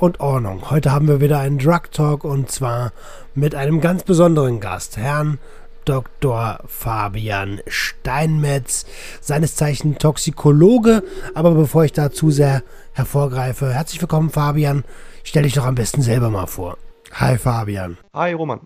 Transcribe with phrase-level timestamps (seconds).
[0.00, 0.70] Ordnung.
[0.70, 2.92] Heute haben wir wieder einen Drug Talk und zwar
[3.34, 5.38] mit einem ganz besonderen Gast, Herrn
[5.84, 6.58] Dr.
[6.66, 8.86] Fabian Steinmetz,
[9.20, 11.02] seines Zeichen Toxikologe.
[11.34, 12.62] Aber bevor ich da zu sehr
[12.94, 14.84] hervorgreife, herzlich willkommen, Fabian.
[15.22, 16.78] Stell dich doch am besten selber mal vor.
[17.12, 17.98] Hi, Fabian.
[18.14, 18.60] Hi, Roman.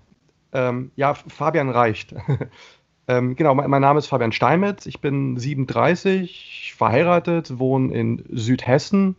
[0.52, 2.15] Ähm, ja, Fabian reicht.
[3.09, 4.87] ähm, genau, mein, mein, Name ist Fabian Steinmetz.
[4.87, 9.16] Ich bin 37, verheiratet, wohne in Südhessen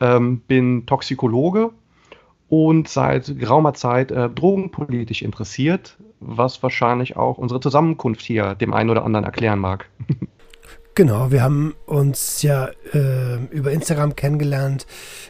[0.00, 1.70] ähm, bin Toxikologe
[2.48, 8.90] und seit geraumer Zeit äh, drogenpolitisch interessiert, was wahrscheinlich auch unsere Zusammenkunft hier dem einen
[8.90, 9.88] oder anderen erklären mag.
[10.98, 14.84] Genau, wir haben uns ja äh, über Instagram kennengelernt.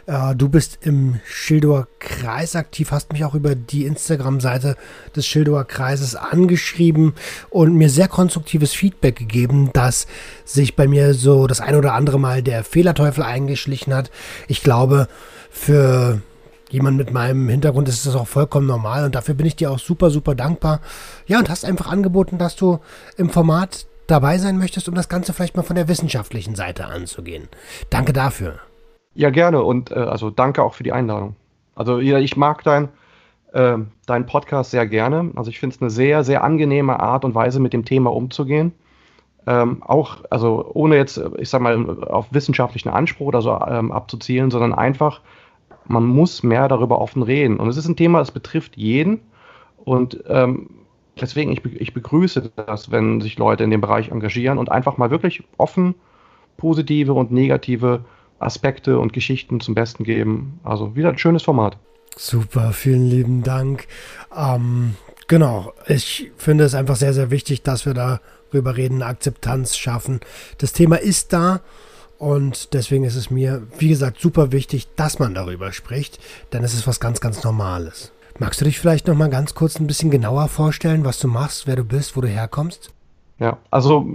[0.07, 4.77] Äh, du bist im Schildower Kreis aktiv, hast mich auch über die Instagram-Seite
[5.15, 7.13] des Schildower Kreises angeschrieben
[7.51, 10.07] und mir sehr konstruktives Feedback gegeben, dass
[10.47, 14.11] sich bei mir so das ein oder andere Mal der Fehlerteufel eingeschlichen hat.
[14.47, 15.07] Ich glaube,
[15.51, 16.23] für
[16.71, 19.79] jemand mit meinem Hintergrund ist das auch vollkommen normal und dafür bin ich dir auch
[19.79, 20.81] super, super dankbar.
[21.27, 22.79] Ja, und hast einfach angeboten, dass du
[23.19, 27.49] im Format dabei sein möchtest, um das Ganze vielleicht mal von der wissenschaftlichen Seite anzugehen.
[27.91, 28.59] Danke dafür.
[29.15, 31.37] Ja, gerne und äh, also danke auch für die Einladung.
[31.75, 32.89] Also ja, ich mag dein,
[33.53, 35.31] äh, deinen Podcast sehr gerne.
[35.37, 38.73] Also ich finde es eine sehr, sehr angenehme Art und Weise, mit dem Thema umzugehen.
[39.47, 44.51] Ähm, auch, also ohne jetzt, ich sag mal, auf wissenschaftlichen Anspruch oder so ähm, abzuzielen,
[44.51, 45.21] sondern einfach,
[45.87, 47.59] man muss mehr darüber offen reden.
[47.59, 49.21] Und es ist ein Thema, das betrifft jeden.
[49.79, 50.69] Und ähm,
[51.21, 55.11] deswegen, ich, ich begrüße das, wenn sich Leute in dem Bereich engagieren und einfach mal
[55.11, 55.95] wirklich offen
[56.59, 58.05] positive und negative
[58.39, 60.61] Aspekte und Geschichten zum Besten geben.
[60.63, 61.79] Also wieder ein schönes Format.
[62.15, 63.87] Super, vielen lieben Dank.
[64.37, 64.97] Ähm,
[65.29, 70.21] genau, ich finde es einfach sehr, sehr wichtig, dass wir darüber reden, Akzeptanz schaffen.
[70.59, 71.61] Das Thema ist da
[72.19, 76.19] und deswegen ist es mir, wie gesagt, super wichtig, dass man darüber spricht,
[76.53, 78.13] denn es ist was ganz, ganz Normales.
[78.41, 81.67] Magst du dich vielleicht noch mal ganz kurz ein bisschen genauer vorstellen, was du machst,
[81.67, 82.93] wer du bist, wo du herkommst?
[83.41, 84.09] Ja, also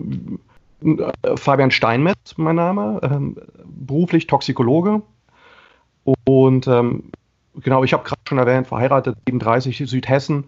[0.82, 3.36] äh, Fabian Steinmetz, mein Name, ähm,
[3.66, 5.02] beruflich Toxikologe
[6.24, 7.12] und ähm,
[7.56, 10.46] genau, ich habe gerade schon erwähnt, verheiratet, 37, Südhessen.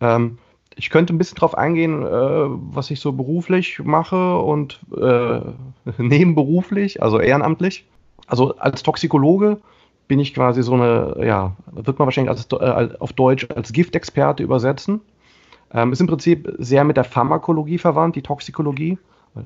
[0.00, 0.36] Ähm,
[0.76, 5.40] ich könnte ein bisschen drauf eingehen, äh, was ich so beruflich mache und äh,
[5.96, 7.86] nebenberuflich, also ehrenamtlich.
[8.26, 9.58] Also als Toxikologe
[10.08, 14.42] bin ich quasi so eine, ja, wird man wahrscheinlich als, äh, auf Deutsch als Giftexperte
[14.42, 15.00] übersetzen.
[15.72, 18.98] Ähm, ist im Prinzip sehr mit der Pharmakologie verwandt, die Toxikologie,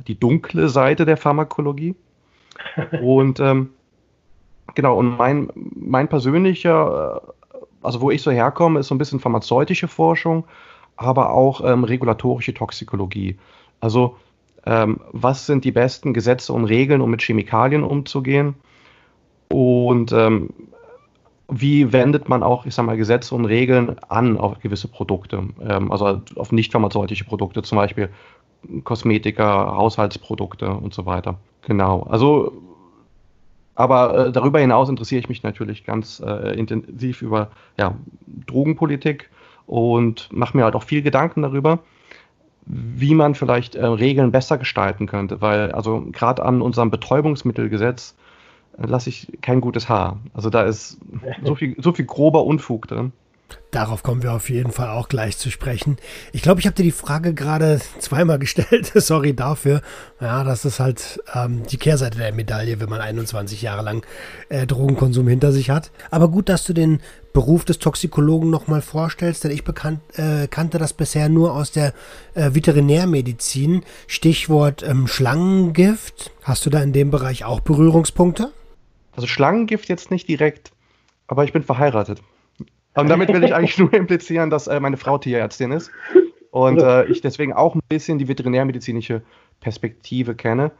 [0.06, 1.94] die dunkle Seite der Pharmakologie.
[3.02, 3.70] Und ähm,
[4.74, 9.20] genau, und mein, mein persönlicher, äh, also wo ich so herkomme, ist so ein bisschen
[9.20, 10.44] pharmazeutische Forschung,
[10.96, 13.38] aber auch ähm, regulatorische Toxikologie.
[13.80, 14.16] Also
[14.66, 18.56] ähm, was sind die besten Gesetze und Regeln, um mit Chemikalien umzugehen?
[19.48, 20.50] Und ähm,
[21.50, 25.90] wie wendet man auch, ich sag mal, Gesetze und Regeln an auf gewisse Produkte, ähm,
[25.90, 28.10] also auf nicht pharmazeutische Produkte, zum Beispiel
[28.84, 31.36] Kosmetika, Haushaltsprodukte und so weiter.
[31.62, 32.02] Genau.
[32.02, 32.52] Also,
[33.74, 37.94] aber äh, darüber hinaus interessiere ich mich natürlich ganz äh, intensiv über ja,
[38.46, 39.30] Drogenpolitik
[39.66, 41.78] und mache mir halt auch viel Gedanken darüber,
[42.66, 48.16] wie man vielleicht äh, Regeln besser gestalten könnte, weil also gerade an unserem Betäubungsmittelgesetz
[48.78, 50.18] lasse ich kein gutes Haar.
[50.34, 50.98] Also da ist
[51.44, 53.12] so viel, so viel grober Unfug drin.
[53.70, 55.98] Darauf kommen wir auf jeden Fall auch gleich zu sprechen.
[56.32, 58.92] Ich glaube, ich habe dir die Frage gerade zweimal gestellt.
[58.94, 59.82] Sorry dafür.
[60.20, 64.06] Ja, das ist halt ähm, die Kehrseite der Medaille, wenn man 21 Jahre lang
[64.48, 65.90] äh, Drogenkonsum hinter sich hat.
[66.10, 67.00] Aber gut, dass du den
[67.34, 71.92] Beruf des Toxikologen nochmal vorstellst, denn ich bekannt, äh, kannte das bisher nur aus der
[72.34, 73.82] äh, Veterinärmedizin.
[74.06, 76.32] Stichwort ähm, Schlangengift.
[76.42, 78.50] Hast du da in dem Bereich auch Berührungspunkte?
[79.18, 80.70] Also Schlangengift jetzt nicht direkt,
[81.26, 82.22] aber ich bin verheiratet.
[82.94, 85.90] Und damit will ich eigentlich nur implizieren, dass äh, meine Frau Tierärztin ist
[86.52, 89.22] und äh, ich deswegen auch ein bisschen die veterinärmedizinische
[89.58, 90.70] Perspektive kenne.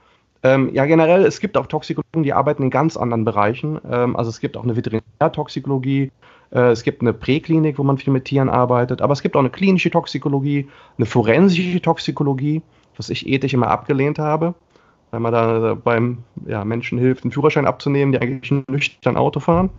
[0.45, 3.81] Ähm, ja, generell, es gibt auch Toxikologen, die arbeiten in ganz anderen Bereichen.
[3.91, 6.13] Ähm, also es gibt auch eine Veterinärtoxikologie,
[6.53, 9.41] äh, es gibt eine Präklinik, wo man viel mit Tieren arbeitet, aber es gibt auch
[9.41, 12.63] eine klinische Toxikologie, eine forensische Toxikologie,
[12.97, 14.55] was ich ethisch immer abgelehnt habe
[15.11, 19.71] wenn man da beim ja, Menschen hilft, einen Führerschein abzunehmen, die eigentlich nüchtern Auto fahren.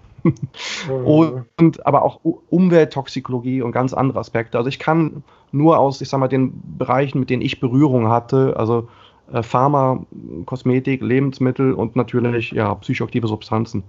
[0.89, 4.57] und, und, aber auch Umwelttoxikologie und ganz andere Aspekte.
[4.57, 8.55] Also ich kann nur aus, ich sag mal, den Bereichen, mit denen ich Berührung hatte,
[8.57, 8.87] also
[9.31, 10.05] äh, Pharma,
[10.45, 13.83] Kosmetik, Lebensmittel und natürlich ja, psychoaktive Substanzen.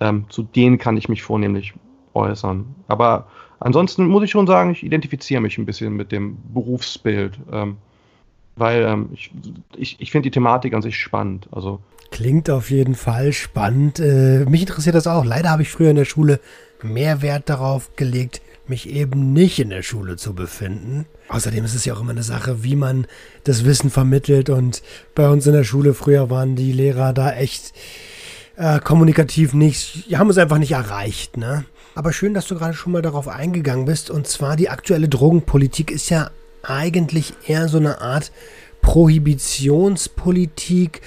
[0.00, 1.74] Ähm, zu denen kann ich mich vornehmlich
[2.14, 2.66] äußern.
[2.86, 3.26] Aber
[3.58, 7.38] ansonsten muss ich schon sagen, ich identifiziere mich ein bisschen mit dem Berufsbild.
[7.50, 7.78] Ähm,
[8.58, 9.30] weil ähm, ich,
[9.76, 11.48] ich, ich finde die Thematik an sich spannend.
[11.50, 14.00] Also Klingt auf jeden Fall spannend.
[14.00, 15.24] Äh, mich interessiert das auch.
[15.24, 16.40] Leider habe ich früher in der Schule
[16.82, 21.06] mehr Wert darauf gelegt, mich eben nicht in der Schule zu befinden.
[21.28, 23.06] Außerdem ist es ja auch immer eine Sache, wie man
[23.44, 24.50] das Wissen vermittelt.
[24.50, 24.82] Und
[25.14, 27.74] bei uns in der Schule früher waren die Lehrer da echt
[28.56, 31.36] äh, kommunikativ nicht, haben uns einfach nicht erreicht.
[31.36, 31.64] Ne?
[31.94, 34.10] Aber schön, dass du gerade schon mal darauf eingegangen bist.
[34.10, 36.30] Und zwar die aktuelle Drogenpolitik ist ja
[36.68, 38.32] eigentlich eher so eine Art
[38.82, 41.00] Prohibitionspolitik.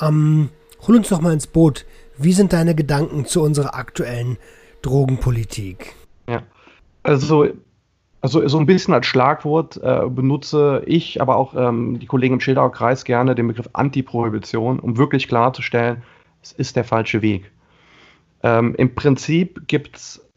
[0.00, 0.50] Ähm,
[0.86, 1.86] hol uns doch mal ins Boot.
[2.16, 4.38] Wie sind deine Gedanken zu unserer aktuellen
[4.82, 5.94] Drogenpolitik?
[6.28, 6.42] Ja,
[7.02, 7.48] also,
[8.20, 12.40] also so ein bisschen als Schlagwort äh, benutze ich, aber auch ähm, die Kollegen im
[12.40, 16.02] Schildauer Kreis gerne den Begriff Antiprohibition, um wirklich klarzustellen,
[16.42, 17.50] es ist der falsche Weg.
[18.42, 20.27] Ähm, Im Prinzip gibt es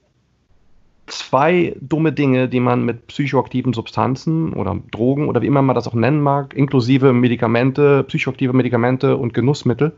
[1.11, 5.87] zwei dumme Dinge, die man mit psychoaktiven Substanzen oder Drogen oder wie immer man das
[5.87, 9.93] auch nennen mag, inklusive Medikamente, psychoaktive Medikamente und Genussmittel.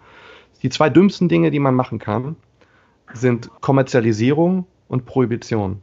[0.63, 2.35] Die zwei dümmsten Dinge, die man machen kann,
[3.13, 5.81] sind Kommerzialisierung und Prohibition.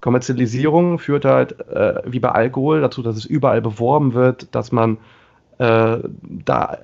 [0.00, 4.98] Kommerzialisierung führt halt, äh, wie bei Alkohol, dazu, dass es überall beworben wird, dass man
[5.58, 6.78] äh, da,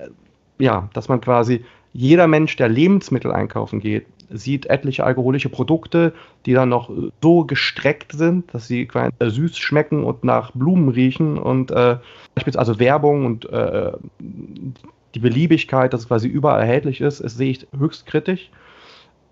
[0.59, 1.63] ja, dass man quasi
[1.93, 6.13] jeder Mensch, der Lebensmittel einkaufen geht, sieht etliche alkoholische Produkte,
[6.45, 6.89] die dann noch
[7.21, 11.97] so gestreckt sind, dass sie quasi süß schmecken und nach Blumen riechen und äh,
[12.33, 17.51] beispielsweise also Werbung und äh, die Beliebigkeit, dass es quasi überall erhältlich ist, das sehe
[17.51, 18.49] ich höchst kritisch.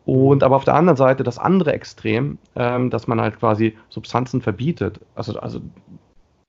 [0.06, 4.42] Und aber auf der anderen Seite das andere Extrem, ähm, dass man halt quasi Substanzen
[4.42, 5.00] verbietet.
[5.16, 5.62] Also, also,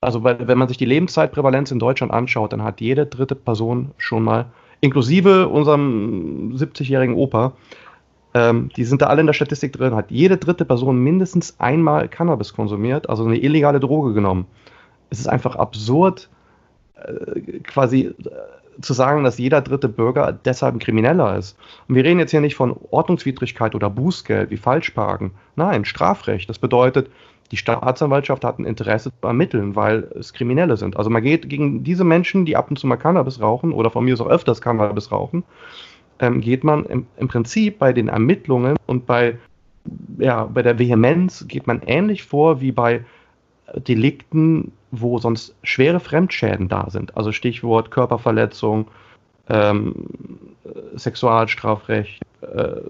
[0.01, 4.23] also wenn man sich die Lebenszeitprävalenz in Deutschland anschaut, dann hat jede dritte Person schon
[4.23, 4.47] mal,
[4.81, 7.53] inklusive unserem 70-jährigen Opa,
[8.35, 12.09] ähm, die sind da alle in der Statistik drin, hat jede dritte Person mindestens einmal
[12.09, 14.45] Cannabis konsumiert, also eine illegale Droge genommen.
[15.09, 16.29] Es ist einfach absurd,
[16.95, 18.13] äh, quasi äh,
[18.81, 21.57] zu sagen, dass jeder dritte Bürger deshalb ein Krimineller ist.
[21.87, 25.31] Und wir reden jetzt hier nicht von Ordnungswidrigkeit oder Bußgeld wie Falschparken.
[25.55, 26.49] Nein, Strafrecht.
[26.49, 27.09] Das bedeutet,
[27.51, 30.97] die Staatsanwaltschaft hat ein Interesse zu ermitteln, weil es Kriminelle sind.
[30.97, 34.03] Also man geht gegen diese Menschen, die ab und zu mal Cannabis rauchen oder von
[34.03, 35.45] mir aus auch öfters Cannabis rauchen,
[36.19, 39.37] ähm, geht man im, im, Prinzip bei den Ermittlungen und bei,
[40.17, 43.03] ja, bei der Vehemenz geht man ähnlich vor wie bei
[43.75, 47.17] Delikten, wo sonst schwere Fremdschäden da sind.
[47.17, 48.87] Also Stichwort Körperverletzung,
[49.49, 50.07] ähm,
[50.95, 52.81] Sexualstrafrecht, äh,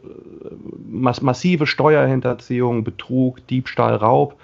[0.89, 4.35] mass massive Steuerhinterziehung, Betrug, Diebstahl, Raub.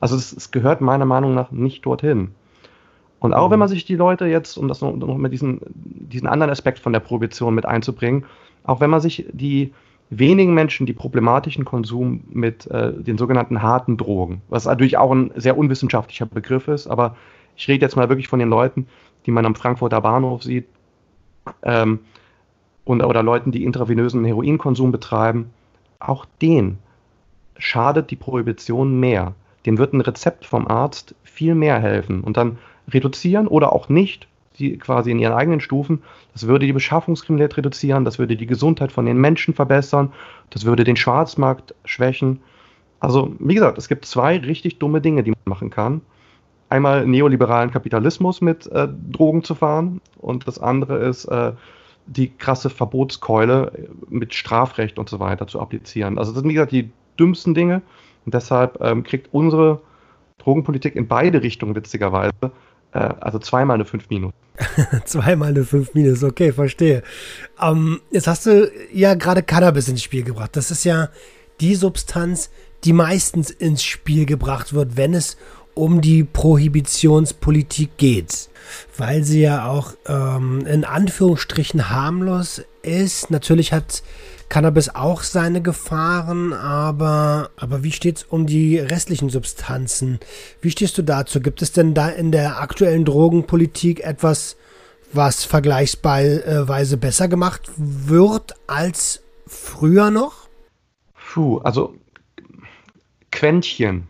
[0.00, 2.34] Also es, es gehört meiner Meinung nach nicht dorthin.
[3.18, 3.52] Und auch mhm.
[3.52, 6.78] wenn man sich die Leute jetzt, um das noch, noch mit diesen, diesen anderen Aspekt
[6.78, 8.24] von der Prohibition mit einzubringen,
[8.64, 9.72] auch wenn man sich die
[10.10, 15.32] wenigen Menschen, die problematischen Konsum mit äh, den sogenannten harten Drogen, was natürlich auch ein
[15.34, 17.16] sehr unwissenschaftlicher Begriff ist, aber
[17.56, 18.86] ich rede jetzt mal wirklich von den Leuten,
[19.26, 20.66] die man am Frankfurter Bahnhof sieht,
[21.62, 22.00] ähm,
[22.84, 25.50] und, oder Leuten, die intravenösen Heroinkonsum betreiben,
[26.00, 26.78] auch denen
[27.56, 29.34] schadet die Prohibition mehr.
[29.64, 32.22] Dem wird ein Rezept vom Arzt viel mehr helfen.
[32.22, 36.02] Und dann reduzieren oder auch nicht, die quasi in ihren eigenen Stufen.
[36.32, 40.12] Das würde die Beschaffungskriminalität reduzieren, das würde die Gesundheit von den Menschen verbessern,
[40.50, 42.40] das würde den Schwarzmarkt schwächen.
[43.00, 46.00] Also, wie gesagt, es gibt zwei richtig dumme Dinge, die man machen kann.
[46.68, 51.52] Einmal neoliberalen Kapitalismus mit äh, Drogen zu fahren und das andere ist, äh,
[52.06, 56.18] die krasse Verbotskeule mit Strafrecht und so weiter zu applizieren.
[56.18, 57.82] Also das sind, wie gesagt, die dümmsten Dinge
[58.24, 59.80] und deshalb ähm, kriegt unsere
[60.38, 62.48] Drogenpolitik in beide Richtungen witzigerweise äh,
[62.98, 64.32] also zweimal eine 5 Minus.
[65.04, 67.02] zweimal eine 5 Minus, okay, verstehe.
[67.60, 70.56] Ähm, jetzt hast du ja gerade Cannabis ins Spiel gebracht.
[70.56, 71.08] Das ist ja
[71.60, 72.50] die Substanz,
[72.84, 75.36] die meistens ins Spiel gebracht wird, wenn es
[75.74, 78.48] um die Prohibitionspolitik geht,
[78.96, 83.30] weil sie ja auch ähm, in Anführungsstrichen harmlos ist.
[83.30, 84.02] Natürlich hat
[84.54, 90.20] Cannabis auch seine Gefahren, aber, aber wie steht es um die restlichen Substanzen?
[90.60, 91.40] Wie stehst du dazu?
[91.40, 94.56] Gibt es denn da in der aktuellen Drogenpolitik etwas,
[95.12, 100.48] was vergleichsweise besser gemacht wird als früher noch?
[101.32, 101.96] Puh, also
[103.32, 104.06] Quäntchen.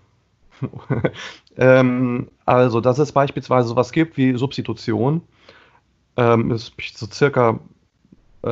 [1.56, 5.22] ähm, also, dass es beispielsweise sowas gibt wie Substitution,
[6.18, 7.60] ähm, ist so circa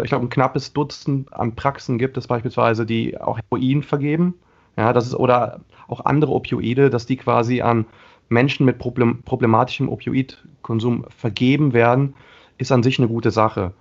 [0.02, 4.34] ich glaube, ein knappes Dutzend an Praxen gibt es beispielsweise, die auch Heroin vergeben.
[4.76, 7.86] Ja, das ist, oder auch andere Opioide, dass die quasi an
[8.28, 12.14] Menschen mit Problem, problematischem Opioidkonsum vergeben werden,
[12.58, 13.72] ist an sich eine gute Sache.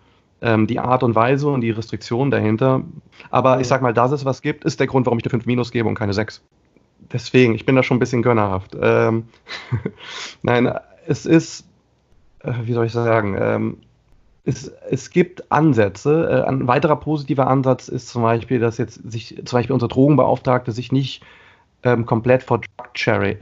[0.42, 2.84] Ähm, die Art und Weise und die Restriktion dahinter.
[3.30, 5.46] Aber ich sag mal, dass es was gibt, ist der Grund, warum ich eine 5
[5.46, 6.42] Minus gebe und keine 6.
[7.12, 8.76] Deswegen, ich bin da schon ein bisschen gönnerhaft.
[8.80, 9.26] Ähm,
[10.42, 10.74] Nein,
[11.08, 11.66] es ist,
[12.40, 13.78] äh, wie soll ich sagen, ähm,
[14.44, 16.44] es, es gibt Ansätze.
[16.46, 20.72] Äh, ein weiterer positiver Ansatz ist zum Beispiel, dass jetzt sich zum Beispiel unser Drogenbeauftragte
[20.72, 21.24] sich nicht
[21.84, 22.62] ähm, komplett vor
[23.06, 23.36] äh,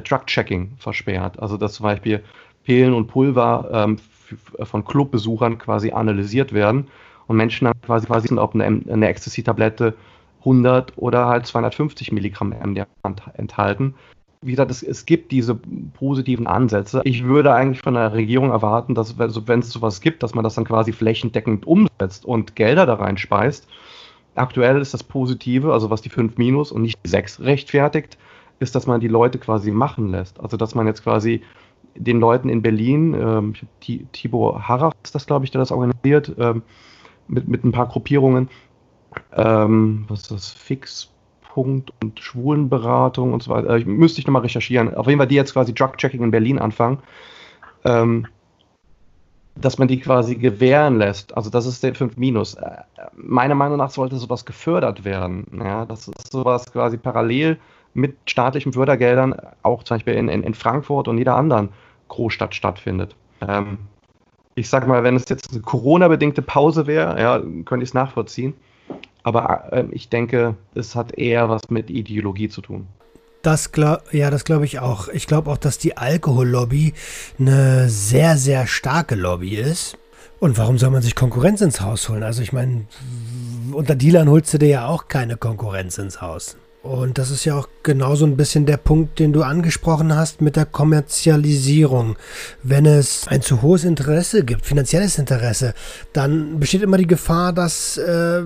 [0.00, 1.38] Drug-Checking versperrt.
[1.38, 2.22] Also dass zum Beispiel
[2.64, 3.98] Pillen und Pulver ähm,
[4.62, 6.88] von Clubbesuchern quasi analysiert werden
[7.26, 9.94] und Menschen dann quasi quasi sind, ob eine, eine Ecstasy-Tablette
[10.40, 12.86] 100 oder halt 250 Milligramm MDMA
[13.34, 13.94] enthalten
[14.44, 17.00] wie gesagt, es, es, gibt diese positiven Ansätze.
[17.04, 20.54] Ich würde eigentlich von der Regierung erwarten, dass, wenn es sowas gibt, dass man das
[20.54, 23.66] dann quasi flächendeckend umsetzt und Gelder da reinspeist.
[24.34, 28.18] Aktuell ist das Positive, also was die 5 Minus und nicht die 6 rechtfertigt,
[28.58, 30.40] ist, dass man die Leute quasi machen lässt.
[30.40, 31.42] Also, dass man jetzt quasi
[31.96, 33.54] den Leuten in Berlin, ähm,
[34.12, 36.62] Tibor Harrach ist das, glaube ich, der das organisiert, ähm,
[37.28, 38.48] mit, mit ein paar Gruppierungen,
[39.32, 41.13] ähm, was ist das, Fix,
[41.54, 43.70] Punkt und Schwulenberatung und so weiter.
[43.70, 44.92] Äh, ich müsste ich nochmal recherchieren.
[44.96, 46.98] Auf jeden Fall, die jetzt quasi Drug-Checking in Berlin anfangen.
[47.84, 48.26] Ähm,
[49.54, 51.36] dass man die quasi gewähren lässt.
[51.36, 52.54] Also das ist der 5 Minus.
[52.54, 52.78] Äh,
[53.14, 55.46] meiner Meinung nach sollte sowas gefördert werden.
[55.56, 57.58] Ja, dass sowas quasi parallel
[57.94, 61.68] mit staatlichen Fördergeldern auch zum Beispiel in, in, in Frankfurt und jeder anderen
[62.08, 63.14] Großstadt stattfindet.
[63.46, 63.78] Ähm,
[64.56, 68.54] ich sag mal, wenn es jetzt eine Corona-bedingte Pause wäre, ja, könnte ich es nachvollziehen.
[69.24, 72.86] Aber äh, ich denke, es hat eher was mit Ideologie zu tun.
[73.42, 75.08] Das glaub, ja, das glaube ich auch.
[75.08, 76.94] Ich glaube auch, dass die Alkohollobby
[77.38, 79.98] eine sehr, sehr starke Lobby ist.
[80.40, 82.22] Und warum soll man sich Konkurrenz ins Haus holen?
[82.22, 82.86] Also ich meine,
[83.72, 86.56] unter Dealern holst du dir ja auch keine Konkurrenz ins Haus.
[86.84, 90.54] Und das ist ja auch genauso ein bisschen der Punkt, den du angesprochen hast mit
[90.54, 92.16] der Kommerzialisierung.
[92.62, 95.72] Wenn es ein zu hohes Interesse gibt, finanzielles Interesse,
[96.12, 98.42] dann besteht immer die Gefahr, dass, äh,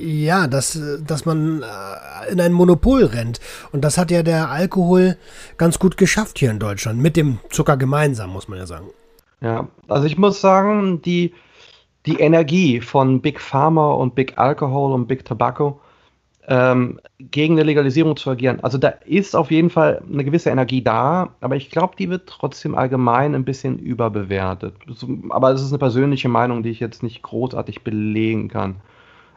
[0.00, 3.38] ja, dass, dass man äh, in ein Monopol rennt.
[3.70, 5.16] Und das hat ja der Alkohol
[5.56, 7.00] ganz gut geschafft hier in Deutschland.
[7.00, 8.88] Mit dem Zucker gemeinsam, muss man ja sagen.
[9.40, 11.32] Ja, also ich muss sagen, die,
[12.06, 15.80] die Energie von Big Pharma und Big Alcohol und Big Tobacco,
[16.48, 18.60] ähm, gegen eine Legalisierung zu agieren.
[18.62, 22.26] Also da ist auf jeden Fall eine gewisse Energie da, aber ich glaube, die wird
[22.26, 24.74] trotzdem allgemein ein bisschen überbewertet.
[25.28, 28.76] Aber es ist eine persönliche Meinung, die ich jetzt nicht großartig belegen kann.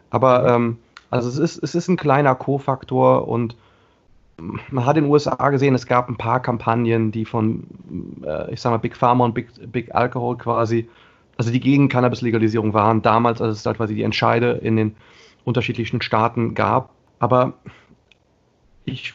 [0.09, 0.77] Aber ähm,
[1.09, 3.57] also es ist, es ist ein kleiner Co-Faktor und
[4.69, 7.67] man hat in den USA gesehen, es gab ein paar Kampagnen, die von,
[8.25, 10.89] äh, ich sag mal, Big Pharma und Big, Big Alcohol quasi,
[11.37, 14.95] also die gegen Cannabis-Legalisierung waren, damals, als es halt quasi die Entscheide in den
[15.43, 16.89] unterschiedlichen Staaten gab.
[17.21, 17.53] Aber
[18.83, 19.13] ich,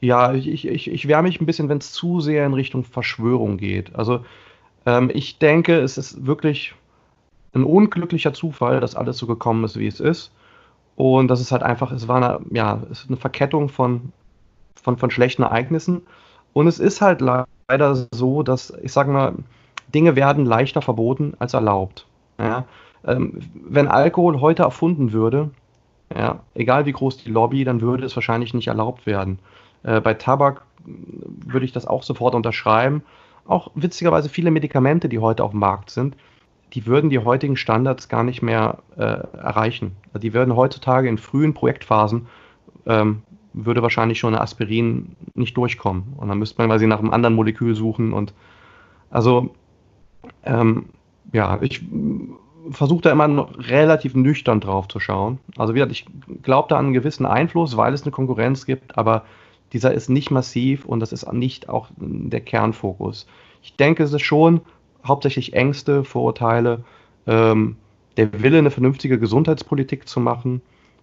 [0.00, 3.56] ja, ich, ich, ich wehre mich ein bisschen, wenn es zu sehr in Richtung Verschwörung
[3.56, 3.92] geht.
[3.96, 4.24] Also
[4.86, 6.74] ähm, ich denke, es ist wirklich
[7.52, 10.30] ein unglücklicher Zufall, dass alles so gekommen ist, wie es ist.
[10.94, 14.12] Und das ist halt einfach, es war eine, ja, es eine Verkettung von,
[14.80, 16.02] von, von schlechten Ereignissen.
[16.52, 19.34] Und es ist halt leider so, dass, ich sage mal,
[19.92, 22.06] Dinge werden leichter verboten als erlaubt.
[22.38, 22.64] Ja?
[23.04, 25.50] Ähm, wenn Alkohol heute erfunden würde,
[26.14, 29.38] ja, egal wie groß die Lobby, dann würde es wahrscheinlich nicht erlaubt werden.
[29.82, 33.02] Äh, bei Tabak würde ich das auch sofort unterschreiben.
[33.46, 36.16] Auch witzigerweise viele Medikamente, die heute auf dem Markt sind,
[36.72, 39.96] die würden die heutigen Standards gar nicht mehr äh, erreichen.
[40.14, 42.26] Die würden heutzutage in frühen Projektphasen
[42.86, 46.14] ähm, würde wahrscheinlich schon eine Aspirin nicht durchkommen.
[46.16, 48.12] Und dann müsste man quasi nach einem anderen Molekül suchen.
[48.12, 48.34] Und
[49.10, 49.54] also
[50.44, 50.86] ähm,
[51.32, 51.82] ja, ich
[52.70, 55.38] versuche da immer noch relativ nüchtern drauf zu schauen.
[55.56, 56.06] Also wie gesagt, ich
[56.42, 59.24] glaube da an einen gewissen Einfluss, weil es eine Konkurrenz gibt, aber
[59.72, 63.26] dieser ist nicht massiv und das ist nicht auch der Kernfokus.
[63.62, 64.60] Ich denke, es ist schon
[65.04, 66.84] hauptsächlich Ängste, Vorurteile,
[67.26, 67.76] ähm,
[68.16, 70.62] der Wille, eine vernünftige Gesundheitspolitik zu machen.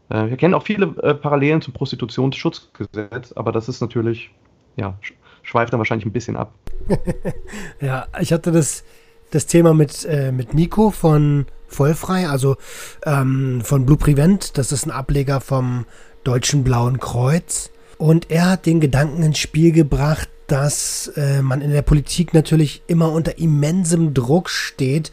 [0.09, 4.31] Äh, wir kennen auch viele äh, Parallelen zum Prostitutionsschutzgesetz, aber das ist natürlich,
[4.77, 4.97] ja,
[5.43, 6.53] schweift dann wahrscheinlich ein bisschen ab.
[7.81, 8.83] ja, ich hatte das
[9.31, 12.57] das Thema mit, äh, mit Nico von Vollfrei, also
[13.05, 14.57] ähm, von Blue Prevent.
[14.57, 15.85] Das ist ein Ableger vom
[16.23, 17.71] Deutschen Blauen Kreuz.
[17.97, 22.83] Und er hat den Gedanken ins Spiel gebracht, dass äh, man in der Politik natürlich
[22.87, 25.11] immer unter immensem Druck steht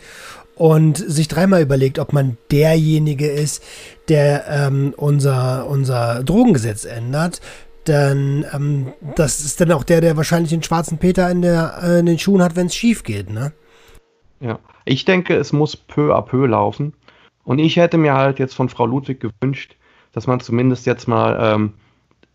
[0.57, 3.63] und sich dreimal überlegt, ob man derjenige ist,
[4.09, 7.41] der ähm, unser, unser Drogengesetz ändert.
[7.87, 11.99] Denn ähm, das ist dann auch der, der wahrscheinlich den schwarzen Peter in, der, äh,
[12.01, 13.53] in den Schuhen hat, wenn es schief geht, ne?
[14.41, 16.95] Ja, ich denke, es muss peu à peu laufen.
[17.45, 19.77] Und ich hätte mir halt jetzt von Frau Ludwig gewünscht,
[20.13, 21.75] dass man zumindest jetzt mal ähm,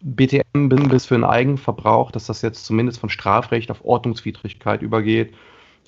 [0.01, 5.33] BTM bis für den Eigenverbrauch, dass das jetzt zumindest von Strafrecht auf Ordnungswidrigkeit übergeht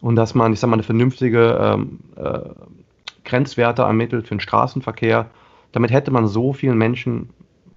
[0.02, 2.40] und dass man, ich sag mal, eine vernünftige ähm, äh,
[3.24, 5.30] Grenzwerte ermittelt für den Straßenverkehr.
[5.72, 7.30] Damit hätte man so vielen Menschen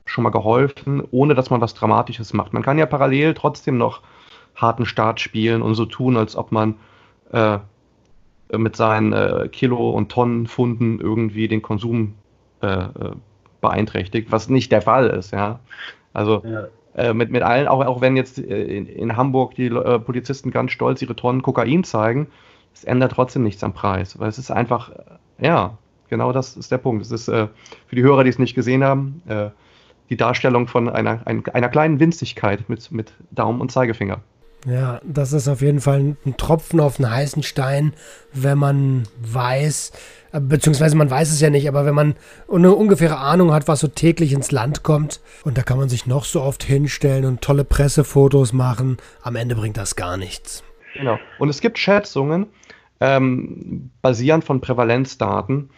[0.05, 2.53] schon mal geholfen, ohne dass man was Dramatisches macht.
[2.53, 4.03] Man kann ja parallel trotzdem noch
[4.55, 6.77] harten Start spielen und so tun, als ob man
[7.33, 7.59] äh,
[8.57, 12.15] mit seinen äh, Kilo- und Tonnenfunden irgendwie den Konsum
[12.63, 12.89] äh, äh,
[13.61, 15.61] beeinträchtigt, was nicht der Fall ist, ja.
[16.13, 16.69] Also ja.
[16.99, 20.51] Äh, mit, mit allen, auch, auch wenn jetzt äh, in, in Hamburg die äh, Polizisten
[20.51, 22.27] ganz stolz ihre Tonnen Kokain zeigen,
[22.75, 24.91] es ändert trotzdem nichts am Preis, weil es ist einfach,
[25.41, 25.79] ja,
[26.09, 27.03] genau das ist der Punkt.
[27.03, 27.51] Es ist für
[27.91, 29.21] die Hörer, die es nicht gesehen haben,
[30.11, 34.21] die Darstellung von einer, einer kleinen Winzigkeit mit, mit Daumen und Zeigefinger.
[34.69, 37.95] Ja, das ist auf jeden Fall ein Tropfen auf einen heißen Stein,
[38.35, 39.93] wenn man weiß,
[40.33, 42.17] äh, beziehungsweise man weiß es ja nicht, aber wenn man
[42.53, 46.07] eine ungefähre Ahnung hat, was so täglich ins Land kommt, und da kann man sich
[46.07, 50.63] noch so oft hinstellen und tolle Pressefotos machen, am Ende bringt das gar nichts.
[50.95, 51.19] Genau.
[51.39, 52.47] Und es gibt Schätzungen,
[53.01, 55.71] ähm, basierend von Prävalenzdaten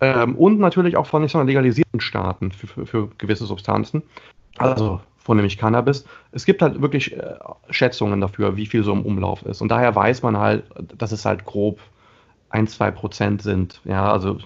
[0.00, 4.02] ähm, und natürlich auch von nicht so legalisierten Staaten für, für, für gewisse Substanzen.
[4.58, 5.00] Also
[5.30, 6.04] vornehmlich Cannabis.
[6.32, 7.36] Es gibt halt wirklich äh,
[7.70, 9.60] Schätzungen dafür, wie viel so im Umlauf ist.
[9.60, 10.64] Und daher weiß man halt,
[10.98, 11.78] dass es halt grob
[12.48, 13.80] ein, zwei Prozent sind.
[13.84, 14.38] Ja, also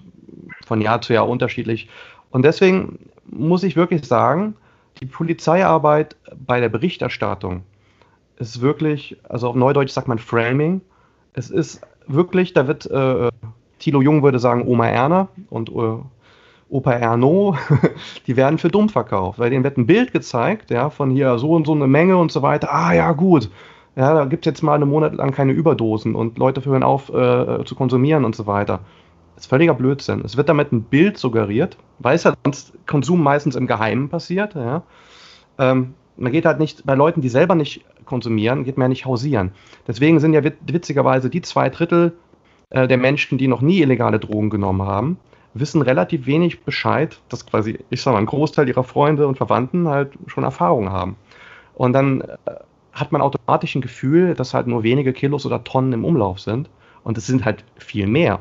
[0.66, 1.88] von Jahr zu Jahr unterschiedlich.
[2.28, 4.56] Und deswegen muss ich wirklich sagen,
[5.00, 7.62] die Polizeiarbeit bei der Berichterstattung
[8.36, 10.82] ist wirklich, also auf Neudeutsch sagt man Framing.
[11.32, 13.30] Es ist wirklich, da wird, äh,
[13.78, 15.96] Thilo Jung würde sagen Oma Erna und äh,
[16.68, 17.56] Opa Erno,
[18.26, 21.52] die werden für dumm verkauft, weil denen wird ein Bild gezeigt, ja, von hier so
[21.52, 22.72] und so eine Menge und so weiter.
[22.72, 23.50] Ah ja, gut.
[23.96, 27.10] Ja, da gibt es jetzt mal einen Monat lang keine Überdosen und Leute hören auf
[27.10, 28.80] äh, zu konsumieren und so weiter.
[29.34, 30.22] Das ist völliger Blödsinn.
[30.24, 34.54] Es wird damit ein Bild suggeriert, weil es halt sonst Konsum meistens im Geheimen passiert.
[34.54, 34.82] Ja.
[35.58, 39.06] Ähm, man geht halt nicht, bei Leuten, die selber nicht konsumieren, geht man ja nicht
[39.06, 39.52] hausieren.
[39.86, 42.12] Deswegen sind ja witzigerweise die zwei Drittel
[42.70, 45.18] äh, der Menschen, die noch nie illegale Drogen genommen haben,
[45.54, 49.88] wissen relativ wenig Bescheid, dass quasi, ich sag mal, ein Großteil ihrer Freunde und Verwandten
[49.88, 51.16] halt schon Erfahrung haben.
[51.74, 52.34] Und dann äh,
[52.92, 56.68] hat man automatisch ein Gefühl, dass halt nur wenige Kilos oder Tonnen im Umlauf sind.
[57.02, 58.40] Und es sind halt viel mehr.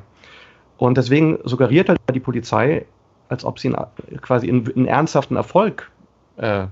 [0.77, 2.85] Und deswegen suggeriert halt die Polizei,
[3.29, 5.91] als ob sie einen, quasi einen, einen ernsthaften Erfolg
[6.37, 6.65] äh,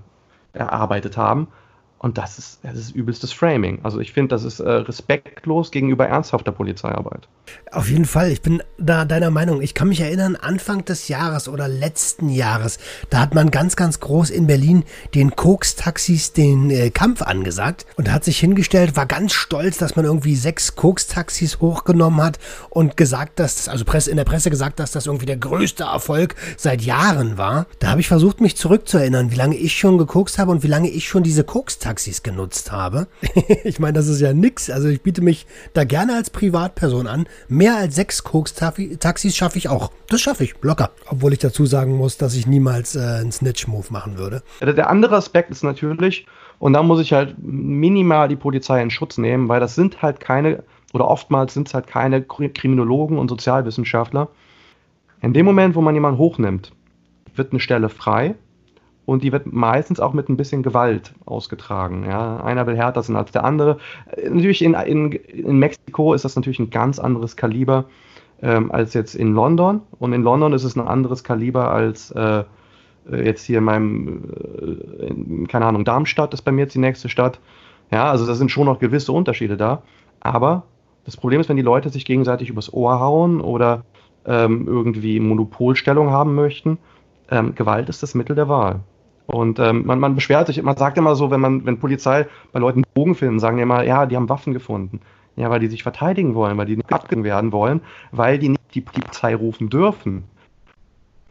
[0.53, 1.47] erarbeitet haben.
[2.01, 3.77] Und das ist, das ist übelstes Framing.
[3.83, 7.27] Also ich finde, das ist äh, respektlos gegenüber ernsthafter Polizeiarbeit.
[7.71, 9.61] Auf jeden Fall, ich bin da deiner Meinung.
[9.61, 12.79] Ich kann mich erinnern, Anfang des Jahres oder letzten Jahres,
[13.11, 14.83] da hat man ganz, ganz groß in Berlin
[15.13, 20.05] den Koks-Taxis den äh, Kampf angesagt und hat sich hingestellt, war ganz stolz, dass man
[20.05, 22.39] irgendwie sechs Koks-Taxis hochgenommen hat
[22.71, 26.33] und gesagt, dass, also Presse, in der Presse gesagt, dass das irgendwie der größte Erfolg
[26.57, 27.67] seit Jahren war.
[27.77, 30.89] Da habe ich versucht, mich zurückzuerinnern, wie lange ich schon gekokst habe und wie lange
[30.89, 31.90] ich schon diese Koks-Taxis
[32.23, 33.07] genutzt habe.
[33.63, 34.69] ich meine, das ist ja nix.
[34.69, 39.69] Also ich biete mich da gerne als Privatperson an Mehr als sechs Koks-Taxis schaffe ich
[39.69, 39.91] auch.
[40.07, 40.91] Das schaffe ich, locker.
[41.07, 44.41] Obwohl ich dazu sagen muss, dass ich niemals äh, einen Snitch-Move machen würde.
[44.61, 46.25] Der andere Aspekt ist natürlich,
[46.59, 50.19] und da muss ich halt minimal die Polizei in Schutz nehmen, weil das sind halt
[50.19, 54.29] keine, oder oftmals sind es halt keine Kriminologen und Sozialwissenschaftler.
[55.21, 56.71] In dem Moment, wo man jemanden hochnimmt,
[57.35, 58.35] wird eine Stelle frei
[59.05, 62.05] und die wird meistens auch mit ein bisschen Gewalt ausgetragen.
[62.05, 62.37] Ja.
[62.43, 63.77] Einer will härter sein als der andere.
[64.23, 67.85] Natürlich in, in, in Mexiko ist das natürlich ein ganz anderes Kaliber
[68.41, 69.81] ähm, als jetzt in London.
[69.99, 72.43] Und in London ist es ein anderes Kaliber als äh,
[73.11, 74.23] jetzt hier in meinem,
[74.59, 77.39] äh, in, keine Ahnung, Darmstadt ist bei mir jetzt die nächste Stadt.
[77.91, 79.81] Ja, also da sind schon noch gewisse Unterschiede da.
[80.19, 80.63] Aber
[81.05, 83.83] das Problem ist, wenn die Leute sich gegenseitig übers Ohr hauen oder
[84.25, 86.77] ähm, irgendwie Monopolstellung haben möchten,
[87.29, 88.81] ähm, Gewalt ist das Mittel der Wahl.
[89.27, 92.59] Und ähm, man, man beschwert sich, man sagt immer so, wenn man, wenn Polizei bei
[92.59, 94.99] Leuten Drogen finden, sagen die immer, ja, die haben Waffen gefunden.
[95.37, 97.81] Ja, weil die sich verteidigen wollen, weil die nicht abgegangen werden wollen,
[98.11, 100.23] weil die nicht die Polizei rufen dürfen.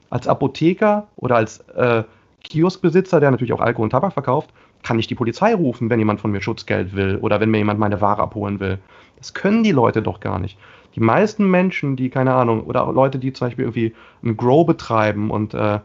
[0.08, 2.04] Als Apotheker oder als äh,
[2.42, 4.50] Kioskbesitzer, der natürlich auch Alkohol und Tabak verkauft,
[4.82, 7.78] kann ich die Polizei rufen, wenn jemand von mir Schutzgeld will oder wenn mir jemand
[7.78, 8.78] meine Ware abholen will.
[9.18, 10.58] Das können die Leute doch gar nicht.
[10.94, 15.30] Die meisten Menschen, die, keine Ahnung, oder Leute, die zum Beispiel irgendwie ein Grow betreiben
[15.30, 15.80] und, äh,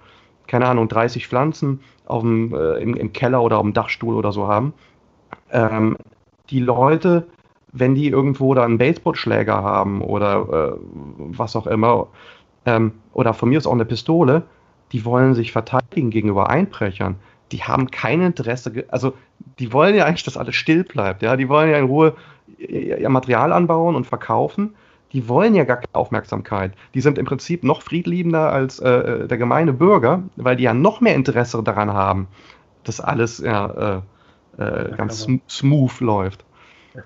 [0.47, 4.31] keine Ahnung, 30 Pflanzen auf dem, äh, im, im, Keller oder auf dem Dachstuhl oder
[4.31, 4.73] so haben.
[5.51, 5.97] Ähm,
[6.49, 7.27] die Leute,
[7.71, 10.79] wenn die irgendwo da einen Baseballschläger haben oder äh,
[11.17, 12.07] was auch immer,
[12.65, 14.43] ähm, oder von mir ist auch eine Pistole,
[14.91, 17.15] die wollen sich verteidigen gegenüber Einbrechern.
[17.51, 19.13] Die haben kein Interesse, also
[19.59, 21.21] die wollen ja eigentlich, dass alles still bleibt.
[21.21, 21.35] Ja?
[21.37, 22.15] Die wollen ja in Ruhe
[22.57, 24.75] ihr Material anbauen und verkaufen.
[25.15, 26.73] Die wollen ja gar keine Aufmerksamkeit.
[26.93, 30.73] Die sind im Prinzip noch friedliebender als äh, äh der gemeine Bürger, weil die ja
[30.73, 32.27] noch mehr Interesse daran haben,
[32.83, 34.01] dass alles ja,
[34.57, 36.45] äh, äh, ganz sm smooth läuft.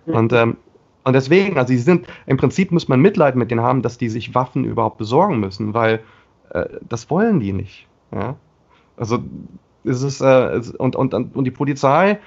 [0.05, 0.57] Und, ähm,
[1.03, 4.09] und deswegen, also sie sind, im Prinzip muss man Mitleid mit denen haben, dass die
[4.09, 6.01] sich Waffen überhaupt besorgen müssen, weil
[6.49, 7.87] äh, das wollen die nicht.
[8.11, 8.35] Ja?
[8.97, 9.19] Also
[9.83, 12.19] es ist, äh, und, und, und die Polizei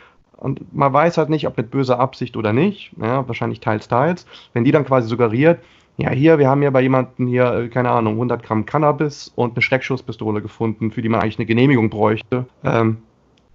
[0.42, 2.92] und man weiß halt nicht, ob mit böser Absicht oder nicht.
[3.00, 4.26] Ja, wahrscheinlich teils, teils.
[4.52, 5.60] Wenn die dann quasi suggeriert,
[5.98, 9.52] ja, hier, wir haben ja bei jemandem hier, äh, keine Ahnung, 100 Gramm Cannabis und
[9.54, 12.46] eine Schreckschusspistole gefunden, für die man eigentlich eine Genehmigung bräuchte.
[12.64, 12.98] Ähm,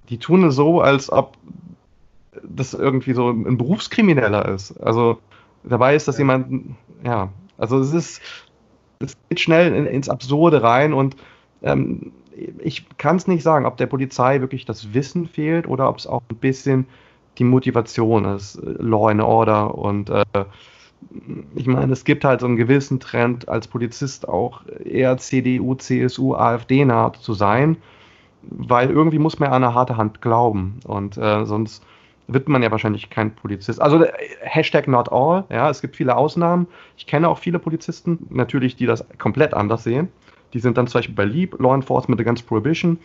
[0.10, 1.36] die tun es so, als ob
[2.42, 4.78] das irgendwie so ein Berufskrimineller ist.
[4.78, 5.20] Also
[5.64, 8.22] dabei ist das jemand, ja, also es ist,
[9.00, 11.18] es geht schnell in, ins Absurde rein und
[11.64, 12.14] ähm,
[12.60, 16.08] ich kann es nicht sagen, ob der Polizei wirklich das Wissen fehlt oder ob es
[16.08, 16.86] auch ein bisschen
[17.38, 20.24] die Motivation ist, Law and Order und äh,
[21.56, 26.34] ich meine, es gibt halt so einen gewissen Trend als Polizist auch eher CDU, CSU,
[26.34, 27.78] AfD nah zu sein,
[28.42, 31.84] weil irgendwie muss man an eine harte Hand glauben und äh, sonst
[32.28, 33.82] wird man ja wahrscheinlich kein Polizist.
[33.82, 36.68] Also äh, Hashtag not all, ja, es gibt viele Ausnahmen.
[36.98, 40.10] Ich kenne auch viele Polizisten, natürlich, die das komplett anders sehen.
[40.54, 43.00] Die sind dann zum Beispiel bei LEAP, Law Enforcement Against Prohibition.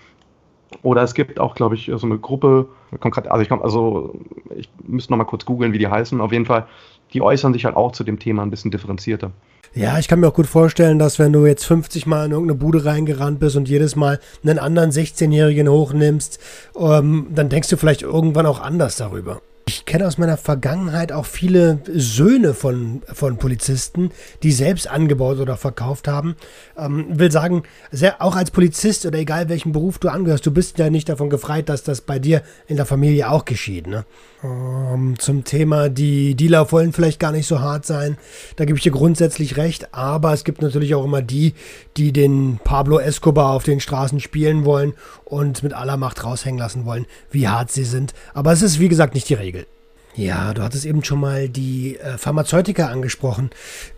[0.82, 2.66] Oder es gibt auch, glaube ich, so eine Gruppe,
[3.00, 4.14] also ich komme, also
[4.56, 6.20] ich müsste noch mal kurz googeln, wie die heißen.
[6.20, 6.66] Auf jeden Fall,
[7.12, 9.32] die äußern sich halt auch zu dem Thema ein bisschen differenzierter.
[9.74, 12.58] Ja, ich kann mir auch gut vorstellen, dass wenn du jetzt 50 Mal in irgendeine
[12.58, 16.38] Bude reingerannt bist und jedes Mal einen anderen 16-Jährigen hochnimmst,
[16.78, 19.40] ähm, dann denkst du vielleicht irgendwann auch anders darüber.
[19.64, 24.10] Ich kenne aus meiner Vergangenheit auch viele Söhne von, von Polizisten,
[24.42, 26.36] die selbst angebaut oder verkauft haben.
[26.76, 30.78] Ähm, will sagen, sehr, auch als Polizist oder egal welchen Beruf du angehörst, du bist
[30.78, 33.86] ja nicht davon gefreit, dass das bei dir in der Familie auch geschieht.
[33.86, 34.04] Ne?
[34.42, 38.18] Ähm, zum Thema, die Dealer wollen vielleicht gar nicht so hart sein.
[38.56, 39.94] Da gebe ich dir grundsätzlich recht.
[39.94, 41.54] Aber es gibt natürlich auch immer die,
[41.96, 44.94] die den Pablo Escobar auf den Straßen spielen wollen
[45.32, 48.12] und mit aller Macht raushängen lassen wollen, wie hart sie sind.
[48.34, 49.66] Aber es ist, wie gesagt, nicht die Regel.
[50.14, 53.48] Ja, du hattest eben schon mal die äh, Pharmazeutika angesprochen.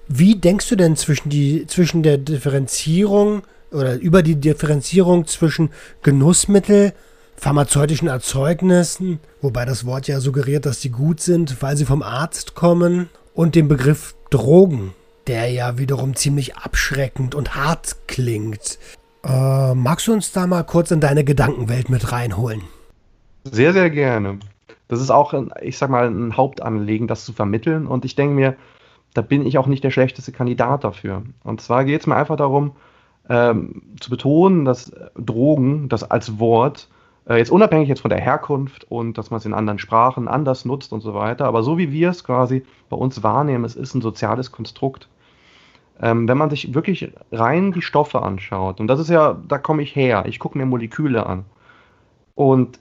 [0.06, 3.42] Wie denkst du denn zwischen, die, zwischen der Differenzierung
[3.72, 5.70] oder über die Differenzierung zwischen
[6.04, 6.92] Genussmittel
[7.36, 12.54] pharmazeutischen Erzeugnissen, wobei das Wort ja suggeriert, dass sie gut sind, weil sie vom Arzt
[12.54, 14.94] kommen, und dem Begriff Drogen,
[15.26, 18.78] der ja wiederum ziemlich abschreckend und hart klingt.
[19.24, 22.62] Äh, magst du uns da mal kurz in deine Gedankenwelt mit reinholen?
[23.44, 24.38] Sehr, sehr gerne.
[24.88, 27.86] Das ist auch, ich sag mal, ein Hauptanliegen, das zu vermitteln.
[27.86, 28.56] Und ich denke mir,
[29.14, 31.22] da bin ich auch nicht der schlechteste Kandidat dafür.
[31.42, 32.72] Und zwar geht es mir einfach darum,
[33.28, 36.88] ähm, zu betonen, dass Drogen, das als Wort,
[37.26, 40.64] äh, jetzt unabhängig jetzt von der Herkunft und dass man es in anderen Sprachen anders
[40.64, 43.94] nutzt und so weiter, aber so wie wir es quasi bei uns wahrnehmen, es ist
[43.94, 45.08] ein soziales Konstrukt.
[46.00, 49.82] Ähm, wenn man sich wirklich rein die Stoffe anschaut, und das ist ja, da komme
[49.82, 51.44] ich her, ich gucke mir Moleküle an.
[52.34, 52.80] Und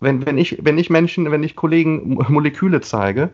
[0.00, 3.30] wenn, wenn, ich, wenn ich Menschen, wenn ich Kollegen Moleküle zeige,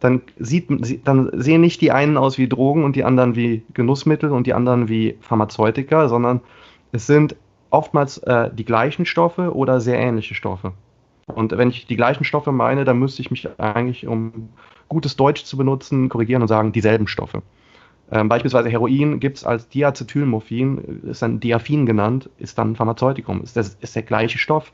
[0.00, 0.68] dann, sieht,
[1.06, 4.54] dann sehen nicht die einen aus wie Drogen und die anderen wie Genussmittel und die
[4.54, 6.40] anderen wie Pharmazeutika, sondern
[6.92, 7.36] es sind
[7.70, 10.72] oftmals äh, die gleichen Stoffe oder sehr ähnliche Stoffe.
[11.26, 14.48] Und wenn ich die gleichen Stoffe meine, dann müsste ich mich eigentlich, um
[14.88, 17.42] gutes Deutsch zu benutzen, korrigieren und sagen, dieselben Stoffe.
[18.10, 23.56] Ähm, beispielsweise Heroin gibt es als Diacetylmorphin, ist dann Diaphin genannt, ist dann Pharmazeutikum, ist,
[23.56, 24.72] das, ist der gleiche Stoff.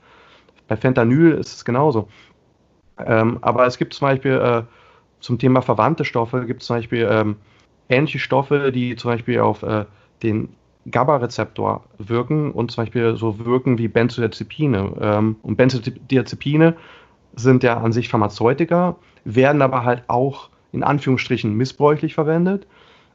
[0.69, 2.09] Bei Fentanyl ist es genauso.
[2.99, 4.63] Ähm, aber es gibt zum Beispiel äh,
[5.21, 7.37] zum Thema verwandte Stoffe, gibt es zum Beispiel ähm,
[7.89, 9.85] ähnliche Stoffe, die zum Beispiel auf äh,
[10.23, 10.51] den
[10.87, 14.93] GABA-Rezeptor wirken und zum Beispiel so wirken wie Benzodiazepine.
[15.01, 16.77] Ähm, und Benzodiazepine
[17.35, 22.67] sind ja an sich Pharmazeutika, werden aber halt auch in Anführungsstrichen missbräuchlich verwendet.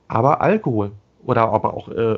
[0.10, 0.92] Aber Alkohol
[1.24, 2.18] oder aber auch äh,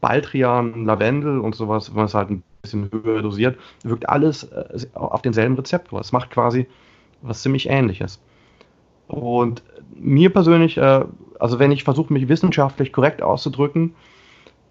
[0.00, 4.86] Baldrian, Lavendel und sowas, wenn man es halt ein bisschen höher dosiert, wirkt alles äh,
[4.94, 6.00] auf denselben Rezeptor.
[6.00, 6.66] Es macht quasi
[7.22, 8.20] was ziemlich ähnliches.
[9.08, 9.62] Und
[9.94, 11.04] mir persönlich, äh,
[11.38, 13.94] also wenn ich versuche, mich wissenschaftlich korrekt auszudrücken,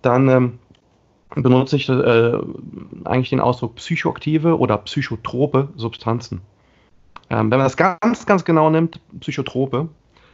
[0.02, 0.60] dann ähm,
[1.36, 2.34] benutze ich äh,
[3.06, 6.41] eigentlich den Ausdruck psychoaktive oder psychotrope Substanzen.
[7.30, 9.88] Ähm, wenn man das ganz, ganz genau nimmt, psychotrope,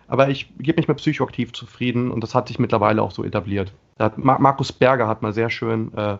[0.07, 3.73] aber ich gebe mich mit psychoaktiv zufrieden und das hat sich mittlerweile auch so etabliert.
[3.99, 6.17] Hat, Markus Berger hat mal sehr schön äh,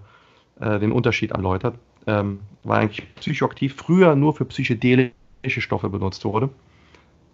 [0.59, 5.13] äh, den Unterschied erläutert, ähm, weil eigentlich psychoaktiv früher nur für psychedelische
[5.61, 6.49] Stoffe benutzt wurde.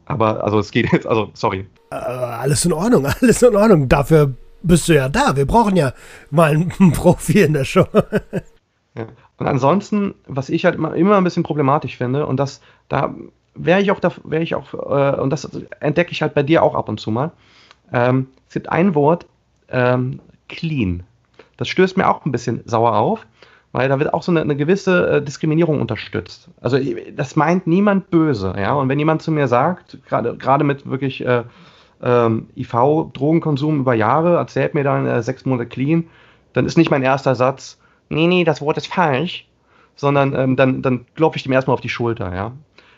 [0.05, 1.65] Aber also es geht jetzt, also sorry.
[1.91, 3.89] Äh, alles in Ordnung, alles in Ordnung.
[3.89, 5.35] Dafür bist du ja da.
[5.35, 5.93] Wir brauchen ja
[6.29, 7.85] mal einen Profi in der Show.
[8.95, 9.07] ja.
[9.37, 13.13] Und ansonsten, was ich halt immer, immer ein bisschen problematisch finde, und das, da
[13.55, 16.75] wäre ich auch, wäre ich auch, äh, und das entdecke ich halt bei dir auch
[16.75, 17.31] ab und zu mal,
[17.91, 19.27] Ähm, es gibt ein Wort,
[19.69, 21.03] ähm, clean.
[21.57, 23.25] Das stößt mir auch ein bisschen sauer auf,
[23.71, 26.49] weil da wird auch so eine, eine gewisse äh, Diskriminierung unterstützt.
[26.61, 26.79] Also
[27.15, 28.73] das meint niemand böse, ja.
[28.73, 31.43] Und wenn jemand zu mir sagt, gerade gerade mit wirklich äh,
[32.01, 36.05] ähm, IV-Drogenkonsum über Jahre, erzählt mir dann äh, sechs Monate clean,
[36.53, 39.47] dann ist nicht mein erster Satz, nee, nee, das Wort ist falsch,
[39.95, 42.51] sondern ähm, dann, dann klopfe ich dem erstmal auf die Schulter, ja.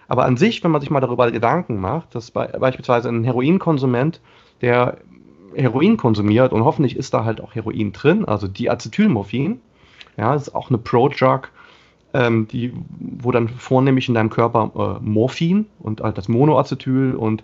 [0.07, 4.21] Aber an sich, wenn man sich mal darüber Gedanken macht, dass bei, beispielsweise ein Heroinkonsument,
[4.61, 4.97] der
[5.55, 9.59] Heroin konsumiert und hoffentlich ist da halt auch Heroin drin, also Diacetylmorphin,
[10.17, 11.49] ja, ist auch eine Pro-Drug,
[12.13, 17.43] ähm, die, wo dann vornehmlich in deinem Körper äh, Morphin und halt das Monoacetyl und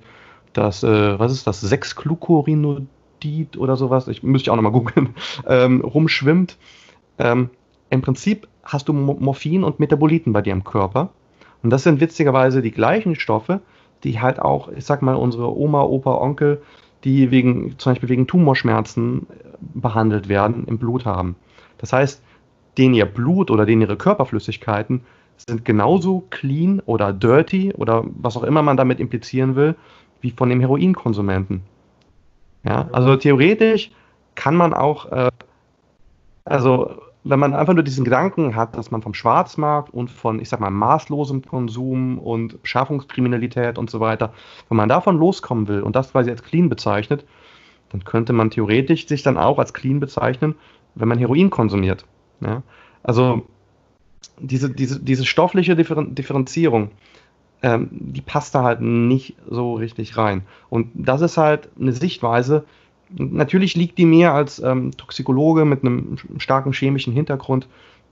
[0.53, 5.15] das, äh, was ist das, 6-Glucurinodid oder sowas, ich müsste ich auch nochmal googeln,
[5.47, 6.57] ähm, rumschwimmt.
[7.17, 7.49] Ähm,
[7.89, 11.09] Im Prinzip hast du Morphin und Metaboliten bei dir im Körper.
[11.63, 13.61] Und das sind witzigerweise die gleichen Stoffe,
[14.03, 16.61] die halt auch, ich sag mal, unsere Oma, Opa, Onkel,
[17.03, 21.35] die wegen, zum Beispiel wegen Tumorschmerzen äh, behandelt werden, im Blut haben.
[21.77, 22.21] Das heißt,
[22.77, 25.01] denen ihr Blut oder denen ihre Körperflüssigkeiten
[25.37, 29.75] sind genauso clean oder dirty oder was auch immer man damit implizieren will,
[30.21, 31.63] wie von dem Heroinkonsumenten.
[32.63, 33.91] Ja, also theoretisch
[34.35, 35.31] kann man auch, äh,
[36.45, 40.49] also wenn man einfach nur diesen Gedanken hat, dass man vom Schwarzmarkt und von, ich
[40.49, 44.33] sag mal, maßlosem Konsum und Beschaffungskriminalität und so weiter,
[44.69, 47.25] wenn man davon loskommen will und das quasi als clean bezeichnet,
[47.89, 50.55] dann könnte man theoretisch sich dann auch als clean bezeichnen,
[50.95, 52.05] wenn man Heroin konsumiert.
[52.39, 52.63] Ja?
[53.03, 53.45] Also
[54.39, 56.91] diese, diese, diese stoffliche Differenzierung,
[57.61, 60.43] ähm, die passt da halt nicht so richtig rein.
[60.69, 62.65] Und das ist halt eine Sichtweise,
[63.15, 67.67] natürlich liegt die mir als ähm, Toxikologe mit einem starken chemischen Hintergrund,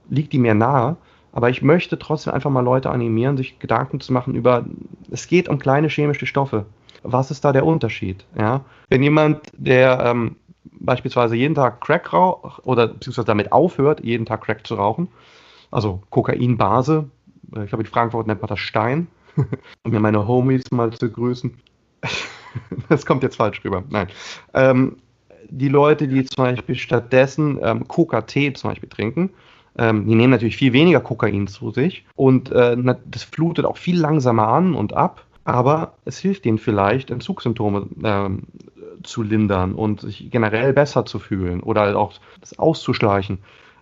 [0.08, 0.96] liegt die mir nahe.
[1.32, 4.64] Aber ich möchte trotzdem einfach mal Leute animieren, sich Gedanken zu machen über,
[5.10, 6.66] es geht um kleine chemische Stoffe.
[7.02, 8.24] Was ist da der Unterschied?
[8.36, 8.64] Ja?
[8.88, 14.42] Wenn jemand, der ähm, beispielsweise jeden Tag Crack raucht oder beziehungsweise damit aufhört, jeden Tag
[14.42, 15.08] Crack zu rauchen,
[15.70, 17.08] also Kokainbase,
[17.54, 19.06] äh, ich glaube in Frankfurt nennt man das Stein,
[19.84, 21.56] um mir meine Homies mal zu grüßen.
[22.88, 23.84] das kommt jetzt falsch rüber.
[23.90, 24.08] Nein.
[24.54, 24.96] Ähm,
[25.48, 29.30] die Leute, die zum Beispiel stattdessen ähm, Coca-Tee zum Beispiel trinken,
[29.78, 33.98] ähm, die nehmen natürlich viel weniger Kokain zu sich und äh, das flutet auch viel
[33.98, 38.42] langsamer an und ab, aber es hilft ihnen vielleicht, Entzugssymptome ähm,
[39.02, 43.38] zu lindern und sich generell besser zu fühlen oder halt auch das auszuschleichen.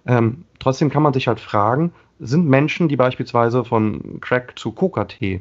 [0.07, 5.41] Ähm, trotzdem kann man sich halt fragen, sind Menschen, die beispielsweise von Crack zu Coca-Tee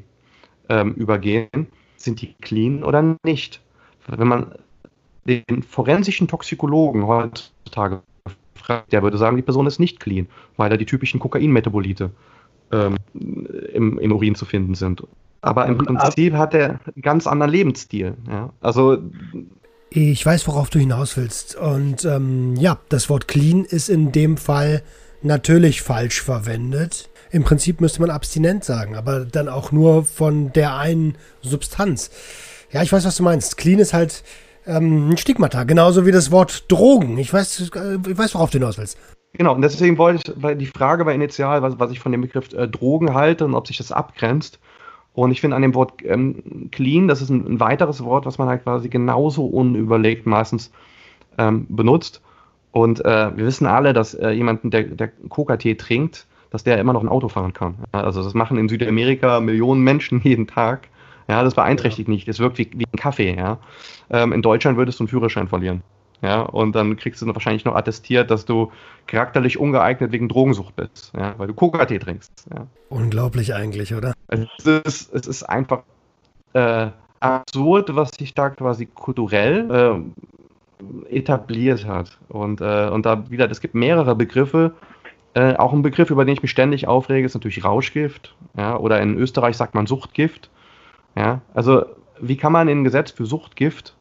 [0.70, 3.62] ähm, übergehen, sind die clean oder nicht?
[4.08, 4.56] Wenn man
[5.26, 8.02] den forensischen Toxikologen heutzutage
[8.56, 12.12] fragt, der würde sagen, die Person ist nicht clean, weil da die typischen Kokainmetabolite
[12.72, 15.04] ähm, im, im Urin zu finden sind.
[15.42, 18.16] Aber im Prinzip hat er einen ganz anderen Lebensstil.
[18.30, 18.50] Ja?
[18.62, 18.98] Also
[19.90, 21.56] ich weiß, worauf du hinaus willst.
[21.56, 24.84] Und ähm, ja, das Wort clean ist in dem Fall
[25.22, 27.10] natürlich falsch verwendet.
[27.32, 32.12] Im Prinzip müsste man abstinent sagen, aber dann auch nur von der einen Substanz.
[32.72, 33.58] Ja, ich weiß, was du meinst.
[33.58, 34.24] Clean ist halt
[34.66, 37.18] ähm, ein Stigmata, genauso wie das Wort Drogen.
[37.18, 38.98] Ich weiß, äh, ich weiß, worauf du hinaus willst.
[39.34, 42.22] Genau, und deswegen wollte ich, weil die Frage war initial, was, was ich von dem
[42.22, 44.60] Begriff äh, Drogen halte und ob sich das abgrenzt.
[45.14, 48.38] Und ich finde an dem Wort ähm, clean, das ist ein, ein, weiteres Wort, was
[48.38, 50.72] man halt quasi genauso unüberlegt meistens
[51.38, 52.22] ähm, benutzt.
[52.72, 56.94] Und äh, wir wissen alle, dass äh, jemanden, der, der Coca-Tee trinkt, dass der immer
[56.94, 57.76] noch ein Auto fahren kann.
[57.92, 60.88] Also das machen in Südamerika Millionen Menschen jeden Tag.
[61.28, 62.14] Ja, das beeinträchtigt ja.
[62.14, 62.28] nicht.
[62.28, 63.36] Das wirkt wie, wie ein Kaffee.
[63.36, 63.58] Ja.
[64.10, 65.84] Ähm, in Deutschland würdest du einen Führerschein verlieren.
[66.22, 68.72] Ja, und dann kriegst du wahrscheinlich noch attestiert, dass du
[69.06, 72.48] charakterlich ungeeignet wegen Drogensucht bist, ja, weil du Coca-Tee trinkst.
[72.52, 72.66] Ja.
[72.90, 74.14] Unglaublich eigentlich, oder?
[74.28, 75.84] Es ist, es ist einfach
[76.54, 76.88] äh,
[77.20, 82.18] absurd, was sich da quasi kulturell äh, etabliert hat.
[82.30, 84.74] Und, äh, und da wieder, es gibt mehrere Begriffe,
[85.38, 88.34] äh, auch ein Begriff, über den ich mich ständig aufrege, ist natürlich Rauschgift.
[88.58, 90.50] Ja, oder in Österreich sagt man Suchtgift.
[91.16, 91.86] Ja, also
[92.20, 93.96] wie kann man in ein Gesetz für Suchtgift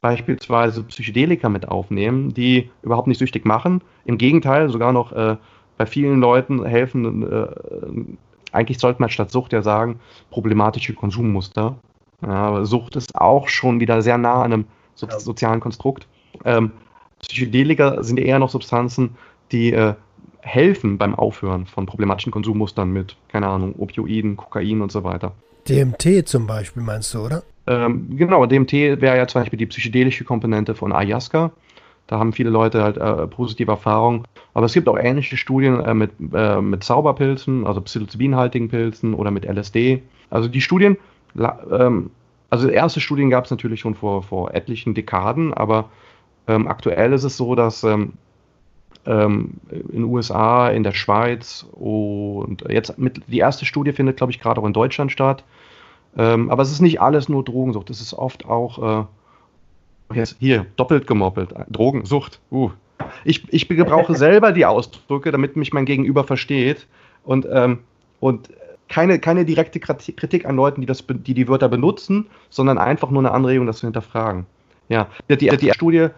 [0.00, 3.82] beispielsweise Psychedelika mit aufnehmen, die überhaupt nicht süchtig machen?
[4.04, 5.36] Im Gegenteil, sogar noch äh,
[5.78, 7.22] bei vielen Leuten helfen.
[7.22, 7.46] Äh,
[8.50, 11.76] eigentlich sollte man statt Sucht ja sagen, problematische Konsummuster.
[12.20, 14.64] Ja, aber Sucht ist auch schon wieder sehr nah an einem
[14.96, 16.08] so sozialen Konstrukt.
[16.44, 16.72] Ähm,
[17.20, 19.10] Psychedelika sind eher noch Substanzen,
[19.52, 19.94] die äh,
[20.44, 25.32] helfen beim Aufhören von problematischen Konsummustern mit, keine Ahnung, Opioiden, Kokain und so weiter.
[25.68, 27.42] DMT zum Beispiel meinst du, oder?
[27.66, 31.50] Ähm, genau, DMT wäre ja zum Beispiel die psychedelische Komponente von Ayahuasca.
[32.06, 34.24] Da haben viele Leute halt äh, positive Erfahrungen.
[34.52, 39.30] Aber es gibt auch ähnliche Studien äh, mit, äh, mit Zauberpilzen, also psilocybinhaltigen Pilzen oder
[39.30, 40.02] mit LSD.
[40.28, 40.98] Also die Studien,
[41.38, 42.10] ähm,
[42.50, 45.88] also erste Studien gab es natürlich schon vor, vor etlichen Dekaden, aber
[46.46, 47.84] ähm, aktuell ist es so, dass
[49.06, 54.32] ähm, in den USA, in der Schweiz und jetzt mit, die erste Studie findet, glaube
[54.32, 55.44] ich, gerade auch in Deutschland statt.
[56.16, 59.06] Ähm, aber es ist nicht alles nur Drogensucht, es ist oft auch,
[60.12, 62.40] äh, hier, doppelt gemoppelt, Drogensucht.
[62.50, 62.70] Uh.
[63.24, 66.86] Ich, ich gebrauche selber die Ausdrücke, damit mich mein Gegenüber versteht
[67.24, 67.80] und, ähm,
[68.20, 68.48] und
[68.88, 73.22] keine, keine direkte Kritik an Leuten, die, das, die die Wörter benutzen, sondern einfach nur
[73.22, 74.46] eine Anregung, das zu hinterfragen.
[74.88, 76.08] Ja, die, die, die Studie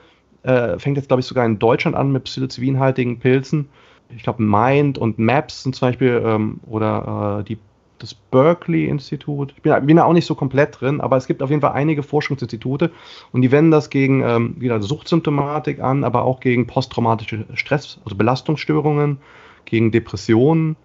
[0.47, 3.69] äh, fängt jetzt, glaube ich, sogar in Deutschland an mit psilocybinhaltigen Pilzen.
[4.15, 7.59] Ich glaube, Mind und Maps sind zum Beispiel, ähm, oder äh, die,
[7.99, 9.55] das Berkeley-Institut.
[9.57, 11.73] Ich bin, bin, da auch nicht so komplett drin, aber es gibt auf jeden Fall
[11.73, 12.93] einige Forschungsinstitute
[13.33, 18.17] und die wenden das gegen ähm, wieder Suchtsymptomatik an, aber auch gegen posttraumatische Stress, also
[18.17, 19.19] Belastungsstörungen,
[19.65, 20.77] gegen Depressionen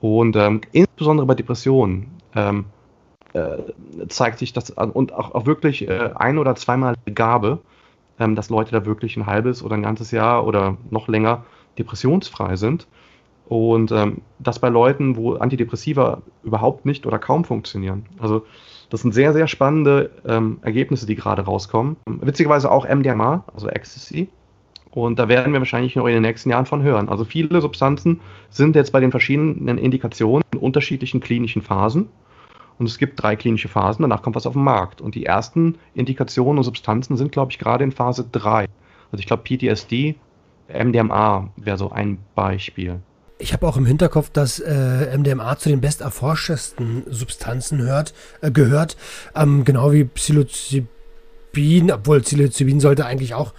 [0.00, 2.66] und ähm, insbesondere bei Depressionen ähm,
[3.32, 3.56] äh,
[4.08, 7.60] zeigt sich das und auch, auch wirklich äh, ein- oder zweimal Gabe,
[8.22, 11.44] ähm, dass Leute da wirklich ein halbes oder ein ganzes Jahr oder noch länger
[11.78, 12.86] depressionsfrei sind.
[13.46, 18.06] Und ähm, das bei Leuten, wo Antidepressiva überhaupt nicht oder kaum funktionieren.
[18.18, 18.46] Also
[18.88, 21.96] das sind sehr, sehr spannende ähm, Ergebnisse, die gerade rauskommen.
[22.06, 24.28] Witzigerweise auch MDMA, also Ecstasy.
[24.90, 27.08] Und da werden wir wahrscheinlich noch in den nächsten Jahren von hören.
[27.08, 32.08] Also viele Substanzen sind jetzt bei den verschiedenen Indikationen in unterschiedlichen klinischen Phasen.
[32.78, 35.00] Und es gibt drei klinische Phasen, danach kommt was auf den Markt.
[35.00, 38.66] Und die ersten Indikationen und Substanzen sind, glaube ich, gerade in Phase 3.
[39.12, 40.16] Also ich glaube, PTSD,
[40.68, 43.00] MDMA wäre so ein Beispiel.
[43.38, 48.96] Ich habe auch im Hinterkopf, dass äh, MDMA zu den besterforschtesten Substanzen hört, äh, gehört,
[49.34, 53.52] ähm, genau wie Psilocybin, obwohl Psilocybin sollte eigentlich auch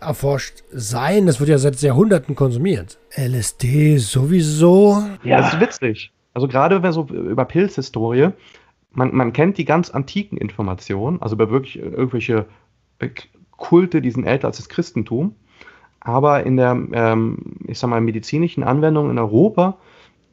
[0.00, 1.26] erforscht sein.
[1.26, 2.98] Das wird ja seit Jahrhunderten konsumiert.
[3.16, 5.04] LSD sowieso.
[5.22, 6.12] Ja, das ist witzig.
[6.40, 8.30] Also gerade wenn so über Pilzhistorie,
[8.92, 12.46] man, man kennt die ganz antiken Informationen, also über wirklich irgendwelche
[12.98, 13.10] äh,
[13.50, 15.34] Kulte, die sind älter als das Christentum.
[16.00, 19.76] Aber in der, ähm, ich sag mal, medizinischen Anwendung in Europa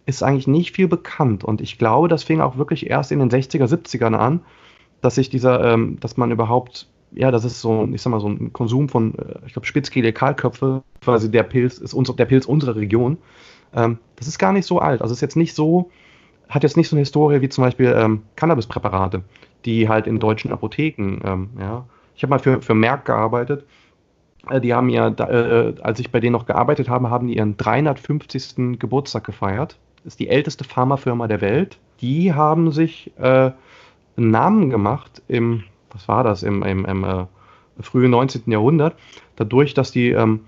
[0.05, 1.43] ist eigentlich nicht viel bekannt.
[1.43, 4.45] Und ich glaube, das fing auch wirklich erst in den 60er, 70ern an,
[5.01, 8.29] dass sich dieser, ähm, dass man überhaupt, ja, das ist so, ich sag mal, so
[8.29, 12.45] ein Konsum von, äh, ich glaube, Spitzkehle, Kahlköpfe, quasi der Pilz ist uns, der Pilz
[12.45, 13.17] unserer Region.
[13.73, 15.01] Ähm, das ist gar nicht so alt.
[15.01, 15.91] Also ist jetzt nicht so,
[16.49, 19.23] hat jetzt nicht so eine Historie wie zum Beispiel ähm, Cannabispräparate,
[19.65, 21.85] die halt in deutschen Apotheken, ähm, ja.
[22.15, 23.65] Ich habe mal für, für Merck gearbeitet.
[24.49, 27.57] Äh, die haben ja, äh, als ich bei denen noch gearbeitet habe, haben die ihren
[27.57, 28.79] 350.
[28.79, 29.77] Geburtstag gefeiert.
[29.97, 31.77] Das ist die älteste Pharmafirma der Welt.
[32.01, 33.51] Die haben sich äh,
[34.17, 37.25] einen Namen gemacht im, was war das, im, im, im äh,
[37.81, 38.43] frühen 19.
[38.51, 38.95] Jahrhundert,
[39.35, 40.41] dadurch, dass die ähm,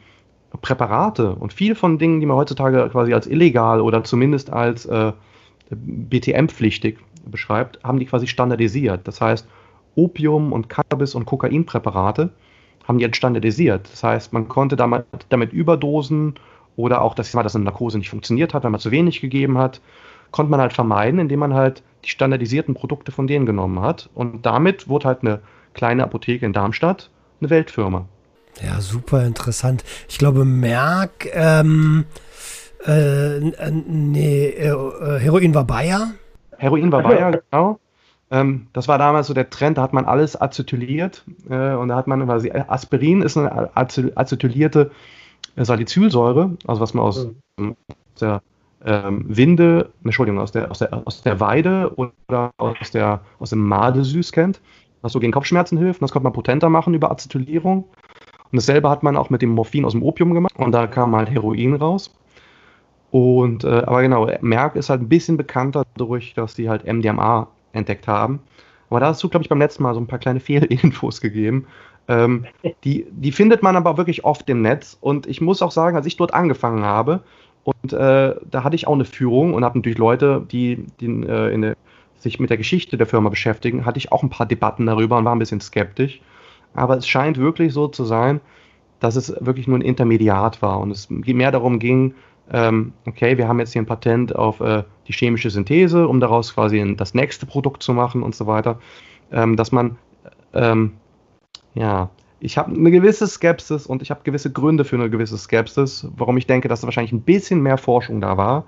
[0.61, 5.13] Präparate und viel von Dingen, die man heutzutage quasi als illegal oder zumindest als äh,
[5.69, 9.07] BTM-pflichtig beschreibt, haben die quasi standardisiert.
[9.07, 9.47] Das heißt,
[9.95, 12.31] Opium und Cannabis und Kokainpräparate
[12.87, 13.87] haben die jetzt standardisiert.
[13.91, 16.35] Das heißt, man konnte damit, damit überdosen
[16.75, 19.81] oder auch, dass, dass eine Narkose nicht funktioniert hat, weil man zu wenig gegeben hat,
[20.31, 24.09] konnte man halt vermeiden, indem man halt die standardisierten Produkte von denen genommen hat.
[24.15, 25.41] Und damit wurde halt eine
[25.73, 27.09] kleine Apotheke in Darmstadt
[27.41, 28.05] eine Weltfirma.
[28.63, 29.83] Ja, super interessant.
[30.07, 32.05] Ich glaube, Merck, ähm,
[32.85, 36.11] äh, nee, äh, Heroin war Bayer.
[36.57, 37.79] Heroin war Bayer, genau.
[38.31, 41.95] Ähm, das war damals so der Trend, da hat man alles acetyliert äh, und da
[41.95, 44.91] hat man quasi Aspirin ist eine acetylierte
[45.55, 47.75] Salicylsäure, also was man aus mhm.
[48.21, 48.41] der
[48.85, 53.67] ähm, Winde, Entschuldigung, aus der, aus, der, aus der Weide oder aus, der, aus dem
[53.67, 54.61] Madesüß kennt,
[55.01, 56.01] was so gegen Kopfschmerzen hilft.
[56.01, 57.85] Und das konnte man potenter machen über Acetylierung.
[58.51, 61.15] Und dasselbe hat man auch mit dem Morphin aus dem Opium gemacht und da kam
[61.15, 62.13] halt Heroin raus.
[63.11, 67.47] Und, äh, aber genau, Merck ist halt ein bisschen bekannter dadurch, dass die halt MDMA
[67.73, 68.39] entdeckt haben.
[68.89, 71.67] Aber da hast du, glaube ich, beim letzten Mal so ein paar kleine Fehlinfos gegeben.
[72.07, 72.45] Ähm,
[72.83, 74.97] die, die findet man aber wirklich oft im Netz.
[74.99, 77.21] Und ich muss auch sagen, als ich dort angefangen habe,
[77.63, 81.59] und äh, da hatte ich auch eine Führung und habe natürlich Leute, die, die äh,
[81.59, 81.75] der,
[82.17, 85.25] sich mit der Geschichte der Firma beschäftigen, hatte ich auch ein paar Debatten darüber und
[85.25, 86.21] war ein bisschen skeptisch.
[86.73, 88.41] Aber es scheint wirklich so zu sein,
[88.99, 92.15] dass es wirklich nur ein Intermediat war und es mehr darum ging,
[92.51, 96.53] ähm, okay, wir haben jetzt hier ein Patent auf äh, die chemische Synthese, um daraus
[96.53, 98.79] quasi das nächste Produkt zu machen und so weiter,
[99.31, 99.97] ähm, dass man,
[100.53, 100.93] ähm,
[101.75, 102.09] ja,
[102.39, 106.37] ich habe eine gewisse Skepsis und ich habe gewisse Gründe für eine gewisse Skepsis, warum
[106.37, 108.65] ich denke, dass da wahrscheinlich ein bisschen mehr Forschung da war.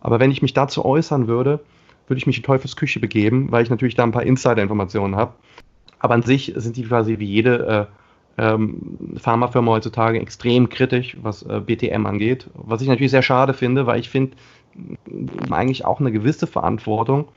[0.00, 1.60] Aber wenn ich mich dazu äußern würde,
[2.06, 5.34] würde ich mich in Teufels Küche begeben, weil ich natürlich da ein paar Insider-Informationen habe.
[5.98, 7.88] Aber an sich sind die quasi wie jede
[8.36, 12.50] äh, ähm, Pharmafirma heutzutage extrem kritisch, was äh, BTM angeht.
[12.54, 14.36] Was ich natürlich sehr schade finde, weil ich finde
[15.50, 17.28] eigentlich auch eine gewisse Verantwortung.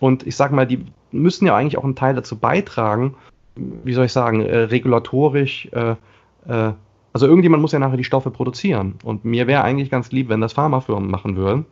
[0.00, 3.14] Und ich sage mal, die, müssen ja eigentlich auch einen Teil dazu beitragen,
[3.56, 5.94] wie soll ich sagen, äh, regulatorisch, äh,
[6.46, 6.72] äh,
[7.12, 8.96] also irgendjemand muss ja nachher die Stoffe produzieren.
[9.02, 11.64] Und mir wäre eigentlich ganz lieb, wenn das Pharmafirmen machen würden.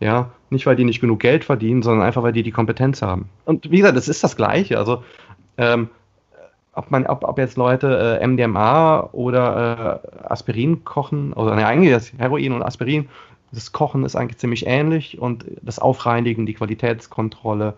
[0.00, 3.28] Ja, nicht weil die nicht genug Geld verdienen, sondern einfach weil die die Kompetenz haben.
[3.44, 4.76] Und wie gesagt, das ist das Gleiche.
[4.76, 5.04] Also
[5.56, 5.88] ähm,
[6.74, 11.92] ob man, ob, ob jetzt Leute äh, MDMA oder äh, Aspirin kochen, oder ne, eigentlich
[11.92, 13.08] das Heroin und Aspirin,
[13.52, 17.74] das Kochen ist eigentlich ziemlich ähnlich und das Aufreinigen, die Qualitätskontrolle,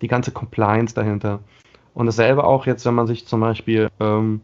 [0.00, 1.40] die ganze Compliance dahinter.
[1.94, 4.40] Und dasselbe auch jetzt, wenn man sich zum Beispiel ähm,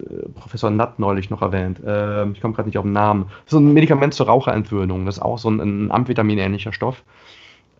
[0.00, 3.58] äh, Professor Nutt neulich noch erwähnt, äh, ich komme gerade nicht auf den Namen, so
[3.58, 7.02] ein Medikament zur Raucherentwöhnung, das ist auch so ein, ein Amphetamin-ähnlicher Stoff,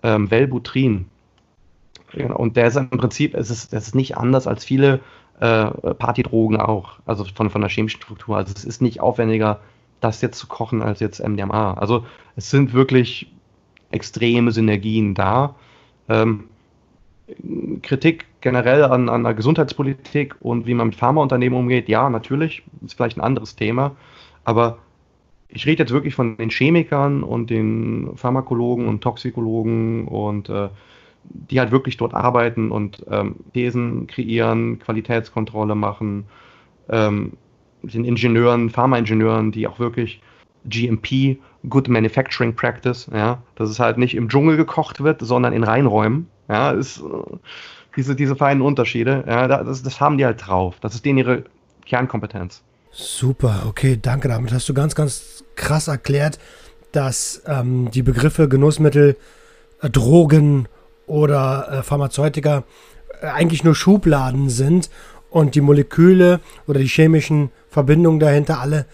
[0.02, 1.06] ähm, Velbutrin
[2.14, 5.00] und der ist im Prinzip, es ist, das ist nicht anders als viele
[5.40, 8.36] äh, Partydrogen auch, also von, von der chemischen Struktur.
[8.36, 9.60] Also es ist nicht aufwendiger,
[10.00, 11.74] das jetzt zu kochen als jetzt MDMA.
[11.74, 12.04] Also
[12.36, 13.32] es sind wirklich
[13.90, 15.54] extreme Synergien da.
[16.08, 16.44] Ähm,
[17.82, 22.94] Kritik generell an, an der Gesundheitspolitik und wie man mit Pharmaunternehmen umgeht, ja, natürlich, ist
[22.94, 23.96] vielleicht ein anderes Thema,
[24.44, 24.78] aber
[25.48, 30.68] ich rede jetzt wirklich von den Chemikern und den Pharmakologen und Toxikologen und äh,
[31.24, 36.24] die halt wirklich dort arbeiten und ähm, Thesen kreieren, Qualitätskontrolle machen,
[36.88, 37.32] ähm,
[37.82, 40.20] den Ingenieuren, Pharmaingenieuren, die auch wirklich
[40.64, 41.38] GMP,
[41.68, 46.28] Good Manufacturing Practice, ja, dass es halt nicht im Dschungel gekocht wird, sondern in Reinräumen,
[46.48, 47.36] ja, ist äh,
[47.96, 50.76] diese, diese feinen Unterschiede, ja, das, das haben die halt drauf.
[50.80, 51.44] Das ist denen ihre
[51.86, 52.62] Kernkompetenz.
[52.90, 54.28] Super, okay, danke.
[54.28, 56.38] Damit hast du ganz, ganz krass erklärt,
[56.92, 59.16] dass ähm, die Begriffe Genussmittel,
[59.82, 60.68] äh, Drogen
[61.08, 62.64] oder äh, Pharmazeutika
[63.20, 64.90] äh, eigentlich nur Schubladen sind
[65.30, 68.86] und die Moleküle oder die chemischen Verbindungen dahinter alle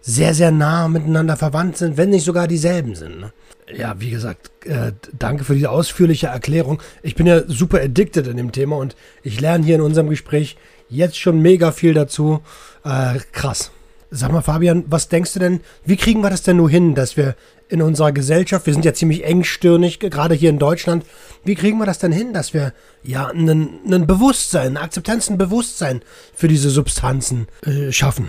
[0.00, 3.20] sehr, sehr nah miteinander verwandt sind, wenn nicht sogar dieselben sind.
[3.20, 3.32] Ne?
[3.74, 6.82] Ja, wie gesagt, äh, danke für diese ausführliche Erklärung.
[7.02, 10.56] Ich bin ja super addicted in dem Thema und ich lerne hier in unserem Gespräch
[10.88, 12.40] jetzt schon mega viel dazu.
[12.84, 13.70] Äh, krass.
[14.10, 17.16] Sag mal, Fabian, was denkst du denn, wie kriegen wir das denn nur hin, dass
[17.16, 17.34] wir
[17.72, 21.06] in unserer Gesellschaft, wir sind ja ziemlich engstirnig, gerade hier in Deutschland,
[21.42, 26.02] wie kriegen wir das denn hin, dass wir ja ein Bewusstsein, eine Akzeptanz, ein Bewusstsein
[26.34, 28.28] für diese Substanzen äh, schaffen?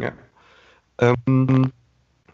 [0.00, 0.12] Ja.
[1.00, 1.70] Ähm,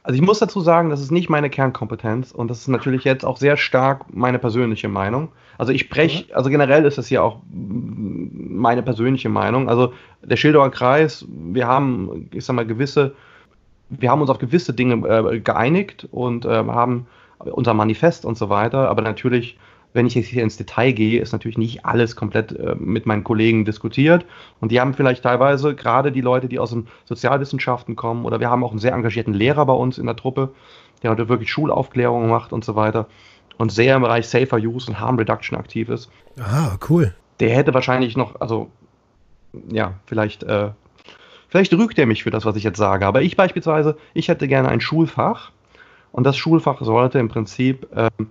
[0.04, 3.24] also ich muss dazu sagen, das ist nicht meine Kernkompetenz und das ist natürlich jetzt
[3.24, 5.32] auch sehr stark meine persönliche Meinung.
[5.58, 9.68] Also ich spreche, also generell ist das ja auch meine persönliche Meinung.
[9.68, 9.92] Also
[10.22, 13.14] der Schilderer Kreis, wir haben, ich sag mal, gewisse,
[13.88, 17.06] wir haben uns auf gewisse Dinge äh, geeinigt und äh, haben
[17.38, 19.58] unser Manifest und so weiter, aber natürlich
[19.94, 23.24] wenn ich jetzt hier ins Detail gehe, ist natürlich nicht alles komplett äh, mit meinen
[23.24, 24.26] Kollegen diskutiert.
[24.60, 28.50] Und die haben vielleicht teilweise gerade die Leute, die aus den Sozialwissenschaften kommen, oder wir
[28.50, 30.52] haben auch einen sehr engagierten Lehrer bei uns in der Truppe,
[31.02, 33.06] der heute wirklich Schulaufklärung macht und so weiter
[33.56, 36.10] und sehr im Bereich Safer Use und Harm Reduction aktiv ist.
[36.40, 37.14] Ah, cool.
[37.38, 38.70] Der hätte wahrscheinlich noch, also
[39.70, 40.70] ja, vielleicht, äh,
[41.54, 43.06] vielleicht rügt er mich für das, was ich jetzt sage.
[43.06, 45.52] Aber ich beispielsweise, ich hätte gerne ein Schulfach
[46.10, 48.26] und das Schulfach sollte im Prinzip ähm,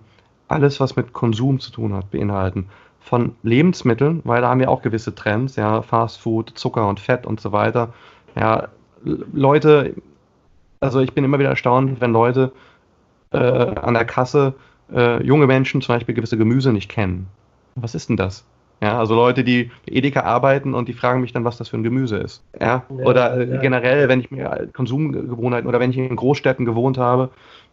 [0.46, 2.66] alles, was mit Konsum zu tun hat, beinhalten.
[3.00, 7.24] Von Lebensmitteln, weil da haben wir auch gewisse Trends, ja, Fast Food, Zucker und Fett
[7.24, 7.94] und so weiter.
[8.36, 8.68] Ja,
[9.32, 9.94] Leute,
[10.80, 12.52] also ich bin immer wieder erstaunt, wenn Leute
[13.32, 14.52] äh, an der Kasse
[14.92, 17.28] äh, junge Menschen zum Beispiel gewisse Gemüse nicht kennen.
[17.74, 18.44] Was ist denn das?
[18.84, 21.82] Ja, also Leute, die Edeka arbeiten und die fragen mich dann, was das für ein
[21.82, 22.42] Gemüse ist.
[22.60, 23.60] Ja, ja oder äh, ja.
[23.62, 27.30] generell, wenn ich mir Konsumgewohnheiten oder wenn ich in Großstädten gewohnt habe,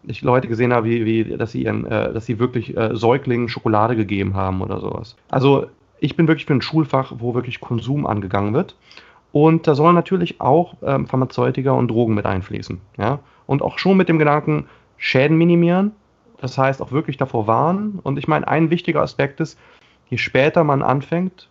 [0.07, 3.49] ich Leute gesehen habe, wie, wie dass sie ihren, äh, dass sie wirklich äh, Säuglingen
[3.49, 5.18] Schokolade gegeben haben oder sowas.
[5.30, 5.66] Also
[5.99, 8.78] ich bin wirklich für ein Schulfach, wo wirklich Konsum angegangen wird.
[9.34, 12.80] Und da sollen natürlich auch ähm, Pharmazeutika und Drogen mit einfließen.
[12.97, 13.20] Ja?
[13.47, 15.91] Und auch schon mit dem Gedanken, Schäden minimieren.
[16.39, 17.99] Das heißt auch wirklich davor warnen.
[18.01, 19.59] Und ich meine, ein wichtiger Aspekt ist,
[20.12, 21.49] je später man anfängt,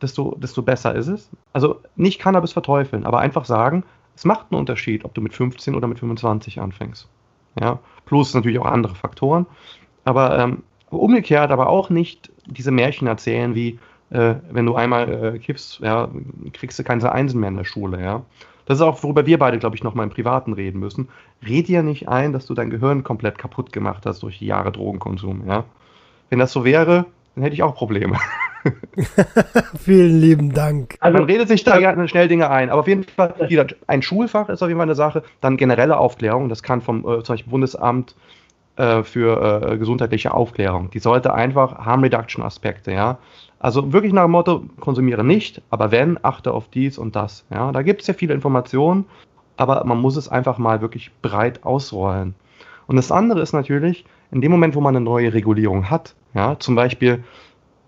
[0.00, 1.28] desto, desto besser ist es.
[1.52, 3.84] Also nicht Cannabis verteufeln, aber einfach sagen,
[4.16, 7.08] es macht einen Unterschied, ob du mit 15 oder mit 25 anfängst.
[7.60, 9.44] Ja, plus natürlich auch andere Faktoren.
[10.04, 13.78] Aber ähm, umgekehrt aber auch nicht diese Märchen erzählen wie,
[14.10, 16.08] äh, wenn du einmal äh, kiffst, ja,
[16.52, 18.22] kriegst du keine Einsen mehr in der Schule, ja.
[18.66, 21.08] Das ist auch, worüber wir beide, glaube ich, noch mal im Privaten reden müssen.
[21.44, 24.70] Red dir nicht ein, dass du dein Gehirn komplett kaputt gemacht hast durch die Jahre
[24.70, 25.64] Drogenkonsum, ja.
[26.28, 28.16] Wenn das so wäre, dann hätte ich auch Probleme.
[29.78, 30.96] Vielen lieben Dank.
[31.00, 33.34] Also, man redet sich da ja schnell Dinge ein, aber auf jeden Fall,
[33.86, 35.22] ein Schulfach ist auf jeden Fall eine Sache.
[35.40, 38.14] Dann generelle Aufklärung, das kann vom äh, zum Beispiel Bundesamt
[38.76, 40.90] äh, für äh, gesundheitliche Aufklärung.
[40.90, 43.18] Die sollte einfach Harm Reduction Aspekte, ja.
[43.58, 47.44] Also wirklich nach dem Motto, konsumiere nicht, aber wenn, achte auf dies und das.
[47.50, 49.04] Ja, da gibt es ja viele Informationen,
[49.56, 52.34] aber man muss es einfach mal wirklich breit ausrollen.
[52.86, 56.58] Und das andere ist natürlich, in dem Moment, wo man eine neue Regulierung hat, ja,
[56.58, 57.24] zum Beispiel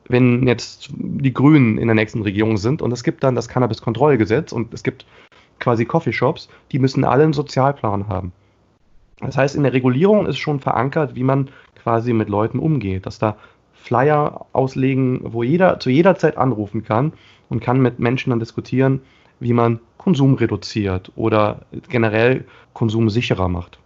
[0.09, 4.53] wenn jetzt die Grünen in der nächsten Regierung sind und es gibt dann das Cannabis-Kontrollgesetz
[4.53, 5.07] und es gibt
[5.59, 8.33] quasi Coffeeshops, die müssen alle einen Sozialplan haben.
[9.21, 13.19] Das heißt, in der Regulierung ist schon verankert, wie man quasi mit Leuten umgeht, dass
[13.19, 13.37] da
[13.73, 17.13] Flyer auslegen, wo jeder zu jeder Zeit anrufen kann
[17.49, 19.01] und kann mit Menschen dann diskutieren,
[19.41, 23.79] wie man Konsum reduziert oder generell Konsum sicherer macht.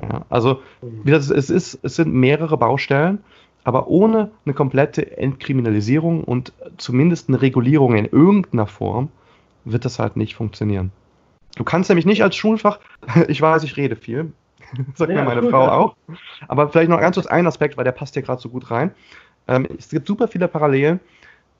[0.00, 3.22] Ja, also wie das, es, ist, es sind mehrere Baustellen,
[3.62, 9.08] aber ohne eine komplette Entkriminalisierung und zumindest eine Regulierung in irgendeiner Form
[9.64, 10.90] wird das halt nicht funktionieren.
[11.56, 12.80] Du kannst nämlich nicht als Schulfach,
[13.28, 14.32] ich weiß, ich rede viel,
[14.94, 15.72] sagt ja, mir meine cool, Frau ja.
[15.72, 15.96] auch,
[16.48, 18.92] aber vielleicht noch ganz kurz ein Aspekt, weil der passt hier gerade so gut rein.
[19.46, 21.00] Ähm, es gibt super viele Parallelen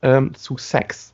[0.03, 1.14] ähm, zu Sex.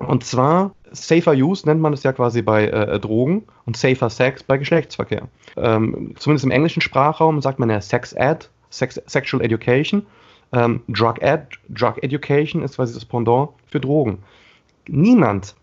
[0.00, 4.42] Und zwar Safer Use nennt man es ja quasi bei äh, Drogen und Safer Sex
[4.42, 5.28] bei Geschlechtsverkehr.
[5.56, 10.06] Ähm, zumindest im englischen Sprachraum sagt man ja Sex Ed, Sex, Sexual Education.
[10.52, 14.18] Ähm, Drug Ed, Drug Education ist quasi das Pendant für Drogen.
[14.88, 15.54] Niemand,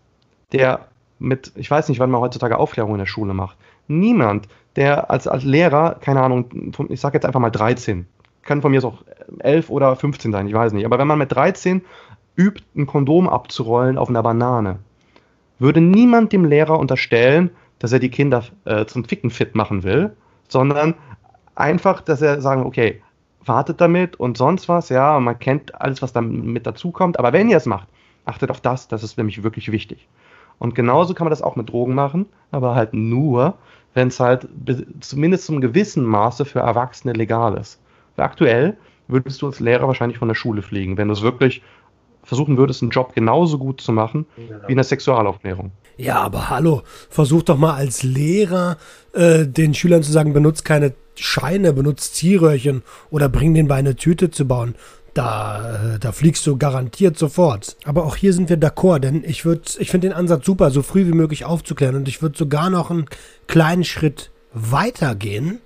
[0.52, 0.86] der
[1.18, 3.56] mit, ich weiß nicht, wann man heutzutage Aufklärung in der Schule macht,
[3.88, 8.06] niemand, der als, als Lehrer, keine Ahnung, ich sage jetzt einfach mal 13,
[8.42, 9.02] kann von mir auch
[9.40, 11.82] 11 oder 15 sein, ich weiß nicht, aber wenn man mit 13
[12.38, 14.78] übt, ein Kondom abzurollen auf einer Banane,
[15.58, 20.16] würde niemand dem Lehrer unterstellen, dass er die Kinder äh, zum Ficken fit machen will,
[20.48, 20.94] sondern
[21.54, 23.02] einfach, dass er sagen, okay,
[23.44, 27.56] wartet damit und sonst was, ja, man kennt alles, was damit dazukommt, aber wenn ihr
[27.56, 27.88] es macht,
[28.24, 30.06] achtet auf das, das ist nämlich wirklich wichtig.
[30.58, 33.54] Und genauso kann man das auch mit Drogen machen, aber halt nur,
[33.94, 34.48] wenn es halt
[35.00, 37.80] zumindest zum gewissen Maße für Erwachsene legal ist.
[38.16, 38.76] Aktuell
[39.06, 41.62] würdest du als Lehrer wahrscheinlich von der Schule fliegen, wenn du es wirklich
[42.28, 44.26] versuchen würdest, einen Job genauso gut zu machen
[44.66, 45.72] wie in der Sexualaufklärung.
[45.96, 48.76] Ja, aber hallo, versuch doch mal als Lehrer
[49.14, 53.96] äh, den Schülern zu sagen, benutzt keine Scheine, benutzt Zierröhrchen oder bring den bei eine
[53.96, 54.74] Tüte zu bauen.
[55.14, 57.76] Da, äh, da fliegst du garantiert sofort.
[57.84, 60.82] Aber auch hier sind wir d'accord, denn ich würde, ich finde den Ansatz super, so
[60.82, 61.96] früh wie möglich aufzuklären.
[61.96, 63.06] Und ich würde sogar noch einen
[63.46, 65.60] kleinen Schritt weiter gehen.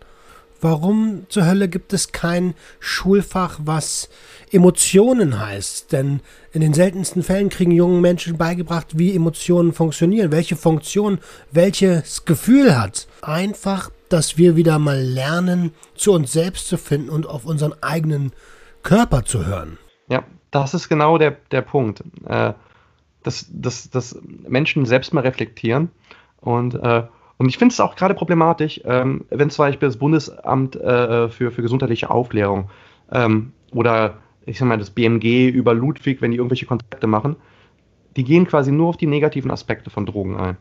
[0.63, 4.09] Warum zur Hölle gibt es kein Schulfach, was
[4.53, 5.91] Emotionen heißt?
[5.91, 6.21] Denn
[6.53, 11.19] in den seltensten Fällen kriegen jungen Menschen beigebracht, wie Emotionen funktionieren, welche Funktion
[11.51, 13.09] welches Gefühl hat.
[13.23, 18.31] Einfach, dass wir wieder mal lernen, zu uns selbst zu finden und auf unseren eigenen
[18.85, 19.79] Körper zu hören.
[20.09, 22.05] Ja, das ist genau der, der Punkt.
[22.25, 22.53] Äh,
[23.25, 25.91] dass, dass, dass Menschen selbst mal reflektieren
[26.41, 27.03] und äh,
[27.43, 31.51] und ich finde es auch gerade problematisch, ähm, wenn zum Beispiel das Bundesamt äh, für,
[31.51, 32.71] für gesundheitliche Aufklärung
[33.11, 37.35] ähm, oder ich sag mal das BMG über Ludwig, wenn die irgendwelche Konzepte machen,
[38.15, 40.57] die gehen quasi nur auf die negativen Aspekte von Drogen ein.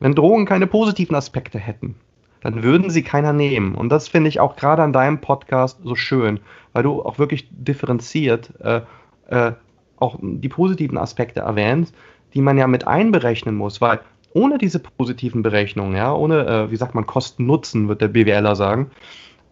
[0.00, 1.94] Wenn Drogen keine positiven Aspekte hätten,
[2.42, 3.74] dann würden sie keiner nehmen.
[3.74, 6.40] Und das finde ich auch gerade an deinem Podcast so schön,
[6.74, 8.82] weil du auch wirklich differenziert äh,
[9.30, 9.52] äh,
[9.96, 11.94] auch die positiven Aspekte erwähnst,
[12.34, 14.00] die man ja mit einberechnen muss, weil
[14.32, 18.90] ohne diese positiven Berechnungen, ja, ohne, äh, wie sagt man, Kosten-Nutzen, wird der BWLer sagen,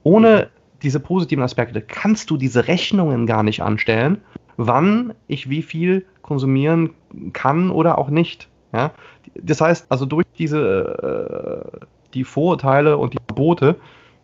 [0.03, 0.51] ohne
[0.83, 4.18] diese positiven Aspekte kannst du diese Rechnungen gar nicht anstellen,
[4.57, 6.91] wann ich wie viel konsumieren
[7.33, 8.49] kann oder auch nicht.
[8.72, 8.93] Ja?
[9.35, 13.77] Das heißt, also durch diese äh, die Vorurteile und die Verbote,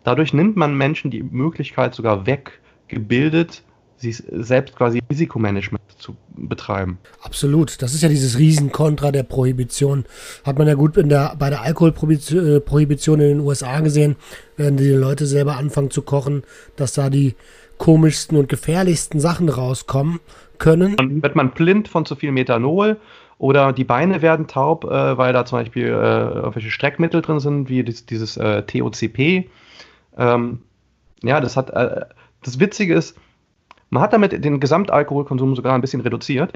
[0.04, 3.62] dadurch nimmt man Menschen die Möglichkeit sogar weg, gebildet
[4.02, 6.98] sich selbst quasi Risikomanagement zu betreiben.
[7.22, 7.80] Absolut.
[7.80, 10.04] Das ist ja dieses Riesenkontra der Prohibition.
[10.44, 14.16] Hat man ja gut der, bei der Alkoholprohibition in den USA gesehen,
[14.56, 16.42] wenn die Leute selber anfangen zu kochen,
[16.76, 17.34] dass da die
[17.78, 20.20] komischsten und gefährlichsten Sachen rauskommen
[20.58, 20.96] können.
[20.96, 22.98] Dann wird man blind von zu viel Methanol
[23.38, 27.68] oder die Beine werden taub, äh, weil da zum Beispiel äh, irgendwelche Streckmittel drin sind,
[27.68, 29.50] wie dieses, dieses äh, TOCP.
[30.16, 30.60] Ähm,
[31.24, 32.04] ja, das hat, äh,
[32.42, 33.16] das Witzige ist,
[33.92, 36.52] man hat damit den Gesamtalkoholkonsum sogar ein bisschen reduziert,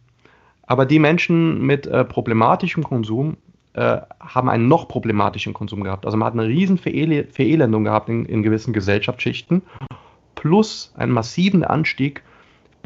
[0.62, 3.36] aber die Menschen mit äh, problematischem Konsum
[3.74, 6.06] äh, haben einen noch problematischen Konsum gehabt.
[6.06, 9.60] Also man hat eine riesen Verel Verelendung gehabt in, in, gewissen Gesellschaftsschichten,
[10.34, 12.22] plus einen massiven Anstieg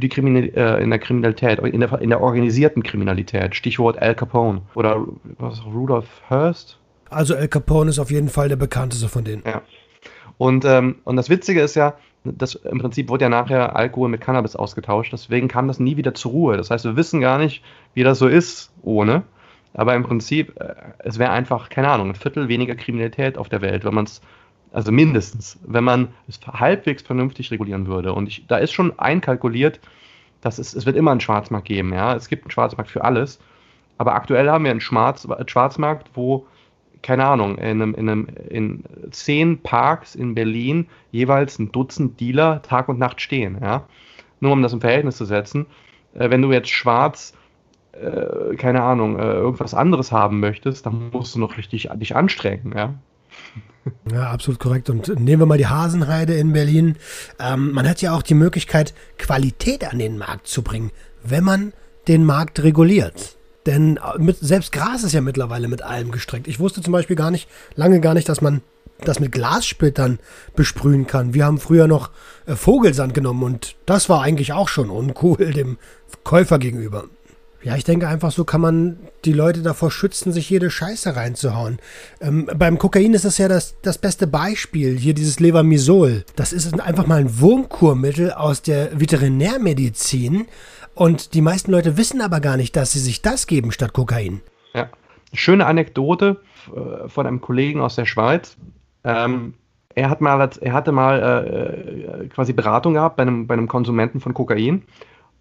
[0.03, 3.55] äh, in der Kriminalität, in der, in der organisierten Kriminalität.
[3.55, 5.07] Stichwort Al Capone oder
[5.39, 6.77] was, Rudolf Hearst.
[7.09, 9.45] Also Al Capone ist auf jeden Fall der bekannteste von denen.
[9.47, 9.63] Ja.
[10.39, 11.95] Und, ähm, und das Witzige ist ja,
[12.25, 16.15] das im Prinzip wurde ja nachher Alkohol mit Cannabis ausgetauscht, deswegen kam das nie wieder
[16.15, 16.57] zur Ruhe.
[16.57, 17.63] Das heißt, wir wissen gar nicht,
[17.95, 19.23] wie das so ist ohne.
[19.73, 23.63] Aber im Prinzip, äh, es wäre einfach, keine Ahnung, ein Viertel weniger Kriminalität auf der
[23.63, 24.21] Welt, wenn man es,
[24.73, 28.13] also mindestens, wenn man es halbwegs vernünftig regulieren würde.
[28.13, 29.81] Und ich, da ist schon einkalkuliert,
[30.41, 32.15] dass es, es wird immer einen Schwarzmarkt geben, ja.
[32.15, 33.41] Es gibt einen Schwarzmarkt für alles.
[33.99, 36.47] Aber aktuell haben wir einen Schwarz, Schwarzmarkt, wo
[37.03, 42.63] keine Ahnung, in, einem, in, einem, in zehn Parks in Berlin jeweils ein Dutzend Dealer
[42.63, 43.59] Tag und Nacht stehen.
[43.61, 43.87] Ja?
[44.41, 45.67] Nur um das im Verhältnis zu setzen.
[46.15, 47.35] äh, wenn du jetzt schwarz,
[47.93, 52.73] äh, keine Ahnung, äh, irgendwas anderes haben möchtest, dann musst du noch richtig dich anstrengen,
[52.77, 52.95] ja.
[54.13, 54.91] Ja, absolut korrekt.
[54.91, 56.97] Und nehmen wir mal die Hasenheide in Berlin.
[57.39, 60.91] Ähm, man hat ja auch die Möglichkeit, Qualität an den Markt zu bringen,
[61.25, 61.73] wenn man
[62.07, 63.39] den Markt reguliert.
[63.67, 66.49] Denn äh, mit, selbst Gras ist ja mittlerweile mit allem gestreckt.
[66.49, 68.63] Ich wusste zum Beispiel gar nicht, lange gar nicht, dass man
[69.05, 70.19] das mit Glassplittern
[70.55, 71.35] besprühen kann.
[71.35, 72.11] Wir haben früher noch
[72.47, 75.79] äh, Vogelsand genommen und das war eigentlich auch schon uncool dem
[76.25, 77.05] Käufer gegenüber.
[77.63, 78.97] Ja, ich denke einfach, so kann man
[79.27, 81.79] die Leute davor schützen, sich jede Scheiße reinzuhauen.
[82.23, 84.97] Ähm, beim Kokain ist das ja das, das beste Beispiel.
[84.99, 86.25] Hier dieses Levamisol.
[86.37, 90.47] Das ist einfach mal ein Wurmkurmittel aus der Veterinärmedizin.
[90.95, 94.43] Und die meisten Leute wissen aber gar nicht, dass sie sich das geben statt Kokain.
[94.75, 94.89] Ja.
[95.33, 96.41] Schöne Anekdote
[96.75, 98.57] äh, von einem Kollegen aus der Schweiz.
[99.05, 99.55] Ähm,
[99.95, 103.69] er, hat mal, er hatte mal äh, äh, quasi Beratung gehabt bei einem, bei einem
[103.69, 104.83] Konsumenten von Kokain.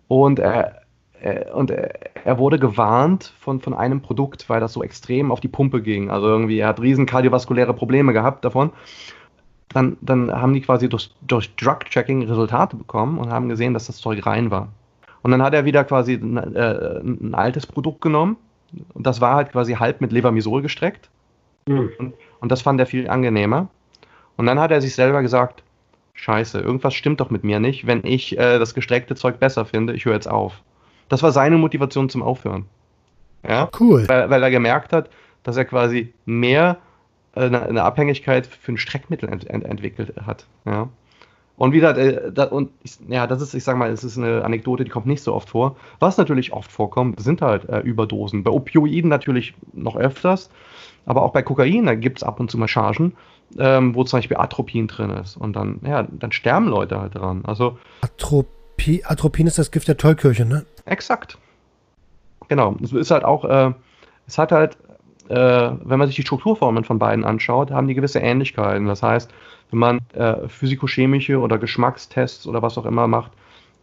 [0.08, 0.82] Und er
[1.22, 5.47] äh, und er wurde gewarnt von, von einem Produkt, weil das so extrem auf die
[5.47, 6.10] Pumpe ging.
[6.10, 8.72] Also irgendwie, er hat riesen kardiovaskuläre Probleme gehabt davon.
[9.70, 13.97] Dann, dann haben die quasi durch, durch Drug-Checking Resultate bekommen und haben gesehen, dass das
[13.97, 14.70] Zeug rein war.
[15.22, 18.38] Und dann hat er wieder quasi ein, äh, ein altes Produkt genommen
[18.94, 21.10] und das war halt quasi halb mit Levamisol gestreckt.
[21.68, 21.92] Mhm.
[21.98, 23.68] Und, und das fand er viel angenehmer.
[24.38, 25.64] Und dann hat er sich selber gesagt,
[26.14, 29.94] scheiße, irgendwas stimmt doch mit mir nicht, wenn ich äh, das gestreckte Zeug besser finde,
[29.94, 30.62] ich höre jetzt auf.
[31.08, 32.66] Das war seine Motivation zum Aufhören.
[33.48, 33.70] Ja?
[33.80, 34.08] Cool.
[34.08, 35.10] Weil, weil er gemerkt hat,
[35.44, 36.78] dass er quasi mehr
[37.36, 40.46] äh, eine, Abhängigkeit für ein Streckmittel ent, ent, entwickelt hat.
[40.66, 40.90] Ja?
[41.60, 42.72] Und wieder, äh, da, und
[43.10, 45.49] ja, das ist, ich sag mal, es ist eine Anekdote, die kommt nicht so oft
[45.49, 45.76] vor.
[45.99, 48.45] Was natürlich oft vorkommt, sind halt äh, Überdosen.
[48.45, 50.49] Bei Opioiden natürlich noch öfters,
[51.05, 53.12] aber auch bei Kokain, da gibt es ab und zu mal Chargen,
[53.57, 55.36] ähm, wo zum Beispiel Atropin drin ist.
[55.36, 57.43] Und dann, ja, dann sterben Leute halt dran.
[57.43, 57.78] Also.
[57.99, 60.66] Atropi, Atropin ist das Gift der Tollkirche, ne?
[60.86, 61.38] Exakt.
[62.47, 62.78] Genau.
[62.82, 63.74] Es ist halt auch, äh,
[64.28, 64.78] es hat halt,
[65.28, 68.88] äh, wenn man sich die Strukturformen von beiden anschaut, haben die gewisse Ähnlichkeiten.
[68.88, 69.30] Das heißt,
[69.72, 73.32] wenn man äh, physikochemische oder Geschmackstests oder was auch immer macht,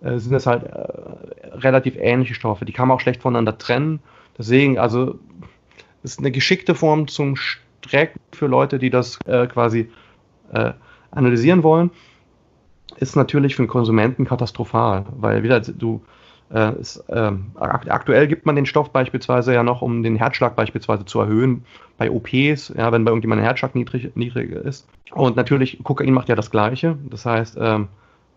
[0.02, 2.64] äh, sind es halt äh, relativ ähnliche Stoffe.
[2.64, 4.00] Die kann man auch schlecht voneinander trennen.
[4.38, 5.18] Deswegen, also,
[6.02, 9.90] ist eine geschickte Form zum Strecken für Leute, die das äh, quasi
[11.10, 11.90] analysieren wollen
[12.98, 16.02] ist natürlich für den Konsumenten katastrophal, weil wieder du
[16.52, 21.04] äh, ist, äh, aktuell gibt man den Stoff beispielsweise ja noch, um den Herzschlag beispielsweise
[21.04, 21.64] zu erhöhen
[21.98, 24.86] bei OPs, ja, wenn bei irgendjemandem der Herzschlag niedrig, niedrig ist.
[25.12, 26.96] Und natürlich, Kokain macht ja das Gleiche.
[27.10, 27.88] Das heißt, ähm,